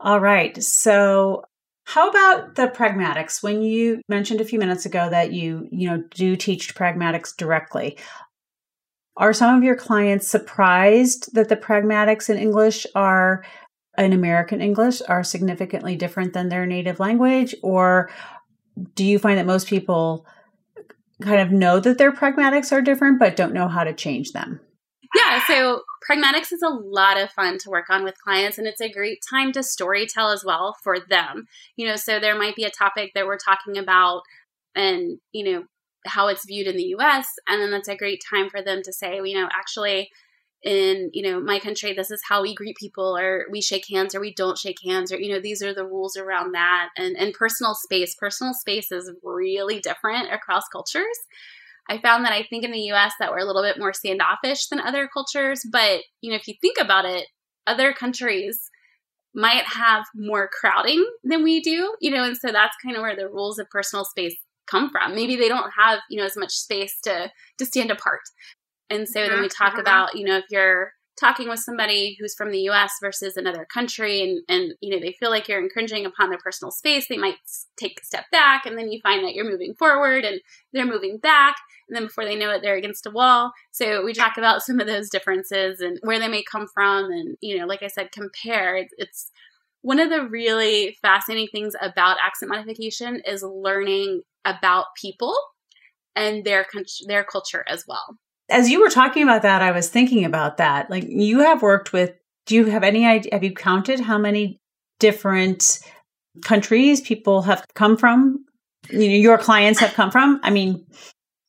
All 0.00 0.20
right. 0.20 0.62
So, 0.62 1.44
how 1.86 2.10
about 2.10 2.56
the 2.56 2.68
pragmatics? 2.68 3.42
When 3.42 3.62
you 3.62 4.02
mentioned 4.08 4.40
a 4.40 4.44
few 4.44 4.58
minutes 4.58 4.86
ago 4.86 5.08
that 5.10 5.32
you, 5.32 5.68
you 5.70 5.88
know, 5.88 6.02
do 6.14 6.36
teach 6.36 6.74
pragmatics 6.74 7.36
directly, 7.36 7.98
are 9.16 9.32
some 9.32 9.56
of 9.56 9.62
your 9.64 9.76
clients 9.76 10.28
surprised 10.28 11.34
that 11.34 11.48
the 11.48 11.56
pragmatics 11.56 12.30
in 12.30 12.38
English 12.38 12.86
are 12.94 13.44
in 13.98 14.12
American 14.12 14.60
English 14.62 15.02
are 15.08 15.22
significantly 15.22 15.96
different 15.96 16.32
than 16.32 16.48
their 16.48 16.66
native 16.66 16.98
language? 16.98 17.54
Or 17.62 18.10
do 18.94 19.04
you 19.04 19.18
find 19.18 19.38
that 19.38 19.46
most 19.46 19.68
people 19.68 20.26
kind 21.22 21.40
of 21.40 21.52
know 21.52 21.80
that 21.80 21.98
their 21.98 22.12
pragmatics 22.12 22.72
are 22.72 22.82
different 22.82 23.18
but 23.18 23.36
don't 23.36 23.54
know 23.54 23.68
how 23.68 23.84
to 23.84 23.92
change 23.92 24.32
them? 24.32 24.60
Yeah, 25.14 25.42
so 25.46 25.82
pragmatics 26.08 26.52
is 26.52 26.62
a 26.62 26.68
lot 26.68 27.20
of 27.20 27.30
fun 27.30 27.58
to 27.58 27.70
work 27.70 27.90
on 27.90 28.02
with 28.02 28.20
clients 28.22 28.56
and 28.58 28.66
it's 28.66 28.80
a 28.80 28.90
great 28.90 29.22
time 29.28 29.52
to 29.52 29.62
story 29.62 30.06
tell 30.06 30.30
as 30.30 30.44
well 30.44 30.76
for 30.82 30.98
them. 30.98 31.46
You 31.76 31.86
know, 31.86 31.96
so 31.96 32.18
there 32.18 32.38
might 32.38 32.56
be 32.56 32.64
a 32.64 32.70
topic 32.70 33.12
that 33.14 33.26
we're 33.26 33.36
talking 33.38 33.76
about 33.76 34.22
and, 34.74 35.18
you 35.32 35.44
know, 35.44 35.64
how 36.06 36.28
it's 36.28 36.46
viewed 36.46 36.66
in 36.66 36.76
the 36.76 36.94
US 36.96 37.26
and 37.46 37.60
then 37.60 37.70
that's 37.70 37.88
a 37.88 37.96
great 37.96 38.22
time 38.28 38.48
for 38.48 38.62
them 38.62 38.80
to 38.84 38.92
say, 38.92 39.20
you 39.22 39.40
know, 39.40 39.48
actually 39.52 40.10
in 40.64 41.10
you 41.12 41.22
know 41.22 41.40
my 41.40 41.58
country 41.58 41.92
this 41.92 42.10
is 42.10 42.22
how 42.28 42.40
we 42.40 42.54
greet 42.54 42.76
people 42.76 43.16
or 43.18 43.46
we 43.50 43.60
shake 43.60 43.84
hands 43.90 44.14
or 44.14 44.20
we 44.20 44.32
don't 44.32 44.56
shake 44.58 44.78
hands 44.86 45.10
or 45.12 45.18
you 45.18 45.32
know 45.32 45.40
these 45.40 45.60
are 45.60 45.74
the 45.74 45.84
rules 45.84 46.16
around 46.16 46.52
that 46.52 46.90
and 46.96 47.16
and 47.16 47.34
personal 47.34 47.74
space 47.74 48.14
personal 48.14 48.54
space 48.54 48.92
is 48.92 49.10
really 49.24 49.80
different 49.80 50.32
across 50.32 50.62
cultures 50.70 51.18
i 51.92 52.00
found 52.00 52.24
that 52.24 52.32
i 52.32 52.42
think 52.42 52.64
in 52.64 52.72
the 52.72 52.90
us 52.90 53.12
that 53.18 53.30
we're 53.30 53.38
a 53.38 53.44
little 53.44 53.62
bit 53.62 53.78
more 53.78 53.92
standoffish 53.92 54.66
than 54.68 54.80
other 54.80 55.08
cultures 55.12 55.60
but 55.70 56.00
you 56.20 56.30
know 56.30 56.36
if 56.36 56.48
you 56.48 56.54
think 56.60 56.76
about 56.80 57.04
it 57.04 57.26
other 57.66 57.92
countries 57.92 58.70
might 59.34 59.64
have 59.64 60.04
more 60.14 60.48
crowding 60.60 61.04
than 61.24 61.42
we 61.42 61.60
do 61.60 61.94
you 62.00 62.10
know 62.10 62.24
and 62.24 62.36
so 62.36 62.50
that's 62.50 62.76
kind 62.84 62.96
of 62.96 63.02
where 63.02 63.16
the 63.16 63.28
rules 63.28 63.58
of 63.58 63.68
personal 63.70 64.04
space 64.04 64.36
come 64.66 64.90
from. 64.90 65.14
Maybe 65.14 65.36
they 65.36 65.48
don't 65.48 65.70
have 65.78 66.00
you 66.10 66.18
know 66.18 66.24
as 66.24 66.36
much 66.36 66.52
space 66.52 66.98
to 67.04 67.30
to 67.58 67.66
stand 67.66 67.90
apart. 67.90 68.20
And 68.90 69.08
so 69.08 69.26
then 69.26 69.40
we 69.40 69.48
talk 69.48 69.72
mm-hmm. 69.72 69.80
about, 69.80 70.16
you 70.16 70.26
know, 70.26 70.36
if 70.36 70.44
you're 70.50 70.92
talking 71.18 71.48
with 71.48 71.60
somebody 71.60 72.16
who's 72.18 72.34
from 72.34 72.50
the 72.50 72.60
US 72.70 72.92
versus 73.00 73.36
another 73.36 73.66
country 73.72 74.22
and 74.22 74.40
and 74.48 74.74
you 74.80 74.90
know 74.90 75.00
they 75.00 75.12
feel 75.12 75.30
like 75.30 75.48
you're 75.48 75.62
infringing 75.62 76.06
upon 76.06 76.30
their 76.30 76.38
personal 76.38 76.70
space 76.70 77.06
they 77.08 77.18
might 77.18 77.36
take 77.76 78.00
a 78.02 78.04
step 78.04 78.24
back 78.32 78.64
and 78.64 78.78
then 78.78 78.90
you 78.90 78.98
find 79.02 79.22
that 79.24 79.34
you're 79.34 79.48
moving 79.48 79.74
forward 79.74 80.24
and 80.24 80.40
they're 80.72 80.86
moving 80.86 81.18
back 81.18 81.56
and 81.88 81.96
then 81.96 82.04
before 82.04 82.24
they 82.24 82.36
know 82.36 82.50
it 82.50 82.62
they're 82.62 82.76
against 82.76 83.06
a 83.06 83.10
wall 83.10 83.52
so 83.70 84.04
we 84.04 84.12
talk 84.12 84.36
about 84.36 84.62
some 84.62 84.80
of 84.80 84.86
those 84.86 85.10
differences 85.10 85.80
and 85.80 85.98
where 86.02 86.18
they 86.18 86.28
may 86.28 86.42
come 86.42 86.66
from 86.72 87.06
and 87.06 87.36
you 87.40 87.58
know 87.58 87.66
like 87.66 87.82
I 87.82 87.88
said 87.88 88.12
compare 88.12 88.86
it's, 88.98 89.30
one 89.84 89.98
of 89.98 90.10
the 90.10 90.28
really 90.28 90.96
fascinating 91.02 91.48
things 91.50 91.74
about 91.82 92.16
accent 92.24 92.50
modification 92.50 93.20
is 93.26 93.42
learning 93.42 94.22
about 94.44 94.86
people 95.00 95.34
and 96.14 96.44
their 96.44 96.66
their 97.06 97.24
culture 97.24 97.64
as 97.68 97.84
well 97.86 98.16
as 98.52 98.68
you 98.68 98.80
were 98.80 98.90
talking 98.90 99.22
about 99.22 99.42
that, 99.42 99.62
I 99.62 99.72
was 99.72 99.88
thinking 99.88 100.24
about 100.24 100.58
that. 100.58 100.90
Like 100.90 101.04
you 101.08 101.40
have 101.40 101.62
worked 101.62 101.92
with, 101.92 102.12
do 102.46 102.54
you 102.54 102.66
have 102.66 102.84
any 102.84 103.06
idea? 103.06 103.32
Have 103.32 103.44
you 103.44 103.54
counted 103.54 104.00
how 104.00 104.18
many 104.18 104.60
different 105.00 105.78
countries 106.42 107.00
people 107.00 107.42
have 107.42 107.64
come 107.74 107.96
from? 107.96 108.44
You 108.90 108.98
know, 108.98 109.16
your 109.16 109.38
clients 109.38 109.80
have 109.80 109.94
come 109.94 110.10
from? 110.10 110.40
I 110.42 110.50
mean, 110.50 110.84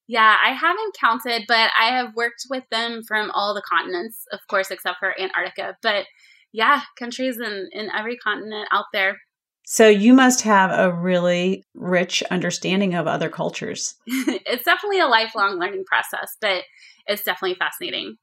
yeah, 0.07 0.37
I 0.43 0.51
haven't 0.51 0.95
counted, 0.99 1.45
but 1.47 1.71
I 1.79 1.95
have 1.95 2.15
worked 2.15 2.45
with 2.49 2.63
them 2.71 3.03
from 3.03 3.31
all 3.31 3.53
the 3.53 3.61
continents, 3.61 4.25
of 4.31 4.39
course, 4.49 4.69
except 4.69 4.99
for 4.99 5.19
Antarctica. 5.19 5.77
But 5.81 6.05
yeah, 6.51 6.81
countries 6.99 7.39
in, 7.39 7.69
in 7.71 7.89
every 7.91 8.17
continent 8.17 8.67
out 8.71 8.85
there. 8.93 9.17
So 9.65 9.87
you 9.87 10.13
must 10.13 10.41
have 10.41 10.71
a 10.71 10.93
really 10.93 11.63
rich 11.73 12.21
understanding 12.29 12.95
of 12.95 13.07
other 13.07 13.29
cultures. 13.29 13.95
it's 14.07 14.65
definitely 14.65 14.99
a 14.99 15.07
lifelong 15.07 15.57
learning 15.57 15.85
process, 15.85 16.35
but 16.41 16.63
it's 17.07 17.23
definitely 17.23 17.55
fascinating. 17.55 18.17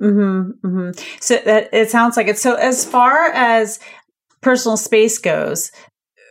Mm-hmm, 0.00 0.66
mm-hmm. 0.66 1.02
So 1.20 1.38
that 1.44 1.68
it 1.74 1.90
sounds 1.90 2.16
like 2.16 2.28
it. 2.28 2.38
So 2.38 2.54
as 2.54 2.86
far 2.86 3.26
as 3.32 3.80
personal 4.40 4.78
space 4.78 5.18
goes, 5.18 5.70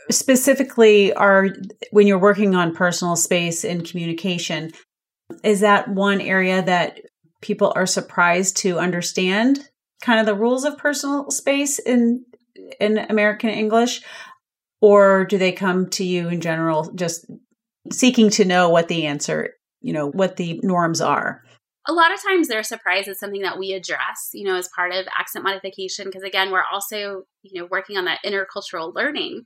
specifically, 0.09 1.13
are 1.13 1.49
when 1.91 2.07
you're 2.07 2.19
working 2.19 2.55
on 2.55 2.75
personal 2.75 3.15
space 3.15 3.63
and 3.63 3.87
communication, 3.87 4.71
is 5.43 5.61
that 5.61 5.87
one 5.87 6.21
area 6.21 6.61
that 6.61 7.01
people 7.41 7.71
are 7.75 7.85
surprised 7.85 8.57
to 8.57 8.79
understand? 8.79 9.59
Kind 10.01 10.19
of 10.19 10.25
the 10.25 10.35
rules 10.35 10.65
of 10.65 10.77
personal 10.77 11.29
space 11.31 11.79
in 11.79 12.25
in 12.79 12.97
American 12.97 13.49
English, 13.49 14.01
or 14.81 15.25
do 15.25 15.37
they 15.37 15.51
come 15.51 15.89
to 15.91 16.03
you 16.03 16.29
in 16.29 16.41
general 16.41 16.91
just 16.93 17.25
seeking 17.91 18.29
to 18.31 18.45
know 18.45 18.69
what 18.69 18.87
the 18.87 19.05
answer, 19.05 19.53
you 19.81 19.93
know, 19.93 20.07
what 20.07 20.37
the 20.37 20.59
norms 20.63 21.01
are? 21.01 21.43
a 21.87 21.93
lot 21.93 22.13
of 22.13 22.21
times 22.21 22.47
they're 22.47 22.63
surprised 22.63 23.07
is 23.07 23.19
something 23.19 23.41
that 23.41 23.57
we 23.57 23.73
address, 23.73 24.29
you 24.33 24.45
know, 24.45 24.55
as 24.55 24.69
part 24.75 24.93
of 24.93 25.07
accent 25.17 25.43
modification, 25.43 26.05
because 26.05 26.23
again, 26.23 26.51
we're 26.51 26.63
also, 26.71 27.23
you 27.41 27.59
know, 27.59 27.67
working 27.71 27.97
on 27.97 28.05
that 28.05 28.19
intercultural 28.25 28.93
learning. 28.93 29.43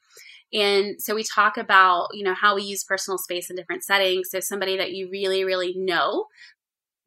And 0.53 1.01
so 1.01 1.15
we 1.15 1.23
talk 1.23 1.57
about, 1.57 2.09
you 2.13 2.23
know, 2.23 2.33
how 2.33 2.55
we 2.55 2.63
use 2.63 2.83
personal 2.83 3.17
space 3.17 3.49
in 3.49 3.55
different 3.55 3.83
settings. 3.83 4.29
So 4.29 4.39
somebody 4.39 4.77
that 4.77 4.93
you 4.93 5.09
really, 5.09 5.43
really 5.43 5.73
know 5.75 6.25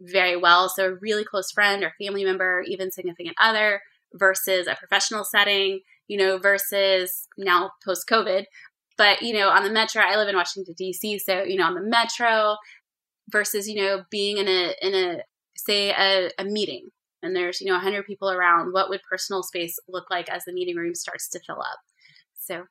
very 0.00 0.36
well, 0.36 0.68
so 0.68 0.90
a 0.90 0.94
really 0.94 1.24
close 1.24 1.50
friend 1.50 1.82
or 1.82 1.92
family 2.00 2.24
member, 2.24 2.62
even 2.66 2.90
significant 2.90 3.36
other, 3.40 3.80
versus 4.14 4.66
a 4.66 4.76
professional 4.76 5.24
setting, 5.24 5.80
you 6.06 6.16
know, 6.16 6.38
versus 6.38 7.26
now 7.36 7.72
post 7.84 8.08
COVID. 8.08 8.44
But, 8.96 9.22
you 9.22 9.32
know, 9.32 9.48
on 9.48 9.64
the 9.64 9.70
metro, 9.70 10.02
I 10.02 10.16
live 10.16 10.28
in 10.28 10.36
Washington, 10.36 10.74
D.C. 10.76 11.18
So, 11.20 11.42
you 11.42 11.56
know, 11.56 11.66
on 11.66 11.74
the 11.74 11.80
metro, 11.80 12.56
versus 13.30 13.68
you 13.68 13.76
know 13.76 14.04
being 14.10 14.38
in 14.38 14.48
a 14.48 14.74
in 14.82 14.94
a 14.94 15.22
say 15.56 15.90
a, 15.90 16.30
a 16.38 16.44
meeting 16.44 16.88
and 17.22 17.34
there's 17.34 17.60
you 17.60 17.66
know 17.66 17.74
100 17.74 18.06
people 18.06 18.30
around 18.30 18.72
what 18.72 18.88
would 18.88 19.00
personal 19.08 19.42
space 19.42 19.78
look 19.88 20.10
like 20.10 20.28
as 20.30 20.44
the 20.44 20.52
meeting 20.52 20.76
room 20.76 20.94
starts 20.94 21.28
to 21.28 21.40
fill 21.46 21.60
up 21.60 21.80
so 22.38 22.64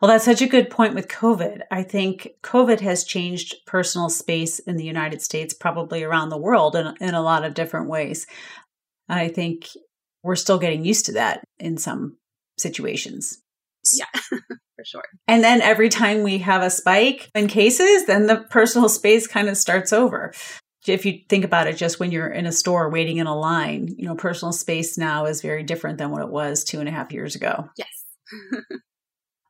well 0.00 0.10
that's 0.10 0.24
such 0.24 0.42
a 0.42 0.48
good 0.48 0.70
point 0.70 0.94
with 0.94 1.08
covid 1.08 1.60
i 1.70 1.82
think 1.82 2.28
covid 2.42 2.80
has 2.80 3.04
changed 3.04 3.54
personal 3.66 4.08
space 4.08 4.58
in 4.60 4.76
the 4.76 4.84
united 4.84 5.20
states 5.22 5.54
probably 5.54 6.02
around 6.02 6.28
the 6.28 6.38
world 6.38 6.76
in, 6.76 6.94
in 7.00 7.14
a 7.14 7.22
lot 7.22 7.44
of 7.44 7.54
different 7.54 7.88
ways 7.88 8.26
i 9.08 9.28
think 9.28 9.68
we're 10.22 10.36
still 10.36 10.58
getting 10.58 10.84
used 10.84 11.06
to 11.06 11.12
that 11.12 11.42
in 11.58 11.76
some 11.76 12.16
situations 12.58 13.42
yeah, 13.94 14.06
for 14.76 14.84
sure. 14.84 15.04
And 15.28 15.42
then 15.42 15.60
every 15.62 15.88
time 15.88 16.22
we 16.22 16.38
have 16.38 16.62
a 16.62 16.70
spike 16.70 17.30
in 17.34 17.48
cases, 17.48 18.06
then 18.06 18.26
the 18.26 18.44
personal 18.50 18.88
space 18.88 19.26
kind 19.26 19.48
of 19.48 19.56
starts 19.56 19.92
over. 19.92 20.32
If 20.86 21.04
you 21.04 21.20
think 21.28 21.44
about 21.44 21.66
it, 21.66 21.76
just 21.76 21.98
when 21.98 22.12
you're 22.12 22.28
in 22.28 22.46
a 22.46 22.52
store 22.52 22.90
waiting 22.90 23.16
in 23.16 23.26
a 23.26 23.36
line, 23.36 23.88
you 23.96 24.06
know, 24.06 24.14
personal 24.14 24.52
space 24.52 24.96
now 24.96 25.26
is 25.26 25.42
very 25.42 25.64
different 25.64 25.98
than 25.98 26.10
what 26.10 26.22
it 26.22 26.30
was 26.30 26.62
two 26.62 26.78
and 26.78 26.88
a 26.88 26.92
half 26.92 27.12
years 27.12 27.34
ago. 27.34 27.68
Yes. 27.76 27.88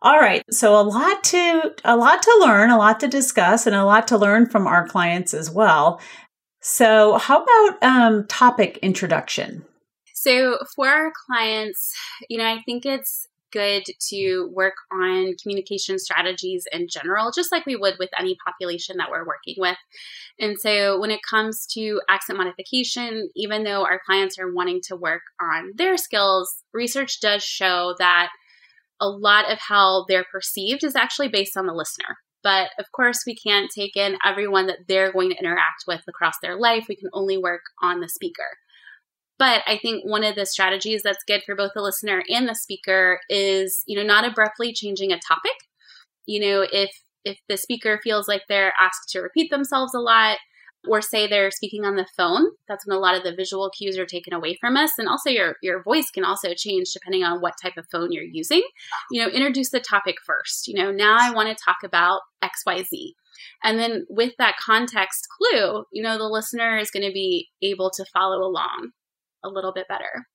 All 0.06 0.20
right. 0.20 0.44
So 0.52 0.80
a 0.80 0.86
lot 0.86 1.24
to 1.24 1.74
a 1.84 1.96
lot 1.96 2.22
to 2.22 2.38
learn, 2.40 2.70
a 2.70 2.78
lot 2.78 3.00
to 3.00 3.08
discuss, 3.08 3.66
and 3.66 3.74
a 3.74 3.84
lot 3.84 4.06
to 4.06 4.16
learn 4.16 4.48
from 4.48 4.68
our 4.68 4.86
clients 4.86 5.34
as 5.34 5.50
well. 5.50 6.00
So 6.60 7.18
how 7.18 7.42
about 7.42 7.82
um, 7.82 8.26
topic 8.28 8.78
introduction? 8.82 9.64
So 10.14 10.58
for 10.76 10.86
our 10.86 11.12
clients, 11.26 11.92
you 12.30 12.38
know, 12.38 12.44
I 12.44 12.62
think 12.62 12.86
it's 12.86 13.26
good 13.50 13.82
to 14.10 14.48
work 14.54 14.74
on 14.92 15.34
communication 15.42 15.98
strategies 15.98 16.68
in 16.70 16.86
general, 16.88 17.32
just 17.34 17.50
like 17.50 17.66
we 17.66 17.74
would 17.74 17.94
with 17.98 18.10
any 18.16 18.36
population 18.46 18.98
that 18.98 19.10
we're 19.10 19.26
working 19.26 19.56
with. 19.58 19.76
And 20.38 20.56
so 20.56 21.00
when 21.00 21.10
it 21.10 21.20
comes 21.28 21.66
to 21.74 22.00
accent 22.08 22.38
modification, 22.38 23.28
even 23.34 23.64
though 23.64 23.84
our 23.84 24.00
clients 24.06 24.38
are 24.38 24.54
wanting 24.54 24.82
to 24.84 24.94
work 24.94 25.22
on 25.40 25.72
their 25.74 25.96
skills, 25.96 26.62
research 26.72 27.18
does 27.18 27.42
show 27.42 27.96
that 27.98 28.28
a 29.00 29.08
lot 29.08 29.50
of 29.50 29.58
how 29.58 30.04
they're 30.08 30.26
perceived 30.30 30.84
is 30.84 30.96
actually 30.96 31.28
based 31.28 31.56
on 31.56 31.66
the 31.66 31.74
listener. 31.74 32.16
But 32.42 32.70
of 32.78 32.86
course, 32.92 33.24
we 33.26 33.34
can't 33.34 33.70
take 33.74 33.96
in 33.96 34.18
everyone 34.24 34.66
that 34.66 34.86
they're 34.86 35.12
going 35.12 35.30
to 35.30 35.38
interact 35.38 35.84
with 35.86 36.02
across 36.08 36.34
their 36.40 36.56
life. 36.56 36.86
We 36.88 36.96
can 36.96 37.10
only 37.12 37.36
work 37.36 37.62
on 37.82 38.00
the 38.00 38.08
speaker. 38.08 38.58
But 39.38 39.62
I 39.66 39.78
think 39.78 40.04
one 40.04 40.24
of 40.24 40.34
the 40.34 40.46
strategies 40.46 41.02
that's 41.02 41.24
good 41.26 41.42
for 41.44 41.54
both 41.54 41.72
the 41.74 41.82
listener 41.82 42.22
and 42.28 42.48
the 42.48 42.54
speaker 42.54 43.20
is, 43.28 43.82
you 43.86 43.96
know, 43.96 44.06
not 44.06 44.24
abruptly 44.24 44.72
changing 44.72 45.12
a 45.12 45.18
topic. 45.18 45.56
You 46.24 46.40
know, 46.40 46.66
if 46.70 46.90
if 47.24 47.38
the 47.48 47.56
speaker 47.56 48.00
feels 48.02 48.28
like 48.28 48.42
they're 48.48 48.72
asked 48.80 49.08
to 49.10 49.20
repeat 49.20 49.50
themselves 49.50 49.92
a 49.94 49.98
lot, 49.98 50.38
or 50.88 51.02
say 51.02 51.26
they're 51.26 51.50
speaking 51.50 51.84
on 51.84 51.96
the 51.96 52.06
phone, 52.16 52.46
that's 52.68 52.86
when 52.86 52.96
a 52.96 53.00
lot 53.00 53.16
of 53.16 53.22
the 53.22 53.34
visual 53.34 53.70
cues 53.70 53.98
are 53.98 54.06
taken 54.06 54.32
away 54.32 54.56
from 54.60 54.76
us. 54.76 54.92
And 54.98 55.08
also 55.08 55.30
your 55.30 55.56
your 55.62 55.82
voice 55.82 56.10
can 56.10 56.24
also 56.24 56.54
change 56.54 56.92
depending 56.92 57.24
on 57.24 57.40
what 57.40 57.54
type 57.60 57.76
of 57.76 57.86
phone 57.90 58.12
you're 58.12 58.24
using. 58.24 58.62
You 59.10 59.22
know, 59.22 59.28
introduce 59.28 59.70
the 59.70 59.80
topic 59.80 60.16
first. 60.24 60.68
You 60.68 60.74
know, 60.74 60.90
now 60.90 61.16
I 61.18 61.32
want 61.32 61.48
to 61.48 61.64
talk 61.64 61.78
about 61.84 62.20
XYZ. 62.42 63.12
And 63.62 63.78
then 63.78 64.06
with 64.08 64.32
that 64.38 64.56
context 64.64 65.26
clue, 65.36 65.84
you 65.92 66.02
know, 66.02 66.18
the 66.18 66.24
listener 66.24 66.78
is 66.78 66.90
going 66.90 67.06
to 67.06 67.12
be 67.12 67.48
able 67.62 67.90
to 67.90 68.04
follow 68.12 68.42
along 68.42 68.90
a 69.44 69.48
little 69.48 69.72
bit 69.72 69.88
better. 69.88 70.26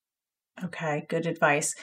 Okay, 0.64 1.06
good 1.10 1.26
advice. 1.26 1.76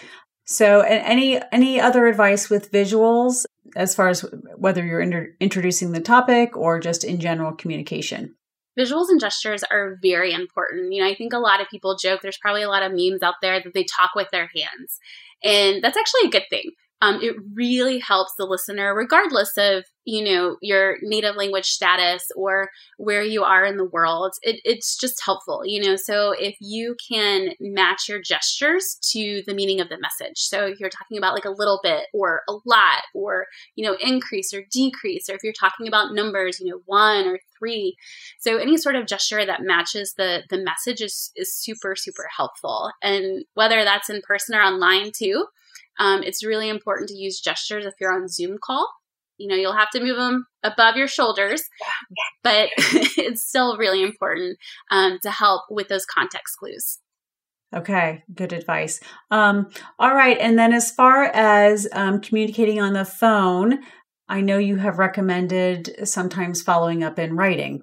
So, 0.45 0.81
any 0.81 1.41
any 1.53 1.79
other 1.79 2.07
advice 2.07 2.49
with 2.49 2.73
visuals 2.73 3.45
as 3.77 3.95
far 3.95 4.09
as 4.09 4.25
whether 4.57 4.85
you're 4.85 5.01
inter- 5.01 5.35
introducing 5.41 5.93
the 5.93 6.01
topic 6.01 6.57
or 6.57 6.81
just 6.81 7.05
in 7.05 7.21
general 7.21 7.53
communication? 7.53 8.35
Visuals 8.79 9.09
and 9.09 9.21
gestures 9.21 9.65
are 9.65 9.99
very 10.03 10.33
important. 10.33 10.93
You 10.93 11.03
know, 11.03 11.09
I 11.09 11.15
think 11.15 11.33
a 11.33 11.39
lot 11.39 11.61
of 11.61 11.69
people 11.69 11.97
joke 11.97 12.21
there's 12.23 12.39
probably 12.39 12.63
a 12.63 12.69
lot 12.69 12.83
of 12.83 12.93
memes 12.93 13.23
out 13.23 13.35
there 13.43 13.61
that 13.61 13.75
they 13.75 13.85
talk 13.85 14.11
with 14.15 14.29
their 14.31 14.51
hands. 14.55 15.01
And 15.43 15.83
that's 15.83 15.97
actually 15.97 16.29
a 16.29 16.31
good 16.31 16.45
thing 16.51 16.73
um, 17.01 17.21
it 17.23 17.37
really 17.55 17.99
helps 17.99 18.35
the 18.37 18.45
listener, 18.45 18.95
regardless 18.95 19.57
of 19.57 19.85
you 20.05 20.25
know 20.25 20.57
your 20.63 20.97
native 21.03 21.37
language 21.37 21.67
status 21.67 22.27
or 22.35 22.71
where 22.97 23.23
you 23.23 23.45
are 23.45 23.65
in 23.65 23.77
the 23.77 23.85
world. 23.85 24.33
It, 24.43 24.61
it's 24.65 24.97
just 24.97 25.23
helpful, 25.25 25.63
you 25.65 25.81
know. 25.81 25.95
So 25.97 26.33
if 26.33 26.57
you 26.61 26.97
can 27.09 27.51
match 27.61 28.09
your 28.09 28.21
gestures 28.21 28.99
to 29.13 29.43
the 29.47 29.55
meaning 29.55 29.81
of 29.81 29.89
the 29.89 29.99
message, 30.01 30.39
so 30.39 30.67
if 30.67 30.81
you're 30.81 30.91
talking 30.91 31.19
about 31.19 31.35
like 31.35 31.45
a 31.45 31.51
little 31.51 31.79
bit 31.83 32.07
or 32.13 32.43
a 32.49 32.53
lot 32.65 33.03
or 33.15 33.47
you 33.77 33.85
know 33.85 33.97
increase 34.01 34.53
or 34.53 34.63
decrease, 34.73 35.29
or 35.29 35.35
if 35.35 35.45
you're 35.45 35.53
talking 35.53 35.87
about 35.87 36.15
numbers, 36.15 36.59
you 36.59 36.69
know 36.69 36.81
one 36.87 37.27
or 37.27 37.39
three, 37.57 37.97
so 38.41 38.57
any 38.57 38.77
sort 38.77 38.97
of 38.97 39.07
gesture 39.07 39.47
that 39.47 39.63
matches 39.63 40.15
the 40.17 40.43
the 40.51 40.59
message 40.59 41.01
is 41.01 41.31
is 41.37 41.55
super 41.55 41.95
super 41.95 42.29
helpful. 42.37 42.91
And 43.05 43.45
whether 43.55 43.85
that's 43.85 44.11
in 44.11 44.21
person 44.27 44.57
or 44.57 44.63
online 44.63 45.13
too 45.17 45.47
um, 45.99 46.23
it's 46.23 46.45
really 46.45 46.69
important 46.69 47.09
to 47.09 47.17
use 47.17 47.41
gestures 47.41 47.85
if 47.85 47.95
you're 48.01 48.13
on 48.13 48.29
Zoom 48.29 48.59
call. 48.63 48.89
You 49.37 49.49
know, 49.49 49.55
you'll 49.55 49.77
have 49.77 49.91
to 49.91 50.01
move 50.01 50.17
them 50.17 50.47
above 50.65 50.97
your 50.97 51.07
shoulders, 51.07 51.63
but 52.43 52.71
it's 52.77 53.47
still 53.47 53.77
really 53.77 54.03
important 54.03 54.59
um, 54.91 55.19
to 55.23 55.31
help 55.31 55.63
with 55.71 55.89
those 55.89 56.05
context 56.05 56.57
clues. 56.59 56.99
Okay, 57.75 58.25
good 58.35 58.53
advice. 58.53 58.99
Um, 59.31 59.69
all 59.99 60.15
right, 60.15 60.39
and 60.41 60.59
then 60.59 60.73
as 60.73 60.91
far 60.91 61.25
as 61.25 61.87
um, 61.93 62.21
communicating 62.21 62.81
on 62.81 62.95
the 62.95 63.05
phone, 63.05 63.81
I 64.29 64.41
know 64.41 64.59
you 64.59 64.77
have 64.77 64.99
recommended 64.99 66.09
sometimes 66.09 66.63
following 66.63 67.05
up 67.05 67.19
in 67.19 67.37
writing. 67.37 67.83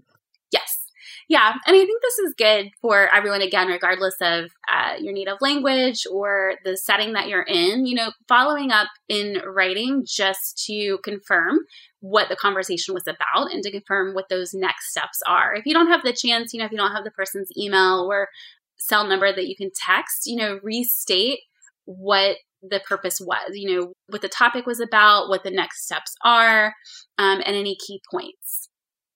Yeah, 1.28 1.54
and 1.66 1.76
I 1.76 1.86
think 1.86 2.02
this 2.02 2.20
is 2.20 2.36
good 2.38 2.70
for 2.82 3.10
everyone, 3.14 3.42
again, 3.42 3.68
regardless 3.68 4.16
of 4.22 4.52
uh, 4.72 4.96
your 5.00 5.12
native 5.12 5.38
language 5.42 6.06
or 6.12 6.54
the 6.64 6.78
setting 6.78 7.14
that 7.14 7.28
you're 7.28 7.42
in. 7.42 7.88
You 7.88 7.96
know, 7.96 8.12
following 8.28 8.72
up 8.72 8.88
in 9.10 9.42
writing 9.46 10.04
just 10.06 10.64
to 10.68 11.00
confirm 11.04 11.60
what 12.02 12.30
the 12.30 12.36
conversation 12.36 12.94
was 12.94 13.08
about 13.08 13.52
and 13.52 13.64
to 13.64 13.72
confirm 13.72 14.14
what 14.14 14.30
those 14.30 14.54
next 14.54 14.92
steps 14.92 15.20
are. 15.28 15.56
If 15.56 15.66
you 15.66 15.74
don't 15.74 15.88
have 15.88 16.04
the 16.04 16.14
chance, 16.14 16.54
you 16.54 16.60
know, 16.60 16.66
if 16.66 16.72
you 16.72 16.78
don't 16.78 16.92
have 16.96 17.04
the 17.04 17.12
person's 17.12 17.50
email 17.58 18.08
or 18.08 18.30
cell 18.78 19.08
number 19.08 19.34
that 19.34 19.48
you 19.48 19.56
can 19.56 19.72
text, 19.76 20.28
you 20.28 20.36
know, 20.36 20.60
restate 20.62 21.40
what 21.86 22.38
the 22.62 22.82
purpose 22.88 23.20
was, 23.20 23.52
you 23.54 23.76
know, 23.76 23.94
what 24.08 24.22
the 24.22 24.30
topic 24.30 24.68
was 24.68 24.80
about, 24.80 25.30
what 25.30 25.44
the 25.44 25.52
next 25.52 25.86
steps 25.86 26.16
are, 26.24 26.74
um, 27.18 27.42
and 27.46 27.56
any 27.56 27.76
key 27.76 28.02
points. 28.12 28.65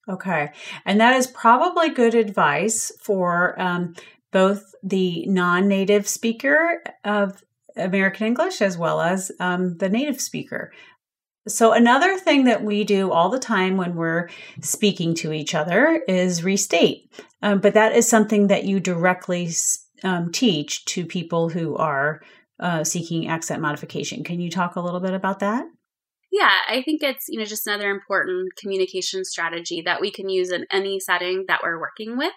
Okay. 0.10 0.52
And 0.86 1.00
that 1.00 1.16
is 1.16 1.28
probably 1.28 1.90
good 1.90 2.16
advice 2.16 2.92
for 3.00 3.60
um, 3.62 3.94
both 4.32 4.74
the 4.82 5.26
non 5.28 5.68
native 5.68 6.08
speaker 6.08 6.82
of 7.04 7.44
American 7.76 8.28
English 8.28 8.62
as 8.62 8.78
well 8.78 9.02
as 9.02 9.32
um, 9.40 9.78
the 9.78 9.90
native 9.90 10.20
speaker. 10.20 10.72
So, 11.48 11.74
another 11.74 12.18
thing 12.18 12.46
that 12.46 12.64
we 12.64 12.84
do 12.84 13.12
all 13.12 13.30
the 13.30 13.40
time 13.40 13.78
when 13.78 13.96
we're 13.96 14.30
speaking 14.62 15.16
to 15.16 15.32
each 15.32 15.56
other 15.56 16.02
is 16.08 16.44
restate. 16.44 17.12
Um, 17.42 17.60
but 17.60 17.74
that 17.76 17.96
is 17.96 18.08
something 18.08 18.48
that 18.48 18.66
you 18.66 18.80
directly 18.80 19.50
um, 20.04 20.32
teach 20.32 20.86
to 20.86 21.06
people 21.06 21.50
who 21.50 21.76
are 21.78 22.22
uh, 22.60 22.84
seeking 22.84 23.28
accent 23.28 23.62
modification. 23.62 24.24
Can 24.24 24.40
you 24.40 24.52
talk 24.52 24.76
a 24.76 24.82
little 24.82 25.00
bit 25.00 25.14
about 25.14 25.40
that? 25.40 25.66
Yeah, 26.32 26.60
I 26.68 26.84
think 26.84 27.02
it's, 27.02 27.26
you 27.28 27.40
know, 27.40 27.46
just 27.46 27.66
another 27.66 27.90
important 27.90 28.56
communication 28.56 29.26
strategy 29.26 29.82
that 29.82 30.00
we 30.00 30.12
can 30.12 30.30
use 30.30 30.52
in 30.52 30.68
any 30.72 31.00
setting 31.00 31.46
that 31.48 31.62
we're 31.64 31.80
working 31.80 32.18
with. 32.18 32.34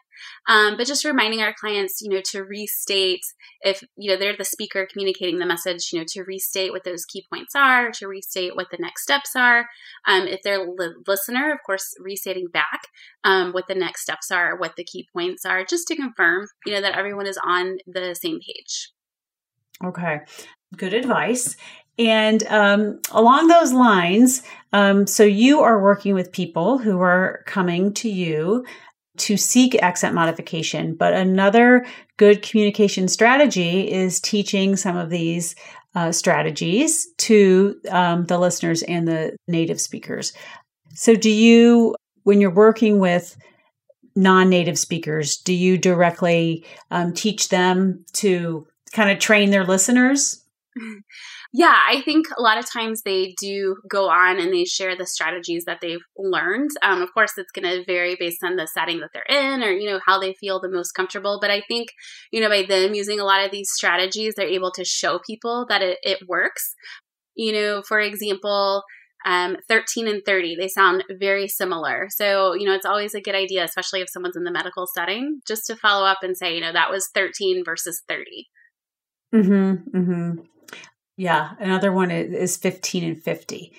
Um, 0.49 0.79
but 0.79 0.87
just 0.87 1.05
reminding 1.05 1.43
our 1.43 1.53
clients, 1.53 2.01
you 2.01 2.09
know, 2.09 2.23
to 2.31 2.43
restate 2.43 3.21
if, 3.61 3.85
you 3.97 4.11
know, 4.11 4.17
they're 4.17 4.37
the 4.37 4.47
speaker 4.47 4.89
communicating 4.91 5.39
the 5.39 5.47
message, 5.47 5.91
you 5.93 5.99
know, 5.99 6.07
to 6.09 6.23
restate 6.23 6.73
what 6.73 6.85
those 6.85 7.05
key 7.05 7.27
points 7.31 7.55
are, 7.55 7.91
to 7.91 8.09
restate 8.09 8.57
what 8.57 8.69
the 8.71 8.79
next 8.81 9.03
steps 9.03 9.37
are. 9.37 9.67
Um, 10.07 10.27
if 10.27 10.41
they're 10.43 10.65
the 10.65 10.95
listener, 11.07 11.53
of 11.53 11.59
course, 11.67 11.95
restating 12.01 12.47
back 12.51 12.81
um, 13.25 13.53
what 13.53 13.69
the 13.69 13.75
next 13.75 14.03
steps 14.03 14.31
are, 14.31 14.57
what 14.57 14.77
the 14.77 14.85
key 14.85 15.07
points 15.13 15.45
are, 15.45 15.67
just 15.67 15.87
to 15.89 15.97
confirm, 15.97 16.47
you 16.65 16.73
know, 16.73 16.81
that 16.81 16.97
everyone 16.97 17.27
is 17.27 17.39
on 17.45 17.77
the 17.87 18.15
same 18.15 18.41
page. 18.41 18.91
Okay. 19.85 20.21
Good 20.77 20.95
advice. 20.95 21.57
And 21.99 22.43
um, 22.49 23.01
along 23.11 23.49
those 23.49 23.73
lines, 23.73 24.43
um, 24.73 25.07
so 25.07 25.25
you 25.25 25.61
are 25.61 25.83
working 25.83 26.15
with 26.15 26.33
people 26.33 26.79
who 26.79 27.01
are 27.01 27.43
coming 27.47 27.93
to 27.95 28.09
you 28.09 28.65
to 29.19 29.37
seek 29.37 29.81
accent 29.83 30.15
modification. 30.15 30.95
But 30.95 31.13
another 31.13 31.87
good 32.17 32.43
communication 32.43 33.09
strategy 33.09 33.91
is 33.91 34.21
teaching 34.21 34.77
some 34.77 34.97
of 34.97 35.11
these 35.11 35.55
uh, 35.95 36.13
strategies 36.13 37.07
to 37.19 37.79
um, 37.91 38.25
the 38.25 38.39
listeners 38.39 38.83
and 38.83 39.07
the 39.07 39.37
native 39.47 39.81
speakers. 39.81 40.33
So, 40.95 41.15
do 41.15 41.31
you, 41.31 41.95
when 42.23 42.41
you're 42.41 42.51
working 42.51 42.99
with 42.99 43.37
non 44.17 44.49
native 44.49 44.79
speakers, 44.79 45.37
do 45.37 45.53
you 45.53 45.77
directly 45.77 46.65
um, 46.91 47.13
teach 47.13 47.51
them 47.51 48.05
to 48.15 48.67
kind 48.95 49.11
of 49.11 49.19
train 49.19 49.51
their 49.51 49.65
listeners? 49.65 50.43
Yeah, 51.55 51.77
I 51.77 52.01
think 52.01 52.29
a 52.37 52.41
lot 52.41 52.57
of 52.57 52.71
times 52.71 53.03
they 53.03 53.35
do 53.39 53.77
go 53.87 54.09
on 54.09 54.39
and 54.39 54.53
they 54.53 54.65
share 54.65 54.97
the 54.97 55.07
strategies 55.07 55.67
that 55.67 55.81
they've 55.83 56.01
learned. 56.17 56.71
Um, 56.83 57.03
of 57.03 57.13
course, 57.13 57.33
it's 57.37 57.53
going 57.53 57.69
to 57.69 57.85
vary 57.85 58.17
based 58.19 58.43
on 58.43 58.57
the 58.57 58.67
setting 58.67 59.01
that 59.01 59.11
they're 59.13 59.23
in 59.29 59.63
or, 59.63 59.71
you 59.71 59.91
know, 59.91 60.01
how 60.07 60.19
they 60.19 60.33
feel 60.33 60.61
the 60.61 60.71
most 60.71 60.93
comfortable. 60.93 61.39
But 61.43 61.51
I 61.51 61.63
think, 61.69 61.91
you 62.31 62.41
know, 62.41 62.49
by 62.49 62.63
them 62.63 62.95
using 62.95 63.21
a 63.21 63.25
lot 63.25 63.45
of 63.45 63.51
these 63.51 63.71
strategies, 63.71 64.35
they're 64.35 64.47
able 64.47 64.71
to 64.73 64.85
show 64.85 65.21
people 65.27 65.67
that 65.69 65.83
it, 65.83 65.99
it 66.03 66.27
works. 66.27 66.75
You 67.35 67.53
know, 67.53 67.83
for 67.83 68.01
example, 68.01 68.83
um, 69.27 69.59
13 69.69 70.09
and 70.09 70.23
30, 70.25 70.57
they 70.57 70.69
sound 70.69 71.05
very 71.11 71.49
similar. 71.49 72.09
So, 72.11 72.55
you 72.55 72.67
know, 72.67 72.75
it's 72.75 72.87
always 72.87 73.15
a 73.15 73.21
good 73.21 73.35
idea, 73.35 73.63
especially 73.63 74.01
if 74.01 74.09
someone's 74.09 74.37
in 74.37 74.45
the 74.45 74.51
medical 74.51 74.87
setting, 74.87 75.43
just 75.47 75.67
to 75.67 75.77
follow 75.77 76.07
up 76.07 76.19
and 76.23 76.35
say, 76.35 76.55
you 76.55 76.63
know, 76.63 76.73
that 76.73 76.91
was 76.91 77.11
13 77.15 77.63
versus 77.63 78.03
30. 78.09 78.49
Mm-hmm. 79.35 79.99
Mm-hmm. 79.99 80.41
Yeah. 81.17 81.53
Another 81.61 81.93
one 81.93 82.11
is 82.11 82.57
15 82.57 83.05
and 83.05 83.23
50. 83.23 83.73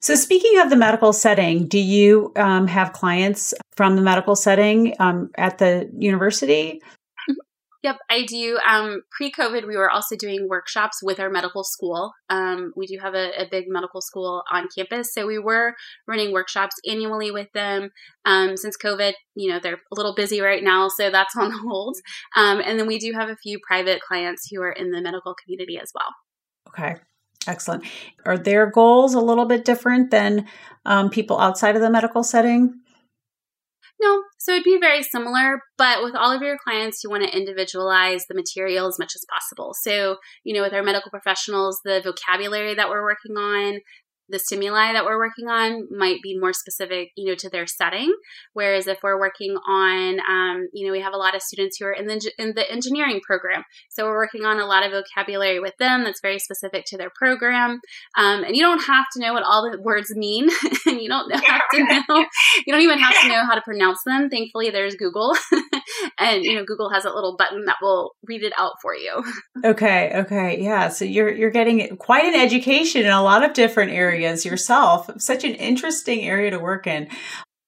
So, 0.00 0.14
speaking 0.14 0.60
of 0.60 0.70
the 0.70 0.76
medical 0.76 1.12
setting, 1.12 1.66
do 1.66 1.78
you 1.78 2.32
um, 2.36 2.66
have 2.66 2.92
clients 2.92 3.54
from 3.74 3.96
the 3.96 4.02
medical 4.02 4.36
setting 4.36 4.94
um, 5.00 5.30
at 5.36 5.58
the 5.58 5.90
university? 5.96 6.80
Yep, 7.86 7.98
I 8.10 8.24
do. 8.24 8.58
Um, 8.68 9.02
Pre 9.12 9.30
COVID, 9.30 9.64
we 9.64 9.76
were 9.76 9.88
also 9.88 10.16
doing 10.16 10.48
workshops 10.48 10.98
with 11.04 11.20
our 11.20 11.30
medical 11.30 11.62
school. 11.62 12.12
Um, 12.28 12.72
we 12.74 12.86
do 12.86 12.98
have 13.00 13.14
a, 13.14 13.42
a, 13.42 13.48
big 13.48 13.66
medical 13.68 14.00
school 14.00 14.42
on 14.50 14.66
campus. 14.76 15.14
So 15.14 15.24
we 15.24 15.38
were 15.38 15.74
running 16.08 16.32
workshops 16.32 16.74
annually 16.84 17.30
with 17.30 17.46
them. 17.52 17.90
Um, 18.24 18.56
since 18.56 18.76
COVID, 18.76 19.12
you 19.36 19.52
know, 19.52 19.60
they're 19.62 19.74
a 19.74 19.94
little 19.94 20.16
busy 20.16 20.40
right 20.40 20.64
now. 20.64 20.88
So 20.88 21.10
that's 21.10 21.36
on 21.36 21.52
hold. 21.64 21.96
Um, 22.34 22.60
and 22.60 22.76
then 22.76 22.88
we 22.88 22.98
do 22.98 23.12
have 23.12 23.28
a 23.28 23.36
few 23.36 23.60
private 23.64 24.00
clients 24.02 24.48
who 24.50 24.60
are 24.62 24.72
in 24.72 24.90
the 24.90 25.00
medical 25.00 25.34
community 25.34 25.78
as 25.78 25.92
well. 25.94 26.08
Okay. 26.78 26.96
Excellent. 27.46 27.84
Are 28.24 28.36
their 28.36 28.70
goals 28.70 29.14
a 29.14 29.20
little 29.20 29.46
bit 29.46 29.64
different 29.64 30.10
than 30.10 30.46
um, 30.84 31.10
people 31.10 31.38
outside 31.38 31.76
of 31.76 31.82
the 31.82 31.90
medical 31.90 32.22
setting? 32.22 32.80
No, 34.00 34.22
so 34.36 34.52
it'd 34.52 34.64
be 34.64 34.78
very 34.78 35.02
similar, 35.02 35.60
but 35.78 36.02
with 36.02 36.14
all 36.14 36.30
of 36.30 36.42
your 36.42 36.58
clients, 36.62 37.02
you 37.02 37.08
want 37.08 37.22
to 37.22 37.34
individualize 37.34 38.26
the 38.26 38.34
material 38.34 38.86
as 38.86 38.98
much 38.98 39.12
as 39.14 39.24
possible. 39.32 39.74
So, 39.80 40.16
you 40.44 40.54
know, 40.54 40.62
with 40.62 40.74
our 40.74 40.82
medical 40.82 41.10
professionals, 41.10 41.80
the 41.82 42.02
vocabulary 42.04 42.74
that 42.74 42.90
we're 42.90 43.02
working 43.02 43.36
on, 43.36 43.80
the 44.28 44.38
stimuli 44.38 44.92
that 44.92 45.04
we're 45.04 45.18
working 45.18 45.48
on 45.48 45.86
might 45.90 46.20
be 46.22 46.38
more 46.38 46.52
specific, 46.52 47.10
you 47.16 47.26
know, 47.26 47.34
to 47.36 47.48
their 47.48 47.66
setting. 47.66 48.12
Whereas 48.52 48.86
if 48.86 48.98
we're 49.02 49.18
working 49.18 49.56
on, 49.68 50.20
um, 50.28 50.68
you 50.72 50.86
know, 50.86 50.92
we 50.92 51.00
have 51.00 51.14
a 51.14 51.18
lot 51.18 51.34
of 51.34 51.42
students 51.42 51.78
who 51.78 51.86
are 51.86 51.92
in 51.92 52.06
the 52.06 52.32
in 52.38 52.54
the 52.54 52.70
engineering 52.70 53.20
program, 53.24 53.64
so 53.88 54.04
we're 54.04 54.16
working 54.16 54.44
on 54.44 54.58
a 54.58 54.66
lot 54.66 54.84
of 54.84 54.92
vocabulary 54.92 55.60
with 55.60 55.74
them 55.78 56.04
that's 56.04 56.20
very 56.20 56.38
specific 56.38 56.84
to 56.86 56.96
their 56.96 57.10
program. 57.14 57.80
Um, 58.16 58.44
and 58.44 58.56
you 58.56 58.62
don't 58.62 58.84
have 58.84 59.04
to 59.14 59.20
know 59.20 59.32
what 59.32 59.42
all 59.42 59.70
the 59.70 59.80
words 59.80 60.14
mean, 60.14 60.48
and 60.86 61.00
you 61.00 61.08
don't 61.08 61.32
have 61.34 61.62
to 61.72 61.84
know. 61.84 62.24
You 62.66 62.72
don't 62.72 62.82
even 62.82 62.98
have 62.98 63.20
to 63.22 63.28
know 63.28 63.44
how 63.44 63.54
to 63.54 63.62
pronounce 63.62 64.02
them. 64.04 64.28
Thankfully, 64.28 64.70
there's 64.70 64.96
Google, 64.96 65.36
and 66.18 66.44
you 66.44 66.54
know, 66.54 66.64
Google 66.64 66.90
has 66.90 67.04
a 67.04 67.10
little 67.10 67.36
button 67.36 67.64
that 67.66 67.76
will 67.80 68.12
read 68.26 68.42
it 68.42 68.52
out 68.58 68.74
for 68.82 68.94
you. 68.94 69.22
Okay. 69.64 70.12
Okay. 70.14 70.62
Yeah. 70.62 70.88
So 70.88 71.04
you're 71.04 71.32
you're 71.34 71.50
getting 71.50 71.96
quite 71.96 72.24
an 72.24 72.34
education 72.34 73.02
in 73.02 73.10
a 73.10 73.22
lot 73.22 73.42
of 73.42 73.54
different 73.54 73.90
areas 73.90 74.44
yourself. 74.44 75.10
Such 75.18 75.44
an 75.44 75.54
interesting 75.54 76.22
area 76.22 76.50
to 76.50 76.58
work 76.58 76.86
in. 76.86 77.08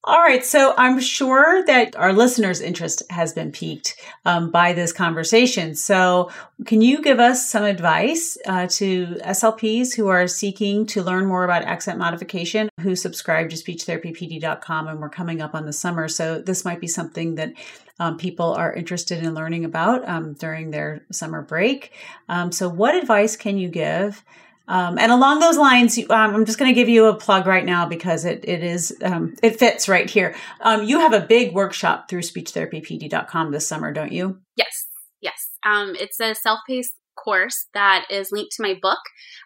All 0.08 0.22
right. 0.22 0.42
So 0.42 0.72
I'm 0.78 1.00
sure 1.00 1.62
that 1.66 1.94
our 1.94 2.14
listeners' 2.14 2.62
interest 2.62 3.02
has 3.10 3.34
been 3.34 3.52
piqued 3.52 3.94
um, 4.24 4.50
by 4.50 4.72
this 4.72 4.90
conversation. 4.90 5.74
So 5.74 6.30
can 6.64 6.80
you 6.80 7.02
give 7.02 7.20
us 7.20 7.50
some 7.50 7.64
advice 7.64 8.38
uh, 8.46 8.68
to 8.68 9.18
SLPs 9.22 9.94
who 9.94 10.08
are 10.08 10.26
seeking 10.26 10.86
to 10.86 11.02
learn 11.02 11.26
more 11.26 11.44
about 11.44 11.64
accent 11.64 11.98
modification, 11.98 12.70
who 12.80 12.96
subscribe 12.96 13.50
to 13.50 13.56
speechtherapypd.com 13.56 14.88
and 14.88 14.98
we're 14.98 15.10
coming 15.10 15.42
up 15.42 15.54
on 15.54 15.66
the 15.66 15.74
summer. 15.74 16.08
So 16.08 16.40
this 16.40 16.64
might 16.64 16.80
be 16.80 16.88
something 16.88 17.34
that 17.34 17.52
um, 18.00 18.16
people 18.16 18.54
are 18.54 18.72
interested 18.72 19.22
in 19.22 19.34
learning 19.34 19.66
about 19.66 20.08
um, 20.08 20.32
during 20.32 20.70
their 20.70 21.02
summer 21.12 21.42
break. 21.42 21.92
Um, 22.30 22.50
so 22.50 22.66
what 22.66 22.94
advice 22.94 23.36
can 23.36 23.58
you 23.58 23.68
give? 23.68 24.24
Um, 24.68 24.98
and 24.98 25.10
along 25.10 25.40
those 25.40 25.56
lines, 25.56 25.98
um, 25.98 26.34
I'm 26.34 26.44
just 26.44 26.58
going 26.58 26.70
to 26.70 26.74
give 26.74 26.88
you 26.88 27.06
a 27.06 27.14
plug 27.14 27.46
right 27.46 27.64
now 27.64 27.86
because 27.86 28.24
it 28.24 28.44
it 28.46 28.62
is 28.62 28.96
um, 29.02 29.34
it 29.42 29.58
fits 29.58 29.88
right 29.88 30.08
here. 30.08 30.34
Um, 30.60 30.84
you 30.84 31.00
have 31.00 31.14
a 31.14 31.20
big 31.20 31.54
workshop 31.54 32.08
through 32.08 32.22
speechtherapypd.com 32.22 33.50
this 33.50 33.66
summer, 33.66 33.92
don't 33.92 34.12
you? 34.12 34.38
Yes, 34.56 34.86
yes. 35.20 35.50
Um, 35.64 35.94
it's 35.98 36.20
a 36.20 36.34
self-paced 36.34 36.94
course 37.16 37.66
that 37.74 38.06
is 38.10 38.30
linked 38.30 38.52
to 38.56 38.62
my 38.62 38.74
book. 38.80 39.00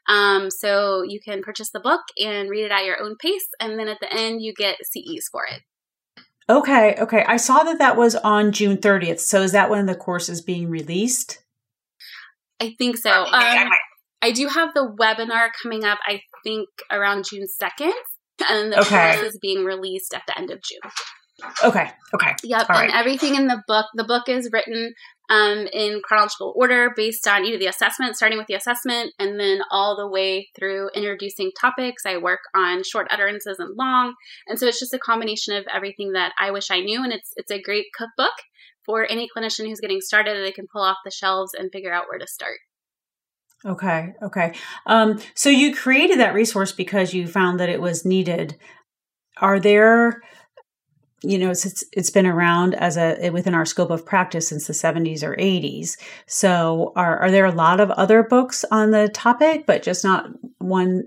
Um, 0.09 0.51
so 0.51 1.03
you 1.03 1.21
can 1.25 1.43
purchase 1.43 1.71
the 1.71 1.81
book 1.81 2.03
and 2.19 2.51
read 2.51 2.65
it 2.65 2.73
at 2.73 2.85
your 2.85 3.01
own 3.01 3.17
pace, 3.21 3.47
and 3.61 3.79
then 3.79 3.89
at 3.89 3.99
the 4.01 4.13
end 4.13 4.43
you 4.43 4.53
get 4.53 4.77
CEs 4.85 5.29
for 5.31 5.45
it. 5.47 5.63
Okay, 6.49 6.97
okay. 6.99 7.25
I 7.29 7.37
saw 7.37 7.63
that 7.63 7.79
that 7.79 7.97
was 7.97 8.17
on 8.17 8.51
June 8.51 8.77
30th. 8.77 9.21
So 9.21 9.43
is 9.43 9.53
that 9.53 9.71
when 9.71 9.87
the 9.87 9.95
course 9.95 10.29
is 10.29 10.41
being 10.41 10.69
released? 10.69 11.39
I 12.61 12.75
think 12.79 12.97
so. 12.97 13.11
Um, 13.11 13.29
I 13.33 13.69
do 14.31 14.47
have 14.49 14.75
the 14.75 14.95
webinar 14.99 15.49
coming 15.63 15.85
up, 15.85 15.99
I 16.07 16.21
think 16.45 16.69
around 16.91 17.25
June 17.29 17.47
2nd. 17.61 17.93
And 18.49 18.73
the 18.73 18.81
okay. 18.81 19.15
course 19.15 19.33
is 19.33 19.39
being 19.41 19.65
released 19.65 20.15
at 20.15 20.23
the 20.27 20.37
end 20.39 20.51
of 20.51 20.61
June. 20.63 20.91
Okay. 21.65 21.91
Okay. 22.15 22.35
Yep. 22.45 22.71
All 22.71 22.77
and 22.77 22.93
right. 22.93 22.99
everything 22.99 23.35
in 23.35 23.47
the 23.47 23.63
book, 23.67 23.87
the 23.95 24.05
book 24.05 24.29
is 24.29 24.49
written 24.53 24.95
um, 25.31 25.67
in 25.73 26.01
chronological 26.05 26.53
order 26.57 26.93
based 26.95 27.27
on 27.27 27.43
know 27.43 27.59
the 27.59 27.67
assessment, 27.67 28.17
starting 28.17 28.39
with 28.39 28.47
the 28.47 28.55
assessment, 28.55 29.13
and 29.19 29.41
then 29.41 29.61
all 29.71 29.97
the 29.97 30.09
way 30.09 30.49
through 30.57 30.91
introducing 30.95 31.51
topics. 31.59 32.05
I 32.07 32.19
work 32.19 32.41
on 32.55 32.83
short 32.85 33.09
utterances 33.11 33.59
and 33.59 33.77
long, 33.77 34.15
and 34.47 34.59
so 34.59 34.67
it's 34.67 34.79
just 34.79 34.95
a 34.95 34.99
combination 34.99 35.57
of 35.57 35.65
everything 35.73 36.13
that 36.13 36.33
I 36.39 36.51
wish 36.51 36.71
I 36.71 36.81
knew, 36.81 37.03
and 37.03 37.13
it's 37.13 37.33
it's 37.37 37.51
a 37.51 37.63
great 37.63 37.87
cookbook 37.97 38.35
for 38.85 39.07
any 39.07 39.29
clinician 39.35 39.67
who's 39.67 39.81
getting 39.81 40.01
started. 40.01 40.45
They 40.45 40.53
can 40.53 40.67
pull 40.73 40.83
off 40.83 40.99
the 41.05 41.11
shelves 41.11 41.55
and 41.55 41.71
figure 41.73 41.93
out 41.93 42.05
where 42.09 42.19
to 42.19 42.27
start. 42.27 42.59
Okay. 43.65 44.15
Okay. 44.23 44.55
Um, 44.87 45.21
so 45.35 45.49
you 45.49 45.75
created 45.75 46.19
that 46.19 46.35
resource 46.35 46.73
because 46.73 47.15
you 47.15 47.27
found 47.27 47.61
that 47.61 47.69
it 47.69 47.81
was 47.81 48.05
needed. 48.05 48.57
Are 49.41 49.61
there, 49.61 50.21
you 51.23 51.39
know, 51.39 51.51
it's 51.51 51.85
it's 51.93 52.11
been 52.11 52.27
around 52.27 52.75
as 52.75 52.97
a 52.97 53.31
within 53.31 53.55
our 53.55 53.65
scope 53.65 53.91
of 53.91 54.05
practice 54.05 54.49
since 54.49 54.67
the 54.67 54.73
70s 54.73 55.23
or 55.23 55.37
80s. 55.37 55.97
So 56.27 56.93
are 56.97 57.21
are 57.21 57.31
there 57.31 57.47
a 57.47 57.53
lot 57.53 57.79
of 57.79 57.91
other 57.93 58.25
books 58.25 58.65
on 58.73 58.91
the 58.91 59.09
topic, 59.09 59.65
but 59.65 59.83
just 59.83 60.03
not 60.03 60.27
one, 60.59 61.05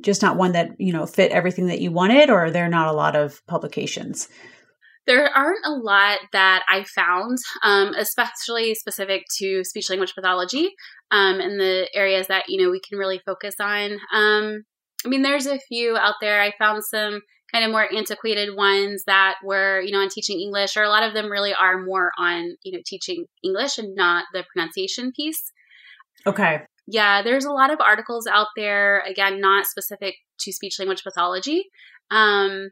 just 0.00 0.22
not 0.22 0.36
one 0.36 0.52
that 0.52 0.80
you 0.80 0.92
know 0.92 1.04
fit 1.04 1.32
everything 1.32 1.66
that 1.66 1.80
you 1.80 1.90
wanted, 1.92 2.30
or 2.30 2.46
are 2.46 2.50
there 2.50 2.68
not 2.68 2.88
a 2.88 2.92
lot 2.92 3.14
of 3.14 3.46
publications? 3.46 4.28
There 5.06 5.28
aren't 5.28 5.66
a 5.66 5.70
lot 5.70 6.20
that 6.32 6.64
I 6.66 6.84
found, 6.84 7.36
um, 7.62 7.94
especially 7.94 8.74
specific 8.74 9.24
to 9.38 9.62
speech 9.62 9.90
language 9.90 10.14
pathology 10.14 10.70
um, 11.10 11.40
and 11.40 11.58
the 11.60 11.88
areas 11.94 12.26
that 12.28 12.44
you 12.48 12.62
know 12.62 12.70
we 12.70 12.80
can 12.80 12.98
really 12.98 13.20
focus 13.24 13.56
on. 13.60 13.92
Um, 14.12 14.64
I 15.04 15.08
mean, 15.08 15.22
there's 15.22 15.46
a 15.46 15.58
few 15.58 15.96
out 15.96 16.14
there. 16.20 16.40
I 16.40 16.52
found 16.58 16.82
some 16.84 17.20
kind 17.52 17.64
of 17.64 17.70
more 17.70 17.92
antiquated 17.94 18.56
ones 18.56 19.04
that 19.06 19.34
were 19.44 19.80
you 19.80 19.92
know 19.92 20.00
on 20.00 20.08
teaching 20.08 20.40
English, 20.40 20.76
or 20.76 20.82
a 20.82 20.88
lot 20.88 21.02
of 21.02 21.14
them 21.14 21.30
really 21.30 21.54
are 21.54 21.82
more 21.82 22.10
on 22.18 22.56
you 22.62 22.72
know 22.72 22.82
teaching 22.84 23.26
English 23.42 23.78
and 23.78 23.94
not 23.94 24.26
the 24.32 24.44
pronunciation 24.52 25.12
piece. 25.12 25.52
Okay. 26.26 26.60
Yeah, 26.86 27.22
there's 27.22 27.46
a 27.46 27.52
lot 27.52 27.72
of 27.72 27.80
articles 27.80 28.26
out 28.26 28.48
there. 28.56 29.00
Again, 29.08 29.40
not 29.40 29.66
specific 29.66 30.16
to 30.40 30.52
speech 30.52 30.78
language 30.78 31.02
pathology. 31.02 31.64
Um, 32.10 32.70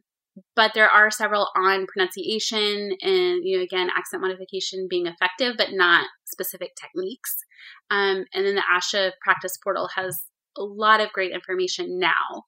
but 0.56 0.72
there 0.74 0.88
are 0.88 1.10
several 1.10 1.48
on 1.56 1.86
pronunciation 1.86 2.92
and 3.02 3.44
you 3.44 3.56
know 3.56 3.62
again 3.62 3.88
accent 3.96 4.22
modification 4.22 4.86
being 4.88 5.06
effective 5.06 5.54
but 5.56 5.68
not 5.72 6.06
specific 6.32 6.70
techniques. 6.74 7.36
Um, 7.90 8.24
and 8.34 8.46
then 8.46 8.56
the 8.56 8.62
asha 8.62 9.12
practice 9.20 9.56
portal 9.62 9.88
has 9.94 10.20
a 10.56 10.62
lot 10.62 11.00
of 11.00 11.12
great 11.12 11.32
information 11.32 11.98
now. 11.98 12.44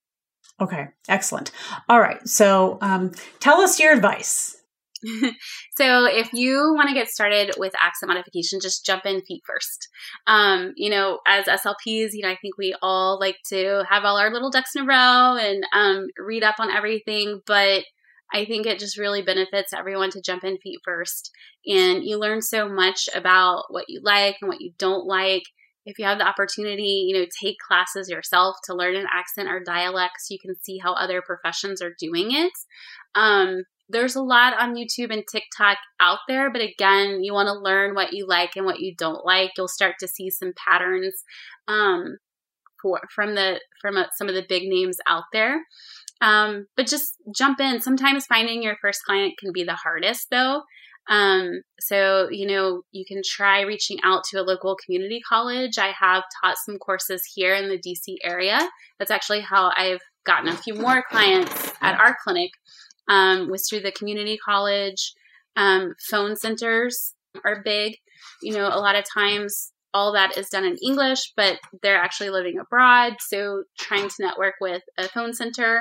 Okay 0.61 0.89
excellent. 1.09 1.51
All 1.89 2.01
right 2.01 2.27
so 2.29 2.79
um, 2.81 3.13
tell 3.41 3.61
us 3.61 3.79
your 3.79 3.93
advice. 3.93 4.57
So 5.77 6.07
if 6.07 6.33
you 6.33 6.73
want 6.77 6.89
to 6.89 6.95
get 6.95 7.09
started 7.09 7.53
with 7.59 7.73
accent 7.83 8.09
modification, 8.09 8.61
just 8.63 8.87
jump 8.87 9.05
in 9.07 9.23
feet 9.23 9.43
first. 9.45 9.89
Um, 10.29 10.73
you 10.77 10.89
know, 10.89 11.19
as 11.27 11.47
SLPs, 11.47 12.11
you 12.13 12.23
know, 12.23 12.29
I 12.29 12.39
think 12.41 12.57
we 12.57 12.77
all 12.81 13.19
like 13.19 13.39
to 13.49 13.83
have 13.91 14.05
all 14.05 14.17
our 14.17 14.33
little 14.33 14.53
ducks 14.53 14.77
in 14.77 14.83
a 14.83 14.87
row 14.87 15.37
and 15.37 15.67
um, 15.73 16.07
read 16.17 16.45
up 16.45 16.61
on 16.61 16.71
everything, 16.71 17.41
but 17.45 17.83
I 18.33 18.45
think 18.45 18.67
it 18.67 18.79
just 18.79 18.99
really 18.99 19.23
benefits 19.23 19.73
everyone 19.73 20.11
to 20.11 20.23
jump 20.23 20.45
in 20.45 20.59
feet 20.59 20.81
first. 20.85 21.31
And 21.67 22.05
you 22.05 22.19
learn 22.19 22.43
so 22.43 22.69
much 22.69 23.09
about 23.15 23.65
what 23.69 23.85
you 23.89 24.01
like 24.03 24.37
and 24.41 24.49
what 24.49 24.61
you 24.61 24.73
don't 24.79 25.07
like. 25.07 25.45
If 25.87 25.99
you 25.99 26.07
have 26.07 26.19
the 26.19 26.27
opportunity, 26.27 27.05
you 27.07 27.19
know, 27.19 27.27
take 27.43 27.57
classes 27.59 28.09
yourself 28.09 28.57
to 28.65 28.75
learn 28.75 28.97
an 28.97 29.07
accent 29.13 29.49
or 29.49 29.63
dialect 29.63 30.15
so 30.19 30.33
you 30.33 30.39
can 30.41 30.57
see 30.63 30.79
how 30.79 30.95
other 30.95 31.23
professions 31.23 31.83
are 31.83 31.95
doing 31.99 32.33
it. 32.33 32.53
Um, 33.15 33.65
there's 33.89 34.17
a 34.17 34.23
lot 34.23 34.59
on 34.59 34.77
YouTube 34.77 35.13
and 35.13 35.25
TikTok 35.31 35.77
out 36.01 36.21
there, 36.27 36.51
but 36.51 36.63
again, 36.63 37.23
you 37.23 37.35
want 37.35 37.49
to 37.49 37.53
learn 37.53 37.95
what 37.95 38.15
you 38.15 38.27
like 38.27 38.57
and 38.57 38.65
what 38.65 38.81
you 38.81 38.95
don't 38.97 39.25
like. 39.27 39.51
You'll 39.57 39.69
start 39.69 39.97
to 40.01 40.09
see 40.09 40.31
some 40.31 40.53
patterns 40.57 41.23
um, 41.69 42.17
for 42.81 43.01
from 43.15 43.35
the 43.35 43.61
from 43.83 43.97
a, 43.97 44.09
some 44.17 44.29
of 44.29 44.35
the 44.35 44.45
big 44.49 44.63
names 44.65 44.97
out 45.07 45.25
there. 45.33 45.61
Um, 46.21 46.67
but 46.77 46.87
just 46.87 47.17
jump 47.35 47.61
in. 47.61 47.81
Sometimes 47.81 48.27
finding 48.27 48.63
your 48.63 48.77
first 48.81 49.01
client 49.05 49.35
can 49.39 49.53
be 49.53 49.65
the 49.65 49.75
hardest, 49.75 50.29
though. 50.31 50.63
Um, 51.09 51.61
so 51.81 52.29
you 52.31 52.47
know 52.47 52.83
you 52.93 53.05
can 53.07 53.21
try 53.25 53.61
reaching 53.61 53.99
out 54.03 54.25
to 54.31 54.41
a 54.41 54.43
local 54.43 54.77
community 54.85 55.21
college. 55.29 55.79
I 55.79 55.93
have 55.99 56.25
taught 56.41 56.57
some 56.57 56.79
courses 56.79 57.31
here 57.35 57.55
in 57.55 57.69
the 57.69 57.79
DC 57.79 58.17
area. 58.23 58.59
That's 58.99 59.11
actually 59.11 59.41
how 59.41 59.71
I've 59.77 60.01
gotten 60.25 60.49
a 60.49 60.57
few 60.57 60.75
more 60.75 61.05
clients 61.11 61.73
at 61.83 61.99
our 62.01 62.17
clinic 62.25 62.51
um, 63.09 63.51
was 63.51 63.69
through 63.69 63.81
the 63.81 63.93
community 63.93 64.39
college. 64.43 65.13
Um, 65.57 65.95
phone 66.11 66.37
centers 66.37 67.13
are 67.45 67.63
big. 67.63 67.97
You 68.43 68.55
know, 68.55 68.69
a 68.69 68.81
lot 68.81 68.97
of 68.97 69.05
times 69.13 69.73
all 69.95 70.13
that 70.13 70.37
is 70.37 70.49
done 70.49 70.65
in 70.65 70.77
English, 70.85 71.33
but 71.37 71.59
they're 71.83 71.97
actually 71.97 72.31
living 72.31 72.59
abroad. 72.59 73.15
So 73.21 73.65
trying 73.79 74.09
to 74.09 74.15
network 74.21 74.55
with 74.61 74.83
a 74.99 75.09
phone 75.09 75.33
center. 75.33 75.81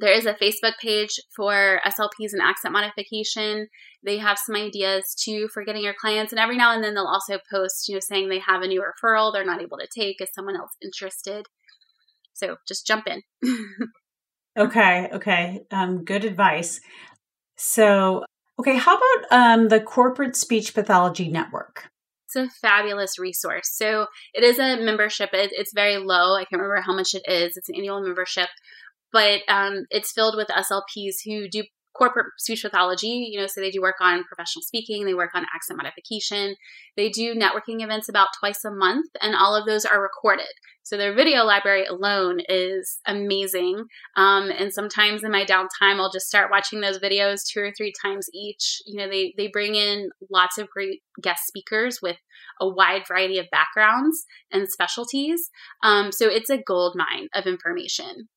There 0.00 0.12
is 0.12 0.26
a 0.26 0.34
Facebook 0.34 0.74
page 0.80 1.10
for 1.34 1.80
SLPs 1.84 2.32
and 2.32 2.40
accent 2.40 2.72
modification. 2.72 3.66
They 4.04 4.18
have 4.18 4.38
some 4.38 4.54
ideas 4.54 5.14
too 5.14 5.48
for 5.52 5.64
getting 5.64 5.82
your 5.82 5.96
clients, 6.00 6.32
and 6.32 6.38
every 6.38 6.56
now 6.56 6.72
and 6.72 6.84
then 6.84 6.94
they'll 6.94 7.04
also 7.04 7.40
post, 7.50 7.88
you 7.88 7.96
know, 7.96 8.00
saying 8.00 8.28
they 8.28 8.38
have 8.38 8.62
a 8.62 8.68
new 8.68 8.80
referral 8.80 9.32
they're 9.32 9.44
not 9.44 9.60
able 9.60 9.78
to 9.78 9.88
take. 9.92 10.22
Is 10.22 10.28
someone 10.32 10.56
else 10.56 10.70
interested? 10.80 11.46
So 12.32 12.56
just 12.68 12.86
jump 12.86 13.08
in. 13.08 13.22
Okay, 14.58 15.08
okay. 15.12 15.60
Um, 15.70 16.04
good 16.04 16.24
advice. 16.24 16.80
So, 17.56 18.24
okay, 18.58 18.76
how 18.76 18.96
about 18.96 19.26
um, 19.30 19.68
the 19.68 19.80
Corporate 19.80 20.34
Speech 20.34 20.74
Pathology 20.74 21.28
Network? 21.28 21.90
It's 22.28 22.36
a 22.36 22.48
fabulous 22.60 23.18
resource. 23.18 23.70
So, 23.72 24.06
it 24.34 24.44
is 24.44 24.58
a 24.58 24.76
membership. 24.76 25.30
It, 25.32 25.50
it's 25.52 25.72
very 25.74 25.96
low. 25.98 26.34
I 26.34 26.44
can't 26.44 26.60
remember 26.60 26.82
how 26.82 26.94
much 26.94 27.14
it 27.14 27.22
is. 27.26 27.56
It's 27.56 27.68
an 27.68 27.76
annual 27.76 28.02
membership, 28.02 28.48
but 29.12 29.40
um, 29.48 29.86
it's 29.90 30.12
filled 30.12 30.36
with 30.36 30.48
SLPs 30.48 31.16
who 31.24 31.48
do 31.48 31.64
corporate 31.98 32.26
speech 32.38 32.62
pathology, 32.62 33.28
you 33.30 33.40
know, 33.40 33.46
so 33.46 33.60
they 33.60 33.70
do 33.70 33.82
work 33.82 33.96
on 34.00 34.24
professional 34.24 34.62
speaking, 34.62 35.04
they 35.04 35.14
work 35.14 35.30
on 35.34 35.44
accent 35.54 35.76
modification, 35.76 36.54
they 36.96 37.08
do 37.08 37.34
networking 37.34 37.82
events 37.82 38.08
about 38.08 38.28
twice 38.38 38.64
a 38.64 38.70
month, 38.70 39.10
and 39.20 39.34
all 39.34 39.56
of 39.56 39.66
those 39.66 39.84
are 39.84 40.00
recorded. 40.00 40.46
So 40.88 40.96
their 40.96 41.14
video 41.14 41.44
library 41.44 41.84
alone 41.84 42.38
is 42.48 42.98
amazing. 43.06 43.84
Um, 44.16 44.50
and 44.50 44.72
sometimes 44.72 45.22
in 45.22 45.30
my 45.30 45.44
downtime, 45.44 46.00
I'll 46.00 46.10
just 46.10 46.28
start 46.28 46.50
watching 46.50 46.80
those 46.80 46.98
videos 46.98 47.40
two 47.46 47.60
or 47.60 47.72
three 47.76 47.92
times 48.02 48.26
each. 48.32 48.80
You 48.86 48.96
know, 48.96 49.08
they 49.08 49.34
they 49.36 49.48
bring 49.48 49.74
in 49.74 50.08
lots 50.30 50.56
of 50.56 50.70
great 50.70 51.02
guest 51.22 51.46
speakers 51.46 51.98
with 52.00 52.16
a 52.58 52.66
wide 52.66 53.02
variety 53.06 53.38
of 53.38 53.50
backgrounds 53.50 54.24
and 54.50 54.66
specialties. 54.66 55.50
Um, 55.82 56.10
so 56.10 56.26
it's 56.26 56.48
a 56.48 56.56
gold 56.56 56.94
mine 56.96 57.28
of 57.34 57.44
information. 57.44 58.28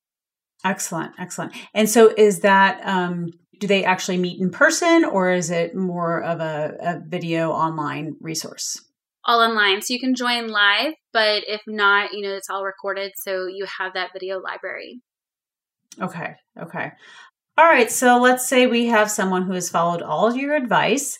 Excellent, 0.64 1.12
excellent. 1.18 1.54
And 1.74 1.88
so, 1.88 2.12
is 2.16 2.40
that 2.40 2.80
um, 2.86 3.32
do 3.62 3.68
they 3.68 3.84
actually 3.84 4.18
meet 4.18 4.40
in 4.40 4.50
person, 4.50 5.04
or 5.04 5.32
is 5.32 5.50
it 5.50 5.74
more 5.74 6.22
of 6.22 6.40
a, 6.40 6.76
a 6.80 7.00
video 7.06 7.52
online 7.52 8.16
resource? 8.20 8.82
all 9.24 9.40
online. 9.40 9.82
So 9.82 9.94
you 9.94 10.00
can 10.00 10.14
join 10.16 10.48
live, 10.48 10.94
but 11.12 11.44
if 11.46 11.62
not, 11.66 12.12
you 12.12 12.22
know, 12.22 12.34
it's 12.34 12.50
all 12.50 12.64
recorded. 12.64 13.12
So 13.16 13.46
you 13.46 13.66
have 13.78 13.94
that 13.94 14.10
video 14.12 14.40
library. 14.40 15.00
Okay. 16.00 16.34
Okay. 16.60 16.92
All 17.58 17.66
right, 17.66 17.90
so 17.90 18.18
let's 18.18 18.48
say 18.48 18.66
we 18.66 18.86
have 18.86 19.10
someone 19.10 19.42
who 19.42 19.52
has 19.52 19.68
followed 19.68 20.00
all 20.00 20.26
of 20.26 20.36
your 20.36 20.56
advice 20.56 21.18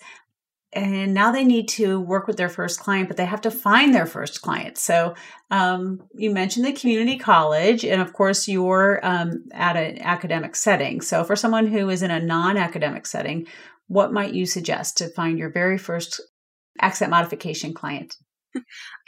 and 0.72 1.12
now 1.12 1.30
they 1.30 1.44
need 1.44 1.68
to 1.68 2.00
work 2.00 2.26
with 2.26 2.38
their 2.38 2.48
first 2.48 2.80
client, 2.80 3.08
but 3.08 3.16
they 3.18 3.26
have 3.26 3.42
to 3.42 3.50
find 3.50 3.94
their 3.94 4.06
first 4.06 4.40
client. 4.40 4.78
So 4.78 5.14
um, 5.50 6.02
you 6.14 6.30
mentioned 6.30 6.64
the 6.64 6.72
community 6.72 7.18
college, 7.18 7.84
and 7.84 8.00
of 8.00 8.14
course, 8.14 8.48
you're 8.48 8.98
um, 9.02 9.44
at 9.52 9.76
an 9.76 10.00
academic 10.00 10.56
setting. 10.56 11.02
So 11.02 11.24
for 11.24 11.36
someone 11.36 11.66
who 11.66 11.90
is 11.90 12.02
in 12.02 12.10
a 12.10 12.20
non 12.20 12.56
academic 12.56 13.06
setting, 13.06 13.46
what 13.88 14.12
might 14.12 14.32
you 14.32 14.46
suggest 14.46 14.96
to 14.98 15.08
find 15.08 15.38
your 15.38 15.50
very 15.50 15.76
first 15.76 16.20
accent 16.80 17.10
modification 17.10 17.74
client? 17.74 18.16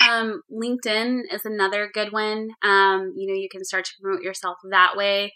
Um, 0.07 0.43
LinkedIn 0.53 1.23
is 1.33 1.43
another 1.45 1.89
good 1.93 2.13
one. 2.13 2.51
Um, 2.63 3.13
you 3.17 3.27
know, 3.27 3.35
you 3.35 3.49
can 3.51 3.65
start 3.65 3.85
to 3.87 3.93
promote 4.03 4.23
yourself 4.23 4.59
that 4.71 4.97
way 4.97 5.33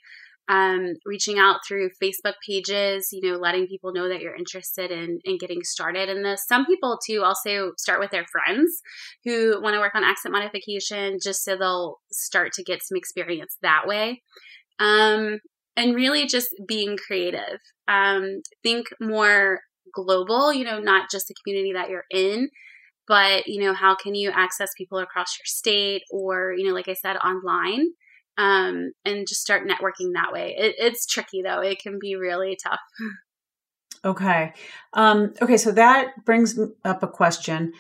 um, 0.49 0.95
reaching 1.05 1.39
out 1.39 1.61
through 1.67 1.91
Facebook 2.03 2.35
pages, 2.47 3.09
you 3.13 3.21
know, 3.21 3.39
letting 3.39 3.67
people 3.67 3.93
know 3.93 4.09
that 4.09 4.21
you're 4.21 4.35
interested 4.35 4.91
in, 4.91 5.19
in 5.25 5.37
getting 5.39 5.63
started 5.63 6.09
in 6.09 6.23
this. 6.23 6.47
Some 6.49 6.65
people 6.65 6.99
too 7.07 7.23
also 7.23 7.73
start 7.77 8.01
with 8.01 8.11
their 8.11 8.25
friends 8.33 8.81
who 9.25 9.61
want 9.63 9.75
to 9.75 9.81
work 9.81 9.95
on 9.95 10.05
accent 10.05 10.33
modification 10.33 11.19
just 11.23 11.45
so 11.45 11.57
they'll 11.57 11.99
start 12.11 12.53
to 12.55 12.63
get 12.63 12.83
some 12.83 12.97
experience 12.97 13.59
that 13.61 13.87
way. 13.87 14.23
Um, 14.79 15.41
and 15.77 15.95
really 15.95 16.27
just 16.27 16.49
being 16.67 16.97
creative. 16.97 17.61
Um, 17.87 18.41
think 18.63 18.87
more 19.01 19.61
global, 19.95 20.53
you 20.53 20.65
know, 20.65 20.81
not 20.81 21.11
just 21.11 21.29
the 21.29 21.35
community 21.45 21.73
that 21.75 21.91
you're 21.91 22.05
in, 22.11 22.49
but, 23.07 23.47
you 23.47 23.63
know, 23.63 23.75
how 23.75 23.95
can 23.95 24.15
you 24.15 24.31
access 24.31 24.71
people 24.77 24.99
across 24.99 25.39
your 25.39 25.47
state 25.47 26.03
or, 26.11 26.55
you 26.57 26.67
know, 26.67 26.75
like 26.75 26.89
I 26.89 26.95
said, 26.95 27.17
online 27.17 27.87
um, 28.39 28.93
and 29.05 29.27
just 29.27 29.43
start 29.43 29.69
networking 29.69 30.13
that 30.15 30.33
way. 30.33 30.55
It, 30.57 30.77
it's 30.79 31.05
tricky 31.05 31.43
though; 31.43 31.61
it 31.61 31.81
can 31.81 31.99
be 32.01 32.17
really 32.17 32.57
tough. 32.63 32.81
Okay, 34.05 34.53
um, 34.93 35.35
okay. 35.43 35.57
So 35.57 35.73
that 35.73 36.25
brings 36.25 36.57
up 36.85 37.03
a 37.03 37.09
question. 37.09 37.73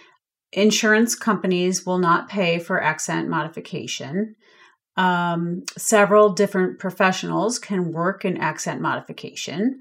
Insurance 0.52 1.14
companies 1.14 1.86
will 1.86 1.98
not 1.98 2.28
pay 2.28 2.58
for 2.58 2.82
accent 2.82 3.28
modification. 3.28 4.34
Um, 4.96 5.62
several 5.76 6.30
different 6.30 6.80
professionals 6.80 7.60
can 7.60 7.92
work 7.92 8.24
in 8.24 8.36
accent 8.36 8.80
modification. 8.80 9.78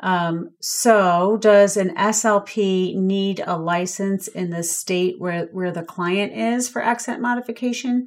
Um, 0.00 0.50
so, 0.60 1.38
does 1.40 1.76
an 1.76 1.94
SLP 1.94 2.96
need 2.96 3.44
a 3.46 3.56
license 3.56 4.26
in 4.26 4.50
the 4.50 4.64
state 4.64 5.20
where, 5.20 5.46
where 5.52 5.70
the 5.70 5.84
client 5.84 6.32
is 6.32 6.68
for 6.68 6.82
accent 6.82 7.22
modification? 7.22 8.06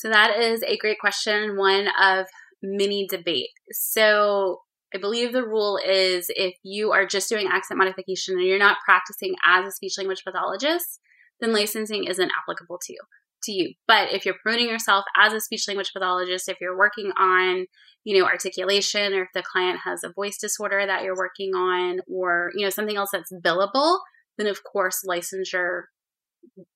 So 0.00 0.08
that 0.08 0.38
is 0.38 0.62
a 0.62 0.78
great 0.78 0.98
question, 0.98 1.58
one 1.58 1.88
of 2.00 2.26
many 2.62 3.06
debate. 3.06 3.50
So 3.70 4.60
I 4.94 4.98
believe 4.98 5.32
the 5.32 5.46
rule 5.46 5.78
is 5.78 6.26
if 6.30 6.54
you 6.62 6.90
are 6.92 7.06
just 7.06 7.28
doing 7.28 7.48
accent 7.48 7.76
modification 7.76 8.38
and 8.38 8.46
you're 8.46 8.58
not 8.58 8.78
practicing 8.82 9.34
as 9.44 9.66
a 9.66 9.70
speech 9.70 9.98
language 9.98 10.22
pathologist, 10.24 11.00
then 11.40 11.52
licensing 11.52 12.04
isn't 12.04 12.32
applicable 12.42 12.78
to 12.86 12.94
you. 12.94 12.98
To 13.44 13.52
you. 13.52 13.74
But 13.86 14.14
if 14.14 14.24
you're 14.24 14.36
promoting 14.42 14.70
yourself 14.70 15.04
as 15.18 15.34
a 15.34 15.40
speech 15.40 15.68
language 15.68 15.92
pathologist, 15.92 16.48
if 16.48 16.56
you're 16.62 16.78
working 16.78 17.12
on, 17.18 17.66
you 18.04 18.18
know, 18.18 18.26
articulation, 18.26 19.12
or 19.12 19.24
if 19.24 19.28
the 19.34 19.42
client 19.42 19.80
has 19.84 20.02
a 20.02 20.12
voice 20.14 20.38
disorder 20.38 20.86
that 20.86 21.02
you're 21.02 21.16
working 21.16 21.50
on, 21.54 22.00
or 22.10 22.52
you 22.54 22.64
know, 22.64 22.70
something 22.70 22.96
else 22.96 23.10
that's 23.12 23.32
billable, 23.44 23.98
then 24.38 24.46
of 24.46 24.60
course 24.64 25.04
licensure 25.06 25.82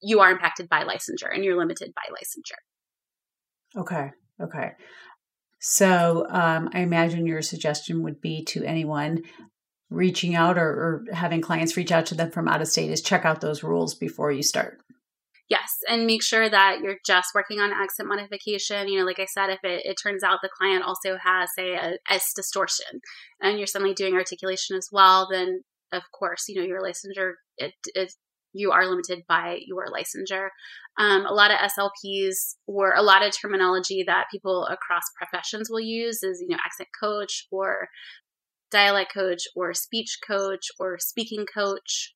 you 0.03 0.21
are 0.21 0.31
impacted 0.31 0.69
by 0.69 0.85
licensure 0.85 1.33
and 1.35 1.43
you're 1.43 1.57
limited 1.57 1.93
by 1.95 2.03
licensure. 2.13 2.61
Okay. 3.77 4.11
Okay. 4.41 4.73
So 5.61 6.27
um, 6.29 6.69
I 6.73 6.81
imagine 6.81 7.27
your 7.27 7.43
suggestion 7.43 8.03
would 8.03 8.21
be 8.21 8.45
to 8.47 8.65
anyone 8.65 9.23
reaching 9.91 10.35
out 10.35 10.59
or, 10.59 10.69
or 10.69 11.05
having 11.13 11.41
clients 11.41 11.77
reach 11.77 11.93
out 11.93 12.07
to 12.07 12.15
them 12.15 12.31
from 12.31 12.49
out 12.49 12.61
of 12.61 12.69
state 12.69 12.91
is 12.91 13.01
check 13.01 13.25
out 13.25 13.41
those 13.41 13.63
rules 13.63 13.95
before 13.95 14.31
you 14.31 14.43
start. 14.43 14.79
Yes, 15.49 15.79
and 15.89 16.07
make 16.07 16.23
sure 16.23 16.49
that 16.49 16.81
you're 16.83 16.97
just 17.05 17.29
working 17.35 17.61
on 17.61 17.71
accent 17.71 18.09
modification. 18.09 18.89
You 18.89 18.99
know, 18.99 19.05
like 19.05 19.21
I 19.21 19.27
said, 19.27 19.51
if 19.51 19.61
it, 19.63 19.85
it 19.85 19.97
turns 20.03 20.23
out 20.23 20.39
the 20.43 20.49
client 20.49 20.85
also 20.85 21.19
has, 21.23 21.51
say, 21.55 21.75
a 21.75 21.99
S 22.09 22.33
distortion, 22.35 23.01
and 23.43 23.59
you're 23.59 23.67
suddenly 23.67 23.93
doing 23.93 24.15
articulation 24.15 24.77
as 24.77 24.89
well, 24.91 25.29
then 25.31 25.63
of 25.93 26.03
course, 26.19 26.45
you 26.49 26.57
know, 26.57 26.67
your 26.67 26.83
licensure 26.83 27.35
it, 27.59 27.75
it 27.95 28.13
you 28.55 28.73
are 28.73 28.89
limited 28.89 29.25
by 29.29 29.59
your 29.67 29.87
licensure. 29.89 30.49
Um, 30.99 31.27
a 31.27 31.33
lot 31.33 31.51
of 31.51 31.59
SLPs 31.59 32.55
or 32.67 32.95
a 32.95 33.03
lot 33.03 33.25
of 33.25 33.33
terminology 33.37 34.05
that 34.07 34.27
people 34.31 34.67
across 34.67 35.03
professions 35.17 35.69
will 35.71 35.81
use 35.81 36.23
is, 36.23 36.41
you 36.41 36.49
know, 36.49 36.59
accent 36.65 36.89
coach 36.99 37.47
or 37.51 37.89
dialect 38.71 39.13
coach 39.13 39.43
or 39.57 39.75
speech 39.75 40.19
coach 40.27 40.67
or 40.79 40.99
speaking 40.99 41.47
coach. 41.53 42.15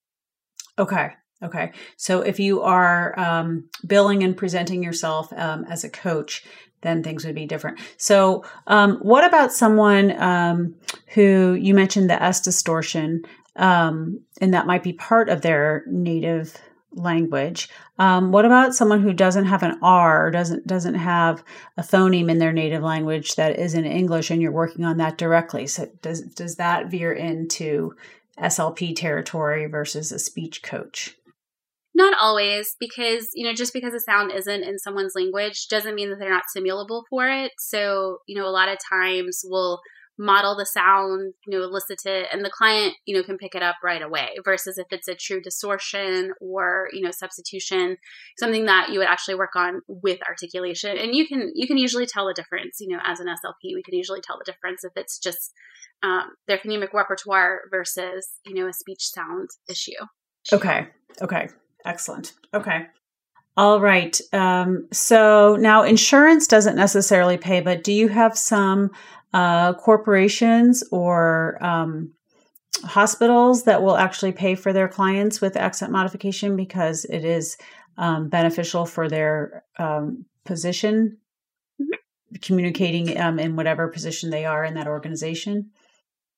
Okay. 0.78 1.10
Okay. 1.42 1.72
So 1.96 2.20
if 2.22 2.40
you 2.40 2.62
are 2.62 3.18
um, 3.18 3.68
billing 3.86 4.22
and 4.22 4.36
presenting 4.36 4.82
yourself 4.82 5.32
um, 5.32 5.64
as 5.68 5.84
a 5.84 5.90
coach, 5.90 6.44
then 6.82 7.02
things 7.02 7.24
would 7.24 7.34
be 7.34 7.46
different. 7.46 7.80
So, 7.96 8.44
um, 8.68 8.98
what 9.02 9.24
about 9.24 9.52
someone 9.52 10.20
um, 10.20 10.76
who 11.14 11.54
you 11.54 11.74
mentioned 11.74 12.08
the 12.08 12.22
S 12.22 12.40
distortion? 12.40 13.22
um, 13.58 14.20
and 14.40 14.54
that 14.54 14.66
might 14.66 14.82
be 14.82 14.92
part 14.92 15.28
of 15.28 15.42
their 15.42 15.84
native 15.88 16.56
language. 16.92 17.68
Um, 17.98 18.32
what 18.32 18.44
about 18.44 18.74
someone 18.74 19.02
who 19.02 19.12
doesn't 19.12 19.46
have 19.46 19.62
an 19.62 19.78
R, 19.82 20.30
doesn't 20.30 20.66
doesn't 20.66 20.94
have 20.94 21.44
a 21.76 21.82
phoneme 21.82 22.30
in 22.30 22.38
their 22.38 22.52
native 22.52 22.82
language 22.82 23.34
that 23.36 23.58
is 23.58 23.74
in 23.74 23.84
English, 23.84 24.30
and 24.30 24.40
you're 24.40 24.52
working 24.52 24.84
on 24.84 24.96
that 24.98 25.18
directly? 25.18 25.66
So 25.66 25.88
does 26.02 26.22
does 26.22 26.56
that 26.56 26.90
veer 26.90 27.12
into 27.12 27.94
SLP 28.38 28.94
territory 28.96 29.66
versus 29.66 30.12
a 30.12 30.18
speech 30.18 30.62
coach? 30.62 31.14
Not 31.94 32.16
always, 32.20 32.76
because 32.78 33.30
you 33.34 33.44
know, 33.44 33.54
just 33.54 33.72
because 33.72 33.92
a 33.92 34.00
sound 34.00 34.32
isn't 34.32 34.62
in 34.62 34.78
someone's 34.78 35.14
language 35.14 35.68
doesn't 35.68 35.94
mean 35.94 36.10
that 36.10 36.18
they're 36.18 36.30
not 36.30 36.48
stimulable 36.48 37.04
for 37.10 37.28
it. 37.28 37.52
So 37.58 38.18
you 38.26 38.38
know, 38.38 38.46
a 38.46 38.50
lot 38.50 38.68
of 38.68 38.78
times 38.90 39.42
we'll 39.44 39.80
model 40.18 40.56
the 40.56 40.66
sound, 40.66 41.34
you 41.46 41.58
know, 41.58 41.64
elicit 41.64 42.04
it, 42.04 42.26
and 42.32 42.44
the 42.44 42.50
client, 42.50 42.94
you 43.06 43.14
know, 43.14 43.22
can 43.22 43.38
pick 43.38 43.54
it 43.54 43.62
up 43.62 43.76
right 43.82 44.02
away. 44.02 44.30
Versus 44.44 44.76
if 44.78 44.86
it's 44.90 45.08
a 45.08 45.14
true 45.14 45.40
distortion 45.40 46.32
or 46.40 46.88
you 46.92 47.02
know 47.02 47.10
substitution, 47.10 47.96
something 48.38 48.66
that 48.66 48.90
you 48.90 48.98
would 48.98 49.08
actually 49.08 49.36
work 49.36 49.54
on 49.56 49.80
with 49.86 50.18
articulation, 50.28 50.96
and 50.98 51.14
you 51.14 51.26
can 51.26 51.52
you 51.54 51.66
can 51.66 51.78
usually 51.78 52.06
tell 52.06 52.26
the 52.26 52.34
difference. 52.34 52.78
You 52.80 52.88
know, 52.88 53.02
as 53.04 53.20
an 53.20 53.26
SLP, 53.26 53.74
we 53.74 53.82
can 53.82 53.94
usually 53.94 54.20
tell 54.20 54.38
the 54.38 54.50
difference 54.50 54.84
if 54.84 54.92
it's 54.96 55.18
just 55.18 55.52
um, 56.02 56.32
their 56.46 56.58
phonemic 56.58 56.92
repertoire 56.92 57.60
versus 57.70 58.28
you 58.44 58.54
know 58.54 58.68
a 58.68 58.72
speech 58.72 59.06
sound 59.06 59.48
issue. 59.68 59.92
Okay. 60.52 60.88
Okay. 61.22 61.48
Excellent. 61.84 62.34
Okay. 62.52 62.86
All 63.56 63.80
right. 63.80 64.20
Um, 64.32 64.86
so 64.92 65.56
now 65.56 65.82
insurance 65.82 66.46
doesn't 66.46 66.76
necessarily 66.76 67.36
pay, 67.36 67.60
but 67.60 67.82
do 67.82 67.92
you 67.92 68.06
have 68.06 68.38
some 68.38 68.90
uh, 69.32 69.74
corporations 69.74 70.82
or 70.90 71.62
um, 71.64 72.12
hospitals 72.84 73.64
that 73.64 73.82
will 73.82 73.96
actually 73.96 74.32
pay 74.32 74.54
for 74.54 74.72
their 74.72 74.88
clients 74.88 75.40
with 75.40 75.56
accent 75.56 75.92
modification 75.92 76.56
because 76.56 77.04
it 77.06 77.24
is 77.24 77.56
um, 77.96 78.28
beneficial 78.28 78.86
for 78.86 79.08
their 79.08 79.64
um, 79.78 80.24
position, 80.44 81.18
communicating 82.40 83.18
um, 83.20 83.38
in 83.38 83.56
whatever 83.56 83.88
position 83.88 84.30
they 84.30 84.44
are 84.44 84.64
in 84.64 84.74
that 84.74 84.86
organization. 84.86 85.70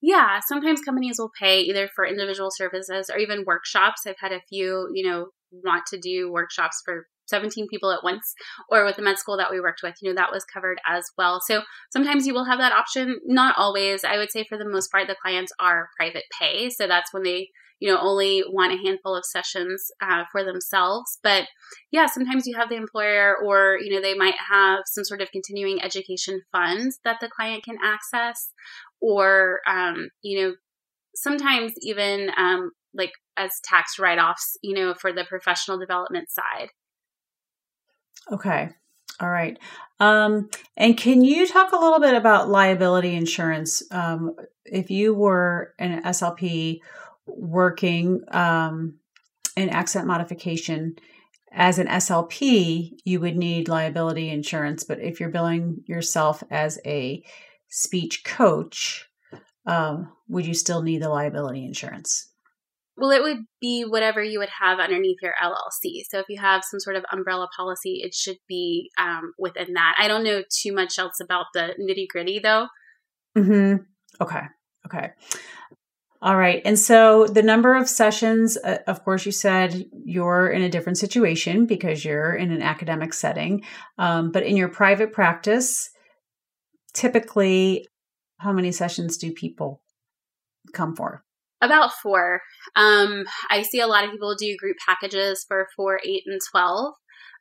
Yeah, 0.03 0.41
sometimes 0.47 0.81
companies 0.81 1.17
will 1.19 1.31
pay 1.39 1.61
either 1.61 1.89
for 1.95 2.07
individual 2.07 2.51
services 2.51 3.11
or 3.11 3.19
even 3.19 3.45
workshops. 3.47 4.07
I've 4.07 4.17
had 4.19 4.33
a 4.33 4.41
few, 4.49 4.89
you 4.95 5.07
know, 5.07 5.27
want 5.53 5.85
to 5.87 5.99
do 5.99 6.31
workshops 6.33 6.81
for 6.85 7.07
17 7.31 7.69
people 7.69 7.91
at 7.91 8.05
once, 8.05 8.35
or 8.69 8.85
with 8.85 8.97
the 8.97 9.03
med 9.03 9.19
school 9.19 9.37
that 9.37 9.51
we 9.51 9.61
worked 9.61 9.81
with, 9.83 9.95
you 10.03 10.11
know, 10.11 10.15
that 10.15 10.33
was 10.33 10.45
covered 10.45 10.79
as 10.87 11.05
well. 11.17 11.41
So 11.41 11.63
sometimes 11.91 12.27
you 12.27 12.35
will 12.35 12.45
have 12.45 12.59
that 12.59 12.73
option, 12.73 13.21
not 13.25 13.57
always. 13.57 14.05
I 14.05 14.19
would 14.19 14.31
say 14.31 14.45
for 14.49 14.59
the 14.59 14.69
most 14.69 14.91
part, 14.91 15.07
the 15.07 15.17
clients 15.21 15.53
are 15.59 15.89
private 15.97 16.25
pay. 16.39 16.69
So 16.71 16.87
that's 16.87 17.13
when 17.15 17.23
they, 17.23 17.49
you 17.79 17.91
know, 17.91 17.99
only 17.99 18.45
want 18.47 18.73
a 18.73 18.83
handful 18.85 19.17
of 19.17 19.25
sessions 19.25 19.91
uh, 20.03 20.25
for 20.31 20.45
themselves. 20.45 21.19
But 21.23 21.45
yeah, 21.91 22.07
sometimes 22.07 22.47
you 22.47 22.57
have 22.57 22.69
the 22.69 22.77
employer, 22.77 23.37
or, 23.43 23.79
you 23.81 23.95
know, 23.95 24.03
they 24.03 24.15
might 24.15 24.37
have 24.51 24.81
some 24.87 25.05
sort 25.05 25.23
of 25.23 25.31
continuing 25.31 25.83
education 25.83 26.43
funds 26.53 26.99
that 27.05 27.19
the 27.21 27.29
client 27.29 27.65
can 27.65 27.77
access, 27.83 28.53
or, 29.01 29.61
um, 29.67 30.11
you 30.23 30.43
know, 30.43 30.55
sometimes 31.15 31.73
even 31.83 32.31
um, 32.37 32.71
like 32.95 33.13
as 33.37 33.53
tax 33.65 33.99
write 33.99 34.19
offs, 34.19 34.57
you 34.63 34.75
know, 34.75 34.95
for 34.95 35.13
the 35.13 35.25
professional 35.25 35.79
development 35.79 36.29
side. 36.31 36.69
Okay. 38.33 38.71
All 39.21 39.31
right. 39.31 39.59
Um, 39.99 40.49
and 40.77 40.97
can 40.97 41.23
you 41.23 41.47
talk 41.47 41.73
a 41.73 41.79
little 41.79 42.01
bit 42.01 42.15
about 42.15 42.49
liability 42.49 43.15
insurance? 43.15 43.83
Um, 43.91 44.35
if 44.65 44.91
you 44.91 45.15
were 45.15 45.75
an 45.79 46.03
SLP 46.05 46.81
working 47.27 48.23
um, 48.29 48.95
in 49.57 49.69
accent 49.69 50.07
modification 50.07 50.97
as 51.53 51.79
an 51.79 51.87
SLP, 51.87 52.93
you 53.05 53.21
would 53.21 53.37
need 53.37 53.69
liability 53.69 54.31
insurance. 54.31 54.85
But 54.85 55.01
if 55.01 55.21
you're 55.21 55.29
billing 55.29 55.83
yourself 55.87 56.43
as 56.51 56.79
a 56.87 57.23
speech 57.69 58.25
coach, 58.25 59.07
um, 59.67 60.13
would 60.29 60.47
you 60.47 60.55
still 60.55 60.83
need 60.83 61.03
the 61.03 61.09
liability 61.09 61.65
insurance? 61.65 62.30
Well, 63.01 63.13
it 63.13 63.23
would 63.23 63.47
be 63.63 63.85
whatever 63.85 64.23
you 64.23 64.39
would 64.41 64.51
have 64.61 64.79
underneath 64.79 65.17
your 65.23 65.33
LLC. 65.43 66.03
So 66.11 66.19
if 66.19 66.27
you 66.29 66.39
have 66.39 66.63
some 66.63 66.81
sort 66.81 66.97
of 66.97 67.05
umbrella 67.11 67.49
policy, 67.57 68.03
it 68.05 68.15
should 68.15 68.37
be 68.47 68.91
um, 68.99 69.33
within 69.39 69.73
that. 69.73 69.97
I 69.99 70.07
don't 70.07 70.23
know 70.23 70.43
too 70.51 70.75
much 70.75 70.99
else 70.99 71.19
about 71.19 71.47
the 71.55 71.75
nitty 71.81 72.09
gritty 72.09 72.41
though. 72.41 72.67
Hmm. 73.35 73.77
Okay. 74.21 74.43
Okay. 74.85 75.13
All 76.21 76.37
right. 76.37 76.61
And 76.67 76.79
so 76.79 77.27
the 77.27 77.43
number 77.43 77.75
of 77.75 77.89
sessions, 77.89 78.59
uh, 78.59 78.81
of 78.87 79.03
course, 79.03 79.25
you 79.25 79.33
said 79.33 79.87
you're 80.05 80.51
in 80.51 80.61
a 80.61 80.69
different 80.69 80.99
situation 80.99 81.65
because 81.65 82.05
you're 82.05 82.35
in 82.35 82.53
an 82.53 82.61
academic 82.61 83.15
setting. 83.15 83.65
Um, 83.97 84.31
but 84.31 84.43
in 84.43 84.59
your 84.59 84.69
private 84.69 85.15
practice, 85.15 85.89
typically, 86.93 87.89
how 88.37 88.53
many 88.53 88.73
sessions 88.73 89.17
do 89.17 89.33
people 89.33 89.81
come 90.75 90.95
for? 90.95 91.25
About 91.63 91.93
four. 92.03 92.41
Um, 92.75 93.25
I 93.51 93.63
see 93.63 93.81
a 93.81 93.87
lot 93.87 94.05
of 94.05 94.11
people 94.11 94.35
do 94.35 94.57
group 94.57 94.77
packages 94.87 95.45
for 95.47 95.69
four, 95.77 96.01
eight, 96.05 96.23
and 96.27 96.41
12. 96.51 96.95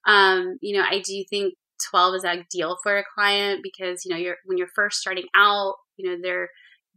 Um, 0.06 0.58
you 0.62 0.78
know, 0.78 0.84
I 0.84 1.00
do 1.00 1.24
think 1.30 1.54
12 1.90 2.16
is 2.16 2.26
ideal 2.26 2.78
for 2.84 2.98
a 2.98 3.04
client 3.16 3.62
because, 3.64 4.04
you 4.04 4.12
know, 4.12 4.20
you're, 4.20 4.36
when 4.46 4.58
you're 4.58 4.68
first 4.76 5.00
starting 5.00 5.28
out, 5.36 5.76
you 5.98 6.10
know, 6.10 6.18
they're 6.22 6.50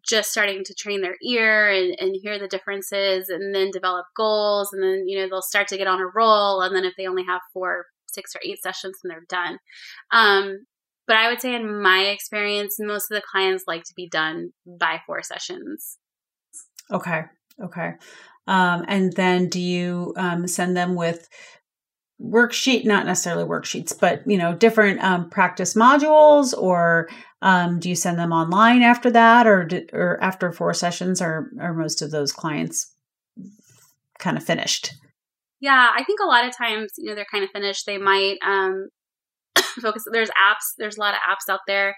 just 0.05 0.33
starting 0.33 0.64
to 0.64 0.75
train 0.75 1.01
their 1.01 1.16
ear 1.23 1.70
and, 1.70 1.95
and 1.99 2.16
hear 2.20 2.39
the 2.39 2.49
differences 2.49 3.29
and 3.29 3.55
then 3.55 3.70
develop 3.70 4.07
goals. 4.16 4.70
And 4.73 4.83
then, 4.83 5.05
you 5.07 5.18
know, 5.18 5.29
they'll 5.29 5.43
start 5.43 5.68
to 5.68 5.77
get 5.77 5.87
on 5.87 6.01
a 6.01 6.07
roll. 6.14 6.61
And 6.61 6.75
then 6.75 6.85
if 6.85 6.95
they 6.97 7.07
only 7.07 7.25
have 7.25 7.41
four, 7.53 7.87
six 8.09 8.35
or 8.35 8.41
eight 8.45 8.61
sessions, 8.62 8.99
then 9.03 9.11
they're 9.11 9.25
done. 9.29 9.59
Um, 10.12 10.66
but 11.07 11.16
I 11.16 11.29
would 11.29 11.41
say 11.41 11.55
in 11.55 11.83
my 11.83 12.05
experience, 12.05 12.77
most 12.81 13.11
of 13.11 13.16
the 13.16 13.27
clients 13.31 13.64
like 13.66 13.85
to 13.85 13.95
be 13.97 14.09
done 14.09 14.51
by 14.66 15.01
four 15.07 15.23
sessions. 15.23 15.99
Okay. 16.91 17.24
Okay. 17.62 17.93
Um, 18.47 18.85
and 18.89 19.12
then 19.12 19.49
do 19.49 19.61
you 19.61 20.14
um, 20.16 20.47
send 20.47 20.76
them 20.76 20.95
with 20.95 21.28
worksheet, 22.20 22.85
not 22.85 23.07
necessarily 23.07 23.45
worksheets, 23.45 23.99
but 23.99 24.22
you 24.26 24.37
know, 24.37 24.55
different 24.55 25.03
um, 25.03 25.30
practice 25.30 25.74
modules, 25.74 26.57
or 26.57 27.09
um, 27.41 27.78
do 27.78 27.89
you 27.89 27.97
send 27.97 28.18
them 28.18 28.33
online 28.33 28.83
after 28.83 29.11
that, 29.11 29.47
or 29.47 29.64
do, 29.64 29.85
or 29.93 30.22
after 30.22 30.53
four 30.53 30.74
sessions, 30.74 31.20
or 31.20 31.51
are 31.61 31.74
most 31.74 32.03
of 32.03 32.11
those 32.11 32.33
clients 32.33 32.93
kind 34.18 34.37
of 34.37 34.45
finished? 34.45 34.93
Yeah, 35.61 35.91
I 35.95 36.03
think 36.05 36.20
a 36.20 36.26
lot 36.26 36.45
of 36.45 36.57
times, 36.57 36.93
you 36.99 37.07
know, 37.07 37.14
they're 37.14 37.26
kind 37.30 37.45
of 37.45 37.51
finished. 37.51 37.87
They 37.87 37.99
might 37.99 38.39
um, 38.45 38.89
focus. 39.80 40.05
There's 40.11 40.30
apps. 40.30 40.74
There's 40.78 40.97
a 40.97 41.01
lot 41.01 41.14
of 41.14 41.20
apps 41.20 41.53
out 41.53 41.61
there 41.66 41.95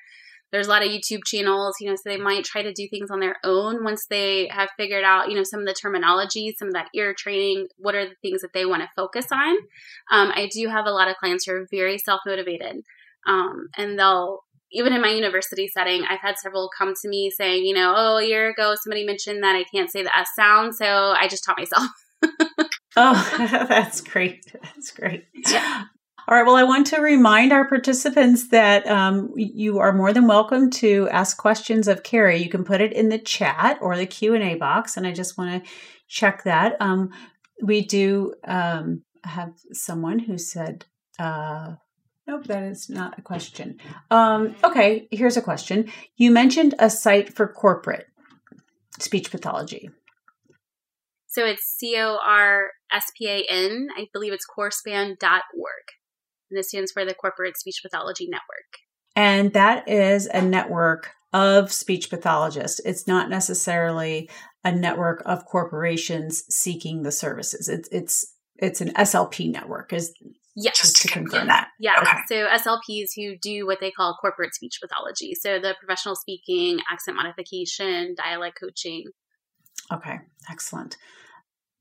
there's 0.55 0.69
a 0.69 0.71
lot 0.71 0.85
of 0.85 0.89
YouTube 0.89 1.25
channels, 1.27 1.75
you 1.81 1.91
know, 1.91 1.97
so 1.97 2.03
they 2.05 2.17
might 2.17 2.45
try 2.45 2.63
to 2.63 2.73
do 2.73 2.87
things 2.89 3.11
on 3.11 3.19
their 3.19 3.35
own 3.43 3.83
once 3.83 4.07
they 4.07 4.49
have 4.53 4.69
figured 4.77 5.03
out, 5.03 5.29
you 5.29 5.35
know, 5.35 5.43
some 5.43 5.59
of 5.59 5.67
the 5.67 5.75
terminology, 5.75 6.55
some 6.57 6.69
of 6.69 6.75
that 6.75 6.91
ear 6.95 7.13
training, 7.13 7.67
what 7.77 7.97
are 7.97 8.09
the 8.09 8.15
things 8.23 8.41
that 8.43 8.53
they 8.55 8.65
want 8.65 8.81
to 8.81 8.89
focus 8.95 9.27
on. 9.33 9.57
Um, 10.13 10.31
I 10.33 10.49
do 10.53 10.69
have 10.69 10.87
a 10.87 10.93
lot 10.93 11.09
of 11.09 11.17
clients 11.17 11.45
who 11.45 11.55
are 11.55 11.67
very 11.73 11.99
self 11.99 12.21
motivated, 12.25 12.85
um, 13.27 13.67
and 13.77 13.99
they'll 13.99 14.45
even 14.71 14.93
in 14.93 15.03
my 15.03 15.11
university 15.11 15.67
setting, 15.67 16.05
I've 16.05 16.21
had 16.21 16.39
several 16.39 16.71
come 16.79 16.95
to 17.03 17.09
me 17.09 17.33
saying, 17.37 17.65
you 17.65 17.75
know, 17.75 17.93
oh, 17.97 18.19
a 18.19 18.25
year 18.25 18.49
ago 18.49 18.77
somebody 18.81 19.05
mentioned 19.05 19.43
that 19.43 19.57
I 19.57 19.65
can't 19.65 19.91
say 19.91 20.05
the 20.05 20.17
S 20.17 20.29
sound, 20.37 20.77
so 20.77 20.85
I 20.87 21.27
just 21.27 21.43
taught 21.43 21.59
myself. 21.59 21.91
oh, 22.97 23.35
that's 23.69 24.01
great. 24.03 24.45
That's 24.63 24.93
great. 24.93 25.25
Yeah. 25.49 25.87
All 26.27 26.35
right. 26.35 26.47
Well, 26.47 26.57
I 26.57 26.63
want 26.63 26.87
to 26.87 27.03
remind 27.03 27.53
our 27.53 27.69
participants 27.69 28.49
that 28.49 28.87
um, 28.87 29.31
you 29.37 29.79
are 29.79 29.93
more 29.93 30.11
than 30.11 30.27
welcome 30.27 30.71
to 30.71 31.07
ask 31.11 31.37
questions 31.37 31.87
of 31.87 32.03
Carrie. 32.03 32.43
You 32.43 32.49
can 32.49 32.65
put 32.65 32.81
it 32.81 32.95
in 32.95 33.11
the 33.11 33.19
chat 33.19 33.77
or 33.83 33.95
the 33.95 34.07
Q 34.07 34.33
and 34.33 34.43
A 34.43 34.55
box, 34.55 34.97
and 34.97 35.07
I 35.07 35.13
just 35.13 35.37
want 35.37 35.63
to 35.63 35.71
check 36.09 36.45
that. 36.45 36.77
Um, 36.81 37.11
we 37.63 37.85
do 37.85 38.33
um, 38.45 39.03
have 39.25 39.53
someone 39.73 40.19
who 40.19 40.39
said, 40.39 40.87
uh, 41.19 41.75
"Nope, 42.27 42.47
that 42.47 42.63
is 42.63 42.89
not 42.89 43.19
a 43.19 43.23
question." 43.23 43.79
Um, 44.11 44.57
okay, 44.65 45.07
here's 45.11 45.37
a 45.37 45.43
question. 45.43 45.93
You 46.17 46.31
mentioned 46.31 46.75
a 46.79 46.89
site 46.89 47.35
for 47.35 47.47
corporate 47.47 48.07
speech 48.99 49.31
pathology. 49.31 49.91
So 51.27 51.45
it's 51.45 51.65
C 51.65 51.97
O 51.99 52.17
R 52.25 52.71
S 52.91 53.05
P 53.19 53.29
A 53.29 53.45
N. 53.51 53.89
I 53.95 54.07
believe 54.15 54.33
it's 54.33 54.47
corspan.org 54.47 55.19
and 56.55 56.59
this 56.59 56.69
stands 56.69 56.93
for 56.93 57.05
the 57.05 57.15
Corporate 57.15 57.59
Speech 57.59 57.81
Pathology 57.83 58.29
Network. 58.29 58.79
And 59.17 59.53
that 59.53 59.89
is 59.89 60.27
a 60.27 60.41
network 60.41 61.11
of 61.33 61.73
speech 61.73 62.11
pathologists. 62.11 62.81
It's 62.85 63.07
not 63.07 63.29
necessarily 63.29 64.31
a 64.65 64.73
network 64.73 65.23
of 65.27 65.45
corporations 65.47 66.45
seeking 66.49 67.03
the 67.03 67.13
services. 67.13 67.69
It's 67.69 67.89
it's 67.91 68.35
it's 68.57 68.81
an 68.81 68.93
SLP 68.95 69.51
network. 69.53 69.93
Is 69.93 70.15
yes, 70.55 70.79
just 70.81 71.03
to 71.03 71.09
confirm 71.09 71.49
that. 71.49 71.69
Yeah. 71.81 71.95
Okay. 72.01 72.19
So 72.29 72.47
SLPs 72.47 73.11
who 73.17 73.37
do 73.41 73.67
what 73.67 73.79
they 73.81 73.91
call 73.91 74.17
corporate 74.21 74.55
speech 74.55 74.79
pathology. 74.81 75.35
So 75.35 75.59
the 75.59 75.75
professional 75.79 76.15
speaking, 76.15 76.79
accent 76.91 77.17
modification, 77.17 78.15
dialect 78.17 78.59
coaching. 78.61 79.05
Okay, 79.93 80.21
excellent. 80.51 80.97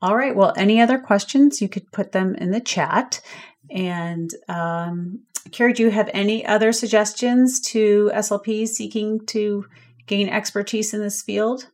All 0.04 0.18
right. 0.18 0.36
Well, 0.36 0.52
any 0.58 0.82
other 0.82 1.00
questions? 1.00 1.62
You 1.62 1.70
could 1.70 1.90
put 1.94 2.12
them 2.12 2.36
in 2.36 2.52
the 2.52 2.60
chat. 2.60 3.22
And 3.72 4.30
um, 4.50 5.22
Carrie, 5.54 5.72
do 5.72 5.84
you 5.84 5.92
have 5.92 6.10
any 6.14 6.46
other 6.46 6.74
suggestions 6.74 7.62
to 7.72 8.12
SLPs 8.14 8.68
seeking 8.68 9.26
to 9.28 9.66
gain 10.06 10.28
expertise 10.28 10.94
in 10.94 11.00
this 11.00 11.22
field? 11.22 11.70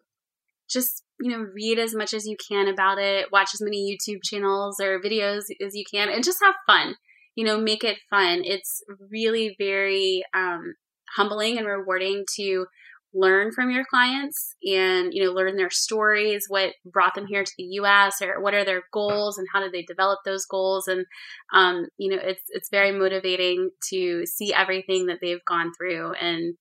Just 0.69 1.03
you 1.19 1.31
know, 1.31 1.39
read 1.39 1.79
as 1.79 1.95
much 1.95 2.13
as 2.13 2.27
you 2.27 2.37
can 2.47 2.67
about 2.67 2.99
it, 2.99 3.31
watch 3.31 3.49
as 3.55 3.61
many 3.61 3.97
YouTube 3.97 4.19
channels 4.23 4.79
or 4.79 5.01
videos 5.01 5.45
as 5.59 5.73
you 5.73 5.83
can, 5.91 6.07
and 6.07 6.23
just 6.23 6.37
have 6.43 6.53
fun. 6.67 6.97
You 7.33 7.45
know, 7.45 7.59
make 7.59 7.83
it 7.83 7.97
fun. 8.11 8.43
It's 8.43 8.83
really 9.09 9.55
very 9.57 10.23
um, 10.35 10.75
humbling 11.15 11.57
and 11.57 11.65
rewarding 11.65 12.25
to 12.37 12.67
learn 13.13 13.51
from 13.51 13.71
your 13.71 13.83
clients 13.89 14.55
and 14.63 15.13
you 15.13 15.23
know 15.23 15.31
learn 15.31 15.55
their 15.55 15.71
stories 15.71 16.45
what 16.47 16.73
brought 16.85 17.15
them 17.15 17.25
here 17.25 17.43
to 17.43 17.51
the 17.57 17.63
us 17.63 18.21
or 18.21 18.39
what 18.39 18.53
are 18.53 18.63
their 18.63 18.83
goals 18.93 19.37
and 19.37 19.47
how 19.51 19.59
did 19.59 19.71
they 19.71 19.81
develop 19.83 20.19
those 20.25 20.45
goals? 20.45 20.87
And 20.87 21.05
um, 21.53 21.87
you 21.97 22.09
know 22.11 22.21
it's 22.21 22.43
it's 22.49 22.69
very 22.69 22.91
motivating 22.91 23.71
to 23.89 24.25
see 24.25 24.53
everything 24.53 25.07
that 25.07 25.19
they've 25.21 25.43
gone 25.45 25.71
through. 25.73 26.13
And 26.13 26.55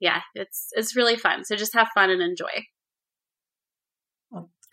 yeah 0.00 0.20
it's 0.34 0.68
it's 0.72 0.96
really 0.96 1.16
fun. 1.16 1.44
So 1.44 1.56
just 1.56 1.74
have 1.74 1.88
fun 1.94 2.10
and 2.10 2.22
enjoy 2.22 2.64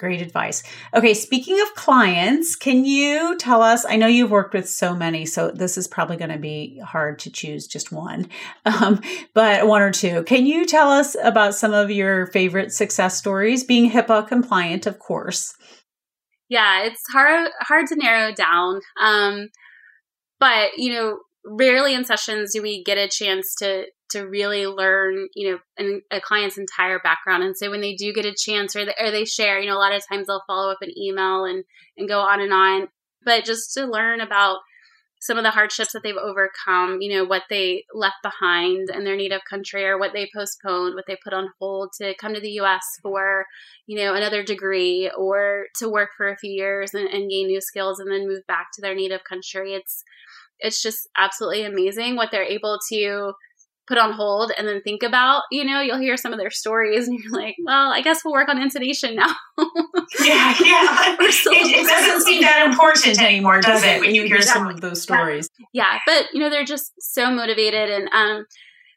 Great 0.04 0.22
advice. 0.22 0.64
Okay, 0.94 1.14
speaking 1.14 1.62
of 1.62 1.76
clients, 1.76 2.58
can 2.58 2.84
you 2.84 3.38
tell 3.38 3.62
us? 3.62 3.86
I 3.86 3.96
know 3.96 4.06
you've 4.06 4.32
worked 4.32 4.54
with 4.54 4.68
so 4.68 4.94
many, 4.94 5.26
so 5.26 5.50
this 5.50 5.78
is 5.78 5.88
probably 5.88 6.18
going 6.18 6.30
to 6.30 6.38
be 6.38 6.78
hard 6.80 7.20
to 7.20 7.32
choose 7.32 7.68
just 7.68 7.90
one, 7.90 8.28
um, 8.66 9.00
but 9.34 9.66
one 9.66 9.82
or 9.82 9.92
two. 9.92 10.24
Can 10.24 10.46
you 10.46 10.66
tell 10.66 10.92
us 10.92 11.16
about 11.24 11.56
some 11.56 11.74
of 11.74 11.90
your 11.90 12.28
favorite 12.28 12.74
success 12.74 13.18
stories, 13.18 13.64
being 13.64 13.92
HIPAA 13.92 14.28
compliant, 14.28 14.88
of 14.88 15.00
course? 15.00 15.56
Yeah, 16.50 16.84
it's 16.84 17.02
hard 17.14 17.50
hard 17.62 17.88
to 17.88 17.96
narrow 17.96 18.34
down, 18.34 18.82
um, 19.02 19.48
but 20.38 20.72
you 20.76 20.92
know, 20.92 21.20
rarely 21.46 21.94
in 21.94 22.04
sessions 22.04 22.52
do 22.54 22.62
we 22.62 22.84
get 22.84 22.98
a 22.98 23.08
chance 23.08 23.56
to 23.60 23.86
to 24.14 24.22
really 24.22 24.66
learn, 24.66 25.28
you 25.36 25.52
know, 25.52 25.60
an, 25.78 26.02
a 26.12 26.20
client's 26.20 26.58
entire 26.58 27.00
background. 27.00 27.44
And 27.44 27.58
so 27.58 27.70
when 27.70 27.82
they 27.82 27.96
do 27.96 28.14
get 28.14 28.26
a 28.26 28.34
chance 28.34 28.76
or 28.76 28.86
they, 28.86 28.96
or 29.00 29.12
they 29.12 29.26
share, 29.26 29.60
you 29.60 29.68
know, 29.68 29.76
a 29.76 29.80
lot 29.80 29.94
of 29.94 30.08
times 30.08 30.28
they'll 30.28 30.44
follow 30.48 30.72
up 30.72 30.82
an 30.82 30.98
email 30.98 31.46
and, 31.46 31.64
and 31.98 32.08
go 32.08 32.20
on 32.20 32.42
and 32.42 32.54
on. 32.54 32.88
But 33.24 33.46
just 33.46 33.74
to 33.76 33.86
learn 33.86 34.22
about 34.22 34.60
some 35.24 35.38
of 35.38 35.44
the 35.46 35.52
hardships 35.52 35.94
that 35.94 36.04
they've 36.04 36.18
overcome, 36.18 36.98
you 37.00 37.16
know, 37.16 37.24
what 37.24 37.44
they 37.50 37.86
left 37.94 38.18
behind 38.22 38.90
in 38.90 39.06
their 39.06 39.16
native 39.16 39.40
country 39.50 39.86
or 39.86 39.98
what 39.98 40.12
they 40.12 40.30
postponed, 40.36 40.96
what 40.96 41.06
they 41.08 41.18
put 41.24 41.32
on 41.32 41.48
hold 41.60 41.92
to 41.98 42.14
come 42.20 42.34
to 42.34 42.42
the 42.42 42.60
US 42.60 42.84
for, 43.02 43.46
you 43.88 43.98
know, 43.98 44.16
another 44.16 44.44
degree 44.44 45.10
or 45.18 45.68
to 45.78 45.88
work 45.88 46.10
for 46.18 46.28
a 46.28 46.36
few 46.36 46.52
years 46.52 46.94
and, 46.94 47.08
and 47.08 47.30
gain 47.30 47.48
new 47.48 47.62
skills 47.62 48.00
and 48.00 48.12
then 48.12 48.28
move 48.28 48.46
back 48.50 48.68
to 48.74 48.82
their 48.82 48.94
native 48.94 49.24
country. 49.24 49.74
It's 49.74 50.04
it's 50.60 50.82
just 50.82 51.08
absolutely 51.18 51.64
amazing 51.64 52.16
what 52.16 52.30
they're 52.32 52.44
able 52.44 52.80
to 52.90 53.34
put 53.88 53.98
on 53.98 54.14
hold 54.14 54.52
and 54.58 54.68
then 54.68 54.82
think 54.82 55.04
about, 55.04 55.44
you 55.52 55.64
know, 55.64 55.82
you'll 55.82 56.00
hear 56.00 56.16
some 56.16 56.32
of 56.32 56.40
their 56.40 56.50
stories 56.50 57.08
and 57.08 57.20
you're 57.20 57.34
like, 57.34 57.56
well, 57.66 57.92
I 57.92 58.02
guess 58.02 58.22
we'll 58.24 58.34
work 58.34 58.50
on 58.50 58.62
intonation 58.62 59.16
now. 59.16 59.36
yeah, 60.24 60.56
yeah. 60.62 61.16
it, 61.20 61.20
it, 61.20 61.88
doesn't 61.88 62.22
seem 62.22 62.42
that 62.42 62.66
important 62.66 63.22
anymore, 63.22 63.62
does 63.62 63.84
it, 63.84 64.00
when 64.00 64.16
you 64.16 64.24
hear 64.24 64.42
some 64.42 64.68
of 64.68 64.82
those 64.82 65.02
stories? 65.02 65.50
Yeah, 65.74 66.00
but, 66.06 66.28
you 66.34 66.40
know, 66.40 66.50
they're 66.50 66.64
just 66.64 66.94
so 67.00 67.30
motivated. 67.30 67.90
And 67.90 68.10
um, 68.14 68.46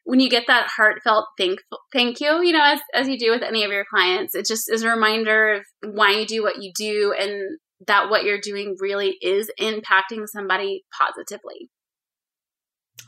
when 0.05 0.21
you 0.21 0.31
get 0.31 0.45
that 0.47 0.69
heartfelt 0.77 1.27
thank, 1.37 1.61
thank 1.93 2.21
you, 2.21 2.43
you 2.43 2.53
know, 2.53 2.65
as, 2.65 2.81
as 2.95 3.09
you 3.09 3.19
do 3.19 3.31
with 3.31 3.43
any 3.43 3.65
of 3.65 3.73
your 3.73 3.85
clients, 3.89 4.35
it 4.35 4.47
just 4.47 4.71
is 4.71 4.83
a 4.83 4.89
reminder 4.89 5.55
of 5.55 5.65
why 5.83 6.13
you 6.13 6.27
do 6.27 6.43
what 6.43 6.63
you 6.63 6.73
do 6.77 7.13
and 7.19 7.59
that 7.87 8.09
what 8.09 8.25
you're 8.25 8.41
doing 8.41 8.77
really 8.79 9.17
is 9.21 9.51
impacting 9.61 10.27
somebody 10.27 10.85
positively. 10.97 11.71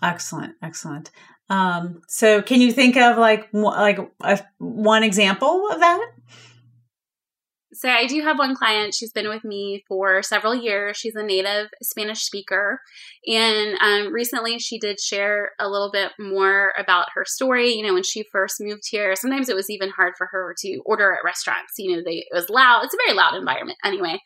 Excellent, 0.02 0.54
excellent. 0.62 1.10
Um, 1.50 2.02
so 2.08 2.42
can 2.42 2.60
you 2.60 2.72
think 2.72 2.96
of 2.96 3.16
like 3.16 3.48
like 3.52 3.98
a, 4.20 4.40
one 4.58 5.02
example 5.02 5.68
of 5.70 5.80
that? 5.80 6.10
So 7.72 7.88
I 7.88 8.06
do 8.06 8.20
have 8.22 8.38
one 8.38 8.56
client. 8.56 8.92
She's 8.92 9.12
been 9.12 9.28
with 9.28 9.44
me 9.44 9.84
for 9.86 10.20
several 10.22 10.54
years. 10.54 10.96
She's 10.96 11.14
a 11.14 11.22
native 11.22 11.68
Spanish 11.80 12.22
speaker, 12.22 12.80
and 13.26 13.78
um, 13.80 14.12
recently 14.12 14.58
she 14.58 14.78
did 14.78 14.98
share 14.98 15.50
a 15.60 15.68
little 15.68 15.90
bit 15.92 16.10
more 16.18 16.72
about 16.76 17.06
her 17.14 17.24
story. 17.24 17.70
You 17.74 17.86
know, 17.86 17.94
when 17.94 18.02
she 18.02 18.24
first 18.32 18.56
moved 18.58 18.82
here, 18.90 19.14
sometimes 19.14 19.48
it 19.48 19.54
was 19.54 19.70
even 19.70 19.90
hard 19.90 20.14
for 20.18 20.26
her 20.32 20.54
to 20.58 20.82
order 20.86 21.12
at 21.12 21.24
restaurants. 21.24 21.74
You 21.78 21.96
know, 21.96 22.02
they 22.04 22.26
it 22.30 22.34
was 22.34 22.50
loud. 22.50 22.84
It's 22.84 22.94
a 22.94 23.04
very 23.06 23.16
loud 23.16 23.36
environment 23.36 23.78
anyway. 23.84 24.18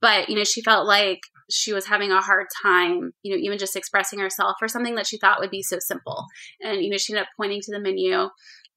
But 0.00 0.28
you 0.28 0.36
know, 0.36 0.44
she 0.44 0.62
felt 0.62 0.86
like 0.86 1.20
she 1.50 1.72
was 1.72 1.86
having 1.86 2.10
a 2.10 2.20
hard 2.20 2.46
time, 2.62 3.12
you 3.22 3.32
know, 3.32 3.38
even 3.40 3.58
just 3.58 3.76
expressing 3.76 4.18
herself 4.18 4.56
for 4.58 4.68
something 4.68 4.94
that 4.96 5.06
she 5.06 5.18
thought 5.18 5.40
would 5.40 5.50
be 5.50 5.62
so 5.62 5.78
simple. 5.78 6.26
And 6.60 6.82
you 6.82 6.90
know, 6.90 6.96
she 6.96 7.12
ended 7.12 7.24
up 7.24 7.32
pointing 7.36 7.60
to 7.62 7.72
the 7.72 7.80
menu, 7.80 8.28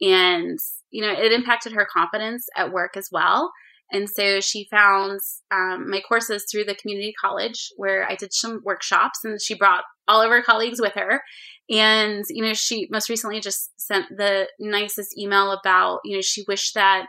and 0.01 0.59
you 0.89 1.01
know, 1.01 1.11
it 1.11 1.32
impacted 1.32 1.74
her 1.74 1.88
confidence 1.91 2.47
at 2.55 2.72
work 2.72 2.95
as 2.95 3.09
well 3.11 3.51
and 3.91 4.09
so 4.09 4.41
she 4.41 4.68
found 4.70 5.22
um, 5.51 5.89
my 5.89 6.01
courses 6.01 6.45
through 6.49 6.65
the 6.65 6.76
community 6.76 7.13
college 7.20 7.72
where 7.78 8.09
I 8.09 8.15
did 8.15 8.34
some 8.34 8.61
workshops 8.63 9.24
and 9.24 9.41
she 9.41 9.55
brought 9.55 9.84
all 10.07 10.22
of 10.22 10.30
her 10.30 10.41
colleagues 10.41 10.82
with 10.82 10.93
her. 10.93 11.22
And, 11.70 12.24
you 12.30 12.43
know, 12.43 12.53
she 12.53 12.88
most 12.91 13.09
recently 13.09 13.39
just 13.39 13.80
sent 13.80 14.05
the 14.09 14.47
nicest 14.59 15.18
email 15.18 15.51
about, 15.51 15.99
you 16.03 16.15
know, 16.15 16.22
she 16.22 16.43
wished 16.47 16.76
that 16.76 17.07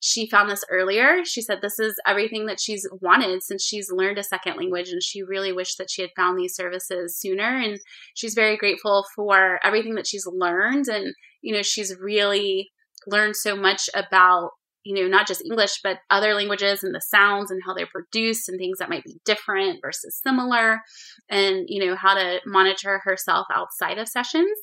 she 0.00 0.28
found 0.28 0.50
this 0.50 0.64
earlier. 0.70 1.24
She 1.24 1.42
said 1.42 1.58
this 1.60 1.78
is 1.78 1.94
everything 2.06 2.46
that 2.46 2.58
she's 2.58 2.88
wanted 3.00 3.42
since 3.42 3.62
she's 3.62 3.92
learned 3.92 4.18
a 4.18 4.22
second 4.22 4.56
language, 4.56 4.88
and 4.88 5.02
she 5.02 5.22
really 5.22 5.52
wished 5.52 5.78
that 5.78 5.90
she 5.90 6.02
had 6.02 6.10
found 6.16 6.38
these 6.38 6.54
services 6.54 7.18
sooner. 7.18 7.56
And 7.56 7.78
she's 8.14 8.34
very 8.34 8.56
grateful 8.56 9.04
for 9.14 9.60
everything 9.62 9.94
that 9.96 10.06
she's 10.06 10.26
learned. 10.26 10.88
And, 10.88 11.14
you 11.42 11.54
know, 11.54 11.62
she's 11.62 11.94
really 12.00 12.70
learned 13.06 13.36
so 13.36 13.54
much 13.54 13.88
about 13.94 14.50
you 14.82 14.94
know, 14.94 15.08
not 15.08 15.26
just 15.26 15.44
English, 15.44 15.80
but 15.82 15.98
other 16.08 16.34
languages 16.34 16.82
and 16.82 16.94
the 16.94 17.00
sounds 17.00 17.50
and 17.50 17.60
how 17.64 17.74
they're 17.74 17.86
produced 17.86 18.48
and 18.48 18.58
things 18.58 18.78
that 18.78 18.88
might 18.88 19.04
be 19.04 19.20
different 19.24 19.78
versus 19.82 20.18
similar, 20.22 20.80
and, 21.28 21.66
you 21.68 21.84
know, 21.84 21.94
how 21.94 22.14
to 22.14 22.40
monitor 22.46 23.00
herself 23.04 23.46
outside 23.54 23.98
of 23.98 24.08
sessions. 24.08 24.58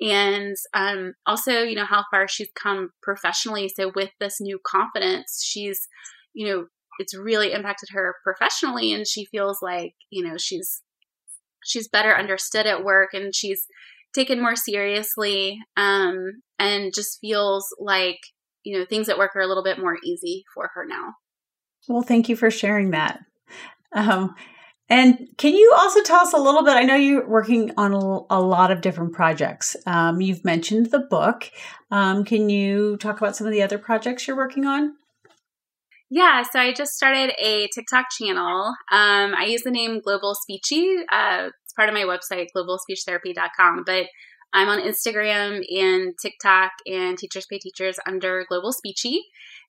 And 0.00 0.56
um, 0.74 1.14
also, 1.26 1.62
you 1.62 1.74
know, 1.74 1.86
how 1.86 2.04
far 2.10 2.28
she's 2.28 2.50
come 2.54 2.90
professionally. 3.02 3.68
So, 3.68 3.92
with 3.94 4.10
this 4.20 4.40
new 4.40 4.60
confidence, 4.64 5.42
she's, 5.42 5.88
you 6.34 6.46
know, 6.48 6.66
it's 6.98 7.16
really 7.16 7.52
impacted 7.52 7.90
her 7.92 8.14
professionally, 8.22 8.92
and 8.92 9.06
she 9.06 9.24
feels 9.26 9.62
like, 9.62 9.94
you 10.10 10.26
know, 10.26 10.36
she's 10.36 10.82
she's 11.64 11.88
better 11.88 12.14
understood 12.14 12.66
at 12.66 12.84
work 12.84 13.12
and 13.12 13.34
she's 13.34 13.66
taken 14.14 14.40
more 14.40 14.54
seriously 14.54 15.58
um, 15.76 16.42
and 16.58 16.94
just 16.94 17.18
feels 17.20 17.74
like 17.80 18.18
you 18.66 18.76
know, 18.76 18.84
things 18.84 19.08
at 19.08 19.16
work 19.16 19.36
are 19.36 19.40
a 19.40 19.46
little 19.46 19.62
bit 19.62 19.78
more 19.78 19.96
easy 20.02 20.44
for 20.52 20.72
her 20.74 20.84
now. 20.84 21.14
Well, 21.88 22.02
thank 22.02 22.28
you 22.28 22.34
for 22.34 22.50
sharing 22.50 22.90
that. 22.90 23.20
Um, 23.92 24.34
and 24.88 25.28
can 25.36 25.54
you 25.54 25.74
also 25.76 26.02
tell 26.02 26.20
us 26.20 26.32
a 26.32 26.38
little 26.38 26.64
bit? 26.64 26.74
I 26.74 26.84
know 26.84 26.94
you're 26.94 27.28
working 27.28 27.72
on 27.76 27.92
a, 27.92 28.40
lot 28.40 28.70
of 28.70 28.80
different 28.80 29.12
projects. 29.12 29.76
Um, 29.84 30.20
you've 30.20 30.44
mentioned 30.44 30.92
the 30.92 31.00
book. 31.00 31.50
Um, 31.90 32.24
can 32.24 32.48
you 32.48 32.96
talk 32.98 33.18
about 33.18 33.34
some 33.34 33.46
of 33.46 33.52
the 33.52 33.62
other 33.62 33.78
projects 33.78 34.26
you're 34.26 34.36
working 34.36 34.64
on? 34.64 34.94
Yeah, 36.08 36.44
so 36.44 36.60
I 36.60 36.72
just 36.72 36.94
started 36.94 37.32
a 37.40 37.68
TikTok 37.74 38.06
channel. 38.16 38.74
Um, 38.92 39.34
I 39.34 39.46
use 39.48 39.62
the 39.62 39.72
name 39.72 40.00
Global 40.00 40.34
Speechy. 40.34 41.00
Uh, 41.10 41.50
it's 41.64 41.72
part 41.74 41.88
of 41.88 41.94
my 41.94 42.04
website, 42.04 42.46
globalspeechtherapy.com. 42.56 43.82
But 43.84 44.06
I'm 44.52 44.68
on 44.68 44.80
Instagram 44.80 45.64
and 45.68 46.14
TikTok 46.22 46.70
and 46.86 47.18
Teachers 47.18 47.46
Pay 47.50 47.58
Teachers 47.58 47.98
under 48.06 48.46
Global 48.48 48.72
Speechy. 48.72 49.18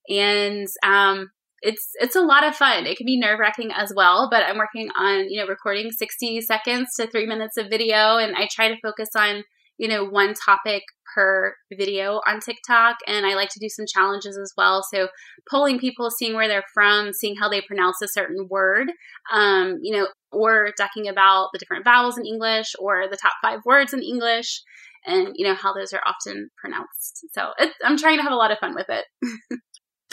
And 0.08 0.68
um, 0.84 1.30
it's 1.62 1.90
it's 1.94 2.16
a 2.16 2.20
lot 2.20 2.46
of 2.46 2.56
fun. 2.56 2.86
It 2.86 2.96
can 2.96 3.06
be 3.06 3.18
nerve 3.18 3.38
wracking 3.38 3.70
as 3.72 3.92
well, 3.94 4.28
but 4.30 4.42
I'm 4.44 4.58
working 4.58 4.88
on 4.96 5.28
you 5.30 5.40
know 5.40 5.48
recording 5.48 5.90
60 5.90 6.40
seconds 6.42 6.94
to 6.96 7.06
three 7.06 7.26
minutes 7.26 7.56
of 7.56 7.68
video, 7.68 8.16
and 8.18 8.36
I 8.36 8.48
try 8.50 8.68
to 8.68 8.80
focus 8.82 9.10
on 9.16 9.44
you 9.76 9.88
know 9.88 10.04
one 10.04 10.34
topic 10.34 10.82
per 11.14 11.54
video 11.72 12.20
on 12.26 12.40
TikTok, 12.40 12.96
and 13.06 13.26
I 13.26 13.34
like 13.34 13.48
to 13.50 13.60
do 13.60 13.68
some 13.68 13.86
challenges 13.92 14.38
as 14.38 14.52
well. 14.56 14.84
So 14.92 15.08
polling 15.50 15.78
people, 15.78 16.10
seeing 16.10 16.34
where 16.34 16.48
they're 16.48 16.62
from, 16.72 17.12
seeing 17.12 17.36
how 17.36 17.48
they 17.48 17.60
pronounce 17.60 18.00
a 18.02 18.08
certain 18.08 18.46
word, 18.48 18.92
um, 19.32 19.78
you 19.82 19.96
know, 19.96 20.08
or 20.30 20.70
talking 20.78 21.08
about 21.08 21.48
the 21.52 21.58
different 21.58 21.84
vowels 21.84 22.18
in 22.18 22.26
English 22.26 22.74
or 22.78 23.08
the 23.10 23.18
top 23.20 23.32
five 23.42 23.60
words 23.64 23.92
in 23.92 24.02
English, 24.02 24.62
and 25.04 25.32
you 25.34 25.46
know 25.46 25.54
how 25.54 25.72
those 25.72 25.92
are 25.92 26.02
often 26.06 26.50
pronounced. 26.56 27.26
So 27.32 27.52
I'm 27.84 27.96
trying 27.96 28.18
to 28.18 28.22
have 28.22 28.32
a 28.32 28.36
lot 28.36 28.52
of 28.52 28.58
fun 28.58 28.76
with 28.76 28.88
it. 28.88 29.04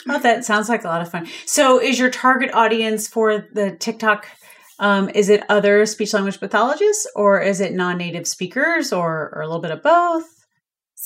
oh, 0.08 0.18
that 0.18 0.44
sounds 0.44 0.68
like 0.68 0.84
a 0.84 0.88
lot 0.88 1.02
of 1.02 1.10
fun. 1.10 1.26
So, 1.46 1.80
is 1.80 1.98
your 1.98 2.10
target 2.10 2.50
audience 2.52 3.08
for 3.08 3.46
the 3.52 3.76
TikTok? 3.76 4.26
Um, 4.78 5.08
is 5.14 5.30
it 5.30 5.42
other 5.48 5.86
speech 5.86 6.12
language 6.12 6.38
pathologists 6.38 7.06
or 7.16 7.40
is 7.40 7.60
it 7.60 7.72
non-native 7.72 8.26
speakers 8.28 8.92
or, 8.92 9.32
or 9.34 9.40
a 9.40 9.46
little 9.46 9.62
bit 9.62 9.70
of 9.70 9.82
both? 9.82 10.36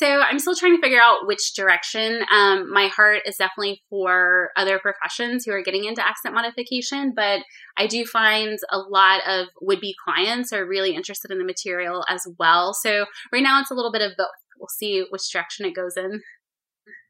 So 0.01 0.07
I'm 0.07 0.38
still 0.38 0.55
trying 0.55 0.76
to 0.76 0.80
figure 0.80 1.01
out 1.01 1.26
which 1.26 1.53
direction. 1.55 2.22
Um, 2.32 2.72
my 2.72 2.86
heart 2.86 3.20
is 3.26 3.36
definitely 3.36 3.82
for 3.91 4.49
other 4.57 4.78
professions 4.78 5.45
who 5.45 5.53
are 5.53 5.62
getting 5.62 5.84
into 5.84 6.01
accent 6.01 6.34
modification, 6.34 7.12
but 7.14 7.41
I 7.76 7.86
do 7.86 8.07
find 8.07 8.59
a 8.70 8.78
lot 8.78 9.20
of 9.28 9.49
would 9.61 9.80
be 9.80 9.95
clients 10.03 10.55
are 10.55 10.66
really 10.66 10.95
interested 10.95 11.30
in 11.30 11.38
the 11.38 11.45
material 11.45 12.05
as 12.09 12.26
well. 12.38 12.72
So 12.72 13.05
right 13.30 13.43
now 13.43 13.61
it's 13.61 13.70
a 13.70 13.74
little 13.74 13.93
bit 13.93 14.01
of 14.01 14.12
both. 14.16 14.28
We'll 14.59 14.68
see 14.68 15.05
which 15.11 15.30
direction 15.30 15.66
it 15.66 15.74
goes 15.74 15.97
in. 15.97 16.22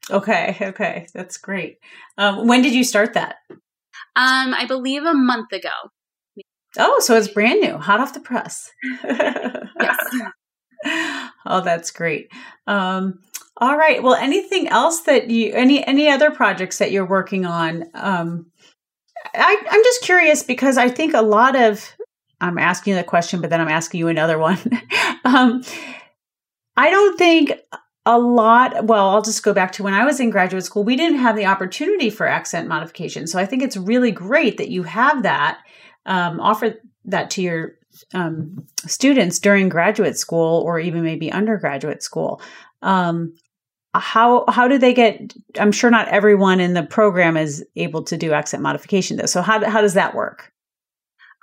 Okay, 0.09 0.57
okay, 0.61 1.07
that's 1.13 1.37
great. 1.37 1.77
Um, 2.17 2.47
when 2.47 2.61
did 2.61 2.73
you 2.73 2.83
start 2.83 3.13
that? 3.13 3.35
Um, 3.49 4.53
I 4.53 4.65
believe 4.67 5.03
a 5.03 5.13
month 5.13 5.51
ago. 5.53 5.69
Oh, 6.77 6.99
so 6.99 7.15
it's 7.15 7.27
brand 7.27 7.61
new, 7.61 7.77
hot 7.77 7.99
off 7.99 8.13
the 8.13 8.19
press. 8.19 8.71
yes. 9.03 9.97
oh, 11.45 11.61
that's 11.63 11.91
great. 11.91 12.31
Um, 12.67 13.19
all 13.57 13.77
right. 13.77 14.01
Well, 14.01 14.15
anything 14.15 14.67
else 14.69 15.01
that 15.01 15.29
you 15.29 15.53
any 15.53 15.85
any 15.85 16.09
other 16.09 16.31
projects 16.31 16.77
that 16.79 16.91
you're 16.91 17.05
working 17.05 17.45
on? 17.45 17.83
Um, 17.93 18.47
I, 19.35 19.63
I'm 19.69 19.83
just 19.83 20.01
curious 20.01 20.43
because 20.43 20.77
I 20.77 20.89
think 20.89 21.13
a 21.13 21.21
lot 21.21 21.55
of 21.55 21.95
I'm 22.39 22.57
asking 22.57 22.95
the 22.95 23.03
question, 23.03 23.39
but 23.39 23.49
then 23.49 23.61
I'm 23.61 23.67
asking 23.67 23.99
you 23.99 24.07
another 24.07 24.39
one. 24.39 24.57
um, 25.25 25.63
I 26.75 26.89
don't 26.89 27.17
think 27.17 27.53
a 28.05 28.17
lot. 28.17 28.85
Well, 28.85 29.09
I'll 29.09 29.21
just 29.21 29.43
go 29.43 29.53
back 29.53 29.71
to 29.73 29.83
when 29.83 29.93
I 29.93 30.05
was 30.05 30.19
in 30.19 30.29
graduate 30.29 30.63
school. 30.63 30.83
We 30.83 30.95
didn't 30.95 31.19
have 31.19 31.35
the 31.35 31.45
opportunity 31.45 32.09
for 32.09 32.27
accent 32.27 32.67
modification, 32.67 33.27
so 33.27 33.39
I 33.39 33.45
think 33.45 33.61
it's 33.61 33.77
really 33.77 34.11
great 34.11 34.57
that 34.57 34.69
you 34.69 34.83
have 34.83 35.23
that. 35.23 35.59
Um, 36.05 36.39
offer 36.39 36.75
that 37.05 37.29
to 37.31 37.41
your 37.41 37.73
um, 38.13 38.65
students 38.85 39.39
during 39.39 39.69
graduate 39.69 40.17
school 40.17 40.61
or 40.61 40.79
even 40.79 41.03
maybe 41.03 41.31
undergraduate 41.31 42.01
school. 42.01 42.41
Um, 42.81 43.35
how 43.93 44.45
how 44.47 44.67
do 44.67 44.77
they 44.77 44.93
get? 44.93 45.33
I'm 45.59 45.71
sure 45.71 45.91
not 45.91 46.07
everyone 46.07 46.59
in 46.59 46.73
the 46.73 46.83
program 46.83 47.35
is 47.35 47.65
able 47.75 48.03
to 48.03 48.17
do 48.17 48.31
accent 48.31 48.63
modification 48.63 49.17
though. 49.17 49.25
So 49.25 49.41
how 49.41 49.63
how 49.69 49.81
does 49.81 49.95
that 49.95 50.15
work? 50.15 50.51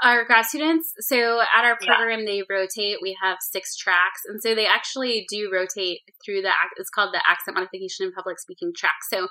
Our 0.03 0.24
grad 0.24 0.44
students, 0.44 0.92
so 1.01 1.40
at 1.40 1.64
our 1.64 1.76
program, 1.76 2.20
yeah. 2.20 2.26
they 2.26 2.42
rotate. 2.49 2.99
We 3.03 3.16
have 3.20 3.38
six 3.40 3.76
tracks, 3.76 4.20
and 4.26 4.40
so 4.40 4.55
they 4.55 4.66
actually 4.66 5.26
do 5.28 5.51
rotate 5.53 6.01
through 6.24 6.42
the. 6.42 6.51
It's 6.76 6.90
called 6.90 7.12
the 7.12 7.20
accent 7.28 7.57
modification 7.57 8.07
and 8.07 8.14
public 8.14 8.38
speaking 8.38 8.72
track. 8.76 8.94
So, 9.11 9.26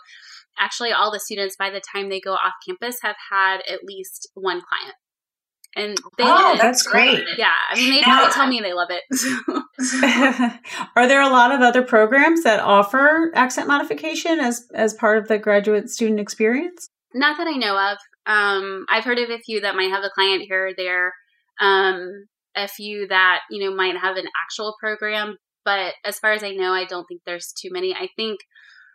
actually, 0.60 0.92
all 0.92 1.12
the 1.12 1.22
students 1.22 1.56
by 1.58 1.70
the 1.70 1.82
time 1.82 2.10
they 2.10 2.20
go 2.20 2.34
off 2.34 2.54
campus 2.68 2.98
have 3.02 3.16
had 3.32 3.62
at 3.70 3.86
least 3.86 4.30
one 4.34 4.62
client 4.62 4.96
and 5.78 5.98
they 6.18 6.24
oh, 6.26 6.58
that's 6.60 6.82
great. 6.84 7.24
Yeah, 7.38 7.54
I 7.70 7.76
mean, 7.76 7.92
they 7.92 8.02
now, 8.02 8.30
tell 8.30 8.48
me 8.48 8.60
they 8.62 8.74
love 8.74 8.90
it. 8.90 10.60
Are 10.96 11.08
there 11.08 11.22
a 11.22 11.30
lot 11.30 11.52
of 11.52 11.62
other 11.62 11.84
programs 11.84 12.44
that 12.44 12.60
offer 12.60 13.32
accent 13.36 13.68
modification 13.68 14.40
as 14.40 14.68
as 14.74 14.94
part 14.94 15.18
of 15.20 15.28
the 15.28 15.38
graduate 15.38 15.90
student 15.90 16.20
experience? 16.20 16.90
Not 17.14 17.38
that 17.38 17.48
I 17.48 17.54
know 17.54 17.78
of. 17.78 17.98
Um, 18.28 18.86
I've 18.90 19.06
heard 19.06 19.20
of 19.20 19.30
a 19.30 19.40
few 19.40 19.62
that 19.62 19.76
might 19.76 19.90
have 19.90 20.04
a 20.04 20.12
client 20.14 20.44
here 20.48 20.68
or 20.68 20.74
there. 20.76 21.14
Um, 21.60 22.28
a 22.56 22.68
few 22.68 23.08
that 23.08 23.42
you 23.50 23.64
know 23.64 23.76
might 23.76 23.98
have 23.98 24.18
an 24.18 24.28
actual 24.44 24.76
program, 24.80 25.38
but 25.64 25.94
as 26.04 26.20
far 26.20 26.34
as 26.34 26.44
I 26.44 26.52
know, 26.52 26.74
I 26.74 26.86
don't 26.86 27.06
think 27.08 27.22
there's 27.26 27.54
too 27.54 27.70
many. 27.72 27.94
I 27.94 28.10
think 28.16 28.40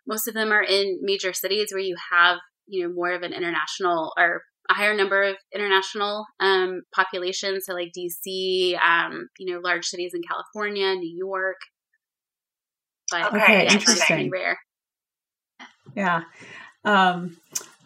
most 0.07 0.28
of 0.28 0.35
them 0.35 0.51
are 0.53 0.62
in 0.62 0.99
major 1.01 1.33
cities 1.33 1.68
where 1.70 1.80
you 1.80 1.97
have 2.11 2.39
you 2.66 2.87
know 2.87 2.95
more 2.95 3.12
of 3.12 3.22
an 3.22 3.33
international 3.33 4.12
or 4.18 4.43
a 4.70 4.74
higher 4.74 4.95
number 4.95 5.22
of 5.22 5.37
international 5.55 6.26
um, 6.41 6.83
populations, 6.95 7.64
so 7.66 7.74
like 7.74 7.93
DC, 7.97 8.78
um, 8.80 9.28
you 9.39 9.53
know, 9.53 9.61
large 9.61 9.87
cities 9.87 10.12
in 10.14 10.20
California, 10.28 10.95
New 10.95 11.16
York. 11.16 11.57
But 13.11 13.35
okay, 13.35 13.64
yeah, 13.64 13.72
interesting. 13.72 14.30
Rare. 14.30 14.59
Yeah. 15.97 16.22
Um, 16.85 17.37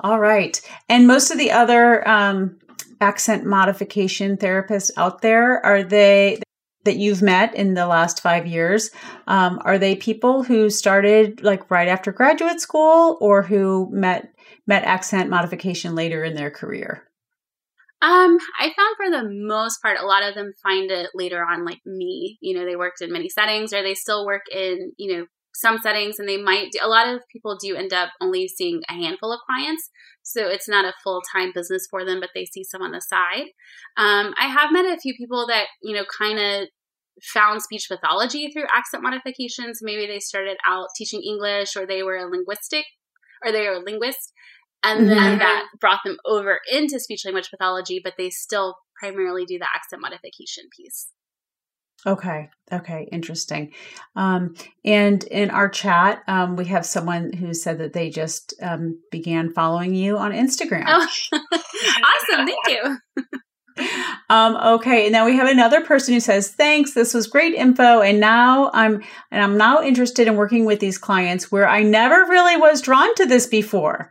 all 0.01 0.20
right. 0.20 0.61
And 0.88 1.07
most 1.07 1.30
of 1.30 1.38
the 1.38 1.53
other 1.53 2.07
um, 2.09 2.59
accent 3.01 3.44
modification 3.44 4.36
therapists 4.36 4.90
out 4.97 5.22
there 5.22 5.64
are 5.64 5.82
they 5.82 6.40
that 6.84 6.97
you've 6.97 7.20
met 7.20 7.55
in 7.55 7.74
the 7.74 7.86
last 7.86 8.22
five 8.22 8.47
years, 8.47 8.90
um, 9.26 9.61
are 9.64 9.76
they 9.76 9.97
people 9.97 10.44
who 10.44 10.70
started 10.70 11.42
like 11.42 11.70
right 11.70 11.88
after 11.88 12.12
graduate 12.12 12.61
school, 12.61 13.18
or 13.20 13.42
who 13.42 13.88
met 13.92 14.32
met 14.66 14.84
accent 14.84 15.28
modification 15.28 15.94
later 15.94 16.24
in 16.24 16.34
their 16.34 16.51
career? 16.51 17.03
Um, 18.03 18.38
I 18.61 18.72
found 18.76 18.97
for 18.97 19.11
the 19.11 19.28
most 19.28 19.82
part, 19.82 19.99
a 19.99 20.07
lot 20.07 20.22
of 20.22 20.34
them 20.34 20.53
find 20.62 20.90
it 20.90 21.11
later 21.14 21.42
on, 21.42 21.64
like 21.64 21.80
me. 21.84 22.38
You 22.40 22.57
know, 22.57 22.64
they 22.64 22.76
worked 22.76 23.01
in 23.01 23.12
many 23.12 23.28
settings, 23.28 23.72
or 23.72 23.82
they 23.82 23.94
still 23.94 24.24
work 24.24 24.42
in 24.53 24.92
you 24.97 25.16
know 25.16 25.26
some 25.57 25.78
settings, 25.78 26.18
and 26.18 26.28
they 26.28 26.36
might. 26.36 26.70
Do, 26.72 26.78
a 26.82 26.88
lot 26.88 27.09
of 27.09 27.20
people 27.32 27.57
do 27.57 27.74
end 27.74 27.92
up 27.92 28.11
only 28.20 28.48
seeing 28.48 28.82
a 28.88 28.92
handful 28.92 29.32
of 29.32 29.40
clients, 29.46 29.90
so 30.22 30.46
it's 30.46 30.68
not 30.68 30.84
a 30.84 30.94
full 31.02 31.22
time 31.34 31.52
business 31.54 31.86
for 31.90 32.04
them, 32.04 32.20
but 32.20 32.30
they 32.34 32.44
see 32.44 32.64
some 32.64 32.82
on 32.82 32.92
the 32.92 33.00
side. 33.00 33.46
Um, 33.96 34.34
I 34.38 34.48
have 34.48 34.72
met 34.72 34.86
a 34.86 35.00
few 35.00 35.14
people 35.14 35.46
that 35.48 35.66
you 35.82 35.94
know 35.94 36.04
kind 36.18 36.38
of 36.38 36.68
found 37.22 37.62
speech 37.62 37.86
pathology 37.90 38.50
through 38.52 38.66
accent 38.72 39.02
modifications. 39.02 39.80
Maybe 39.82 40.07
they 40.07 40.20
started 40.20 40.59
out 40.66 40.88
teaching 40.96 41.22
English, 41.22 41.76
or 41.76 41.86
they 41.86 42.02
were 42.02 42.16
a 42.16 42.30
linguistic, 42.30 42.84
or 43.44 43.52
they 43.52 43.66
were 43.66 43.76
a 43.76 43.84
linguist, 43.84 44.32
and 44.82 45.00
mm-hmm. 45.00 45.09
then 45.09 45.38
that 45.38 45.64
brought 45.80 46.00
them 46.04 46.18
over 46.26 46.61
into 46.70 47.00
speech 47.00 47.24
language 47.24 47.50
pathology, 47.50 48.00
but 48.02 48.14
they 48.18 48.30
still 48.30 48.76
primarily 49.00 49.44
do 49.44 49.59
the 49.59 49.68
accent 49.74 50.02
modification 50.02 50.64
piece. 50.76 51.09
Okay. 52.07 52.50
Okay. 52.72 53.09
Interesting. 53.11 53.72
Um, 54.14 54.54
and 54.84 55.22
in 55.24 55.50
our 55.50 55.68
chat, 55.68 56.22
um, 56.28 56.57
we 56.57 56.66
have 56.66 56.86
someone 56.86 57.32
who 57.32 57.52
said 57.52 57.78
that 57.78 57.92
they 57.92 58.11
just 58.11 58.54
um, 58.62 59.00
began 59.11 59.52
following 59.52 59.94
you 59.94 60.16
on 60.16 60.32
Instagram. 60.32 60.84
Oh, 60.86 61.07
awesome. 61.32 62.46
Thank 62.46 62.59
you. 62.68 62.98
um, 64.30 64.57
okay, 64.57 65.07
and 65.07 65.12
now 65.12 65.26
we 65.26 65.36
have 65.36 65.48
another 65.48 65.80
person 65.80 66.14
who 66.14 66.20
says, 66.20 66.50
"Thanks, 66.50 66.94
this 66.94 67.12
was 67.12 67.26
great 67.26 67.54
info, 67.54 68.00
and 68.00 68.20
now 68.20 68.70
I'm 68.72 69.02
and 69.30 69.42
I'm 69.42 69.57
now 69.57 69.82
interested 69.82 70.28
in 70.28 70.36
working 70.36 70.64
with 70.64 70.80
these 70.80 70.98
clients 70.98 71.50
where 71.52 71.68
I 71.68 71.82
never 71.82 72.24
really 72.28 72.57
was 72.57 72.82
drawn 72.82 73.14
to 73.16 73.26
this 73.26 73.46
before. 73.46 74.11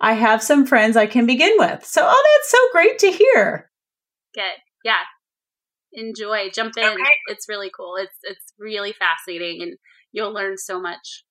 I 0.00 0.14
have 0.14 0.42
some 0.42 0.66
friends 0.66 0.96
I 0.96 1.06
can 1.06 1.26
begin 1.26 1.52
with. 1.58 1.84
So, 1.84 2.02
oh, 2.04 2.36
that's 2.36 2.50
so 2.50 2.58
great 2.72 2.98
to 3.00 3.12
hear. 3.12 3.70
Good. 4.34 4.58
Yeah. 4.84 5.02
Enjoy. 5.92 6.50
Jump 6.50 6.76
in. 6.76 6.84
Okay. 6.84 7.02
It's 7.28 7.48
really 7.48 7.70
cool. 7.76 7.96
It's 7.96 8.16
it's 8.22 8.52
really 8.58 8.92
fascinating 8.92 9.62
and 9.62 9.76
you'll 10.12 10.32
learn 10.32 10.58
so 10.58 10.80
much. 10.80 11.24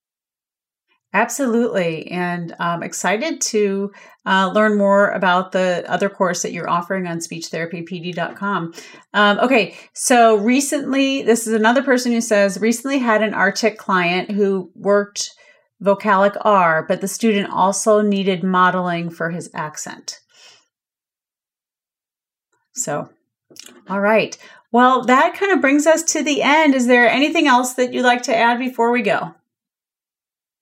Absolutely. 1.13 2.07
And 2.07 2.55
I'm 2.57 2.83
excited 2.83 3.41
to 3.41 3.91
uh, 4.25 4.49
learn 4.53 4.77
more 4.77 5.09
about 5.09 5.51
the 5.51 5.83
other 5.89 6.09
course 6.09 6.41
that 6.41 6.53
you're 6.53 6.69
offering 6.69 7.05
on 7.05 7.17
speechtherapypd.com. 7.17 8.73
Um, 9.13 9.39
okay. 9.39 9.75
So 9.93 10.37
recently, 10.37 11.21
this 11.21 11.47
is 11.47 11.53
another 11.53 11.83
person 11.83 12.13
who 12.13 12.21
says, 12.21 12.61
recently 12.61 12.99
had 12.99 13.21
an 13.23 13.33
artic 13.33 13.77
client 13.77 14.31
who 14.31 14.71
worked 14.73 15.31
vocalic 15.83 16.37
R, 16.41 16.85
but 16.87 17.01
the 17.01 17.07
student 17.09 17.51
also 17.51 18.01
needed 18.01 18.43
modeling 18.43 19.09
for 19.09 19.31
his 19.31 19.49
accent. 19.53 20.19
So, 22.73 23.09
all 23.89 23.99
right. 23.99 24.37
Well, 24.71 25.03
that 25.05 25.35
kind 25.37 25.51
of 25.51 25.61
brings 25.61 25.85
us 25.85 26.03
to 26.13 26.23
the 26.23 26.41
end. 26.41 26.75
Is 26.75 26.87
there 26.87 27.09
anything 27.09 27.47
else 27.47 27.73
that 27.73 27.93
you'd 27.93 28.03
like 28.03 28.23
to 28.23 28.35
add 28.35 28.57
before 28.57 28.91
we 28.91 29.01
go? 29.01 29.17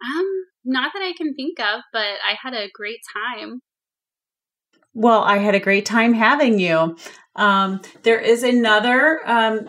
Um, 0.01 0.45
not 0.65 0.91
that 0.93 1.03
I 1.03 1.13
can 1.15 1.35
think 1.35 1.59
of, 1.59 1.81
but 1.93 1.99
I 2.01 2.35
had 2.41 2.53
a 2.53 2.69
great 2.73 2.99
time. 3.13 3.61
Well, 4.93 5.21
I 5.23 5.37
had 5.37 5.55
a 5.55 5.59
great 5.59 5.85
time 5.85 6.13
having 6.13 6.59
you. 6.59 6.97
Um, 7.35 7.81
there 8.03 8.19
is 8.19 8.43
another 8.43 9.21
um, 9.25 9.67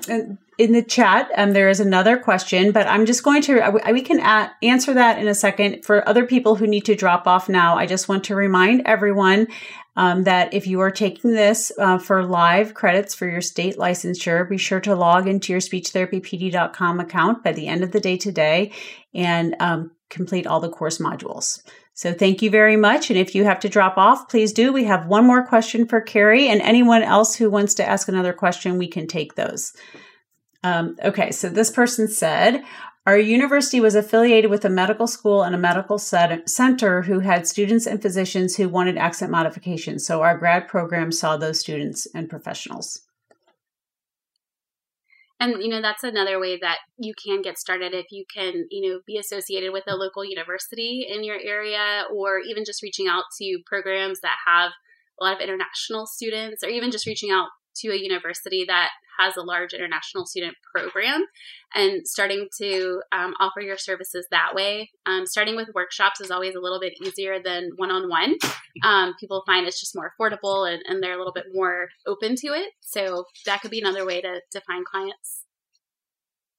in 0.59 0.73
the 0.73 0.83
chat. 0.83 1.31
Um, 1.37 1.53
there 1.53 1.69
is 1.69 1.81
another 1.81 2.19
question, 2.19 2.73
but 2.73 2.87
I'm 2.87 3.07
just 3.07 3.23
going 3.23 3.43
to 3.43 3.81
we 3.93 4.03
can 4.03 4.21
a- 4.21 4.53
answer 4.63 4.93
that 4.95 5.19
in 5.19 5.29
a 5.29 5.35
second. 5.35 5.85
For 5.85 6.07
other 6.09 6.27
people 6.27 6.57
who 6.57 6.67
need 6.67 6.85
to 6.87 6.95
drop 6.95 7.27
off 7.27 7.49
now, 7.49 7.77
I 7.77 7.87
just 7.87 8.09
want 8.09 8.25
to 8.25 8.35
remind 8.35 8.83
everyone 8.87 9.47
um, 9.97 10.25
that 10.25 10.55
if 10.55 10.67
you 10.67 10.81
are 10.81 10.91
taking 10.91 11.33
this 11.33 11.73
uh, 11.79 11.99
for 11.99 12.25
live 12.25 12.75
credits 12.75 13.15
for 13.15 13.29
your 13.29 13.41
state 13.41 13.77
licensure, 13.77 14.49
be 14.49 14.57
sure 14.57 14.81
to 14.81 14.95
log 14.95 15.27
into 15.27 15.53
your 15.53 15.61
speechtherapypd.com 15.61 17.01
account 17.01 17.45
by 17.45 17.53
the 17.53 17.67
end 17.67 17.83
of 17.83 17.93
the 17.93 18.01
day 18.01 18.17
today 18.17 18.73
and 19.15 19.57
um, 19.61 19.91
complete 20.09 20.47
all 20.47 20.61
the 20.61 20.71
course 20.71 20.99
modules. 20.99 21.61
So 21.95 22.15
thank 22.15 22.41
you 22.41 22.51
very 22.51 22.77
much. 22.77 23.11
And 23.11 23.19
if 23.19 23.35
you 23.35 23.45
have 23.45 23.61
to 23.61 23.69
drop 23.69 23.99
off, 23.99 24.29
please 24.29 24.53
do. 24.53 24.73
We 24.73 24.85
have 24.85 25.07
one 25.07 25.27
more 25.27 25.47
question 25.47 25.87
for 25.87 26.01
Carrie 26.01 26.49
and 26.49 26.63
anyone 26.63 27.03
else 27.03 27.35
who 27.35 27.51
wants 27.51 27.75
to 27.75 27.87
ask 27.87 28.09
another 28.09 28.33
question, 28.33 28.79
we 28.79 28.89
can 28.89 29.07
take 29.07 29.35
those. 29.35 29.73
Um, 30.63 30.97
okay, 31.03 31.31
so 31.31 31.49
this 31.49 31.71
person 31.71 32.09
said, 32.09 32.63
our 33.07 33.19
university 33.19 33.81
was 33.81 33.95
affiliated 33.95 34.51
with 34.51 34.65
a 34.65 34.71
medical 34.71 35.07
school 35.07 35.43
and 35.43 35.55
a 35.55 35.59
medical 35.59 35.99
center 35.99 37.03
who 37.03 37.21
had 37.21 37.47
students 37.47 37.87
and 37.87 38.03
physicians 38.03 38.57
who 38.57 38.69
wanted 38.69 38.99
accent 38.99 39.31
modification. 39.31 39.99
So 39.99 40.23
our 40.23 40.37
grad 40.37 40.69
program 40.69 41.11
saw 41.11 41.37
those 41.37 41.59
students 41.59 42.07
and 42.15 42.29
professionals. 42.29 43.01
And 45.43 45.63
you 45.63 45.71
know 45.71 45.81
that's 45.81 46.05
another 46.05 46.39
way 46.39 46.59
that 46.61 46.81
you 46.99 47.15
can 47.15 47.41
get 47.41 47.59
started 47.59 47.95
if 47.95 48.13
you 48.13 48.27
can, 48.33 48.67
you 48.71 48.87
know, 48.91 49.01
be 49.07 49.17
associated 49.17 49.73
with 49.73 49.85
a 49.89 49.97
local 49.97 50.23
university 50.23 51.07
in 51.09 51.25
your 51.25 51.39
area 51.43 52.05
or 52.13 52.41
even 52.41 52.67
just 52.67 52.83
reaching 52.83 53.09
out 53.09 53.25
to 53.39 53.59
programs 53.65 54.21
that 54.21 54.37
have 54.47 54.73
a 55.19 55.25
lot 55.25 55.35
of 55.35 55.41
international 55.41 56.07
students 56.07 56.63
or 56.63 56.69
even 56.69 56.91
just 56.91 57.07
reaching 57.07 57.31
out 57.31 57.49
to 57.81 57.89
a 57.89 57.97
university 57.97 58.65
that 58.67 58.91
has 59.19 59.37
a 59.37 59.43
large 59.43 59.75
international 59.75 60.25
student 60.25 60.57
program 60.75 61.25
and 61.75 62.07
starting 62.07 62.49
to 62.59 63.03
um, 63.13 63.35
offer 63.39 63.61
your 63.61 63.77
services 63.77 64.27
that 64.31 64.55
way. 64.55 64.91
Um, 65.05 65.27
starting 65.27 65.57
with 65.57 65.69
workshops 65.75 66.21
is 66.21 66.31
always 66.31 66.55
a 66.55 66.61
little 66.61 66.81
bit 66.81 66.95
easier 67.05 67.41
than 67.43 67.71
one 67.77 67.91
on 67.91 68.09
one. 68.09 68.37
People 69.21 69.43
find 69.47 69.67
it's 69.67 69.81
just 69.81 69.95
more 69.95 70.11
affordable 70.11 70.71
and, 70.71 70.83
and 70.87 71.03
they're 71.03 71.15
a 71.15 71.19
little 71.19 71.33
bit 71.33 71.47
more 71.53 71.89
open 72.07 72.35
to 72.37 72.49
it. 72.49 72.71
So 72.81 73.25
that 73.47 73.61
could 73.61 73.71
be 73.71 73.81
another 73.81 74.07
way 74.07 74.21
to, 74.21 74.41
to 74.53 74.61
find 74.63 74.85
clients. 74.87 75.45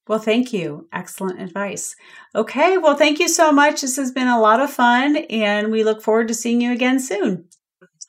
Well, 0.08 0.20
thank 0.20 0.52
you. 0.52 0.88
Excellent 0.92 1.42
advice. 1.42 1.96
Okay. 2.36 2.78
Well, 2.78 2.98
thank 2.98 3.20
you 3.20 3.30
so 3.30 3.52
much. 3.52 3.82
This 3.82 3.98
has 3.98 4.12
been 4.12 4.28
a 4.28 4.42
lot 4.42 4.60
of 4.60 4.72
fun, 4.72 5.16
and 5.16 5.72
we 5.72 5.84
look 5.84 6.02
forward 6.02 6.28
to 6.30 6.34
seeing 6.34 6.60
you 6.60 6.74
again 6.74 7.00
soon. 7.00 7.46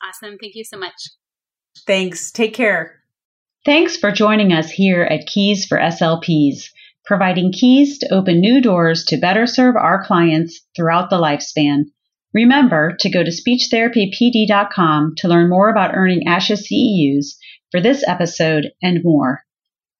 Awesome. 0.03 0.37
Thank 0.37 0.55
you 0.55 0.63
so 0.63 0.77
much. 0.77 1.11
Thanks. 1.85 2.31
Take 2.31 2.53
care. 2.53 3.02
Thanks 3.65 3.95
for 3.95 4.11
joining 4.11 4.51
us 4.51 4.69
here 4.69 5.03
at 5.03 5.25
Keys 5.25 5.65
for 5.65 5.77
SLPs, 5.77 6.65
providing 7.05 7.53
keys 7.53 7.97
to 7.99 8.13
open 8.13 8.41
new 8.41 8.59
doors 8.59 9.05
to 9.05 9.15
better 9.15 9.47
serve 9.47 9.77
our 9.77 10.03
clients 10.03 10.59
throughout 10.75 11.09
the 11.09 11.17
lifespan. 11.17 11.85
Remember 12.33 12.93
to 12.99 13.09
go 13.09 13.23
to 13.23 13.31
speechtherapypd.com 13.31 15.13
to 15.15 15.27
learn 15.29 15.49
more 15.49 15.69
about 15.69 15.95
earning 15.95 16.27
ASHA 16.27 16.57
CEUs 16.57 17.37
for 17.71 17.79
this 17.79 18.03
episode 18.05 18.73
and 18.81 19.01
more. 19.01 19.43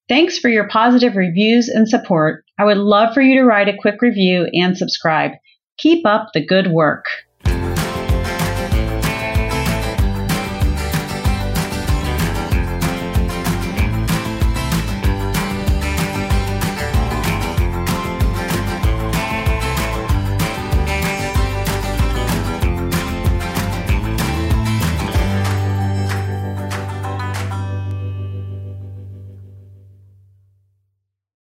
Thanks 0.09 0.37
for 0.37 0.49
your 0.49 0.67
positive 0.67 1.15
reviews 1.15 1.69
and 1.69 1.87
support. 1.87 2.43
I 2.59 2.65
would 2.65 2.77
love 2.77 3.13
for 3.13 3.21
you 3.21 3.35
to 3.35 3.45
write 3.45 3.69
a 3.69 3.77
quick 3.79 4.01
review 4.01 4.45
and 4.51 4.77
subscribe. 4.77 5.31
Keep 5.77 6.05
up 6.05 6.31
the 6.33 6.45
good 6.45 6.67
work. 6.67 7.05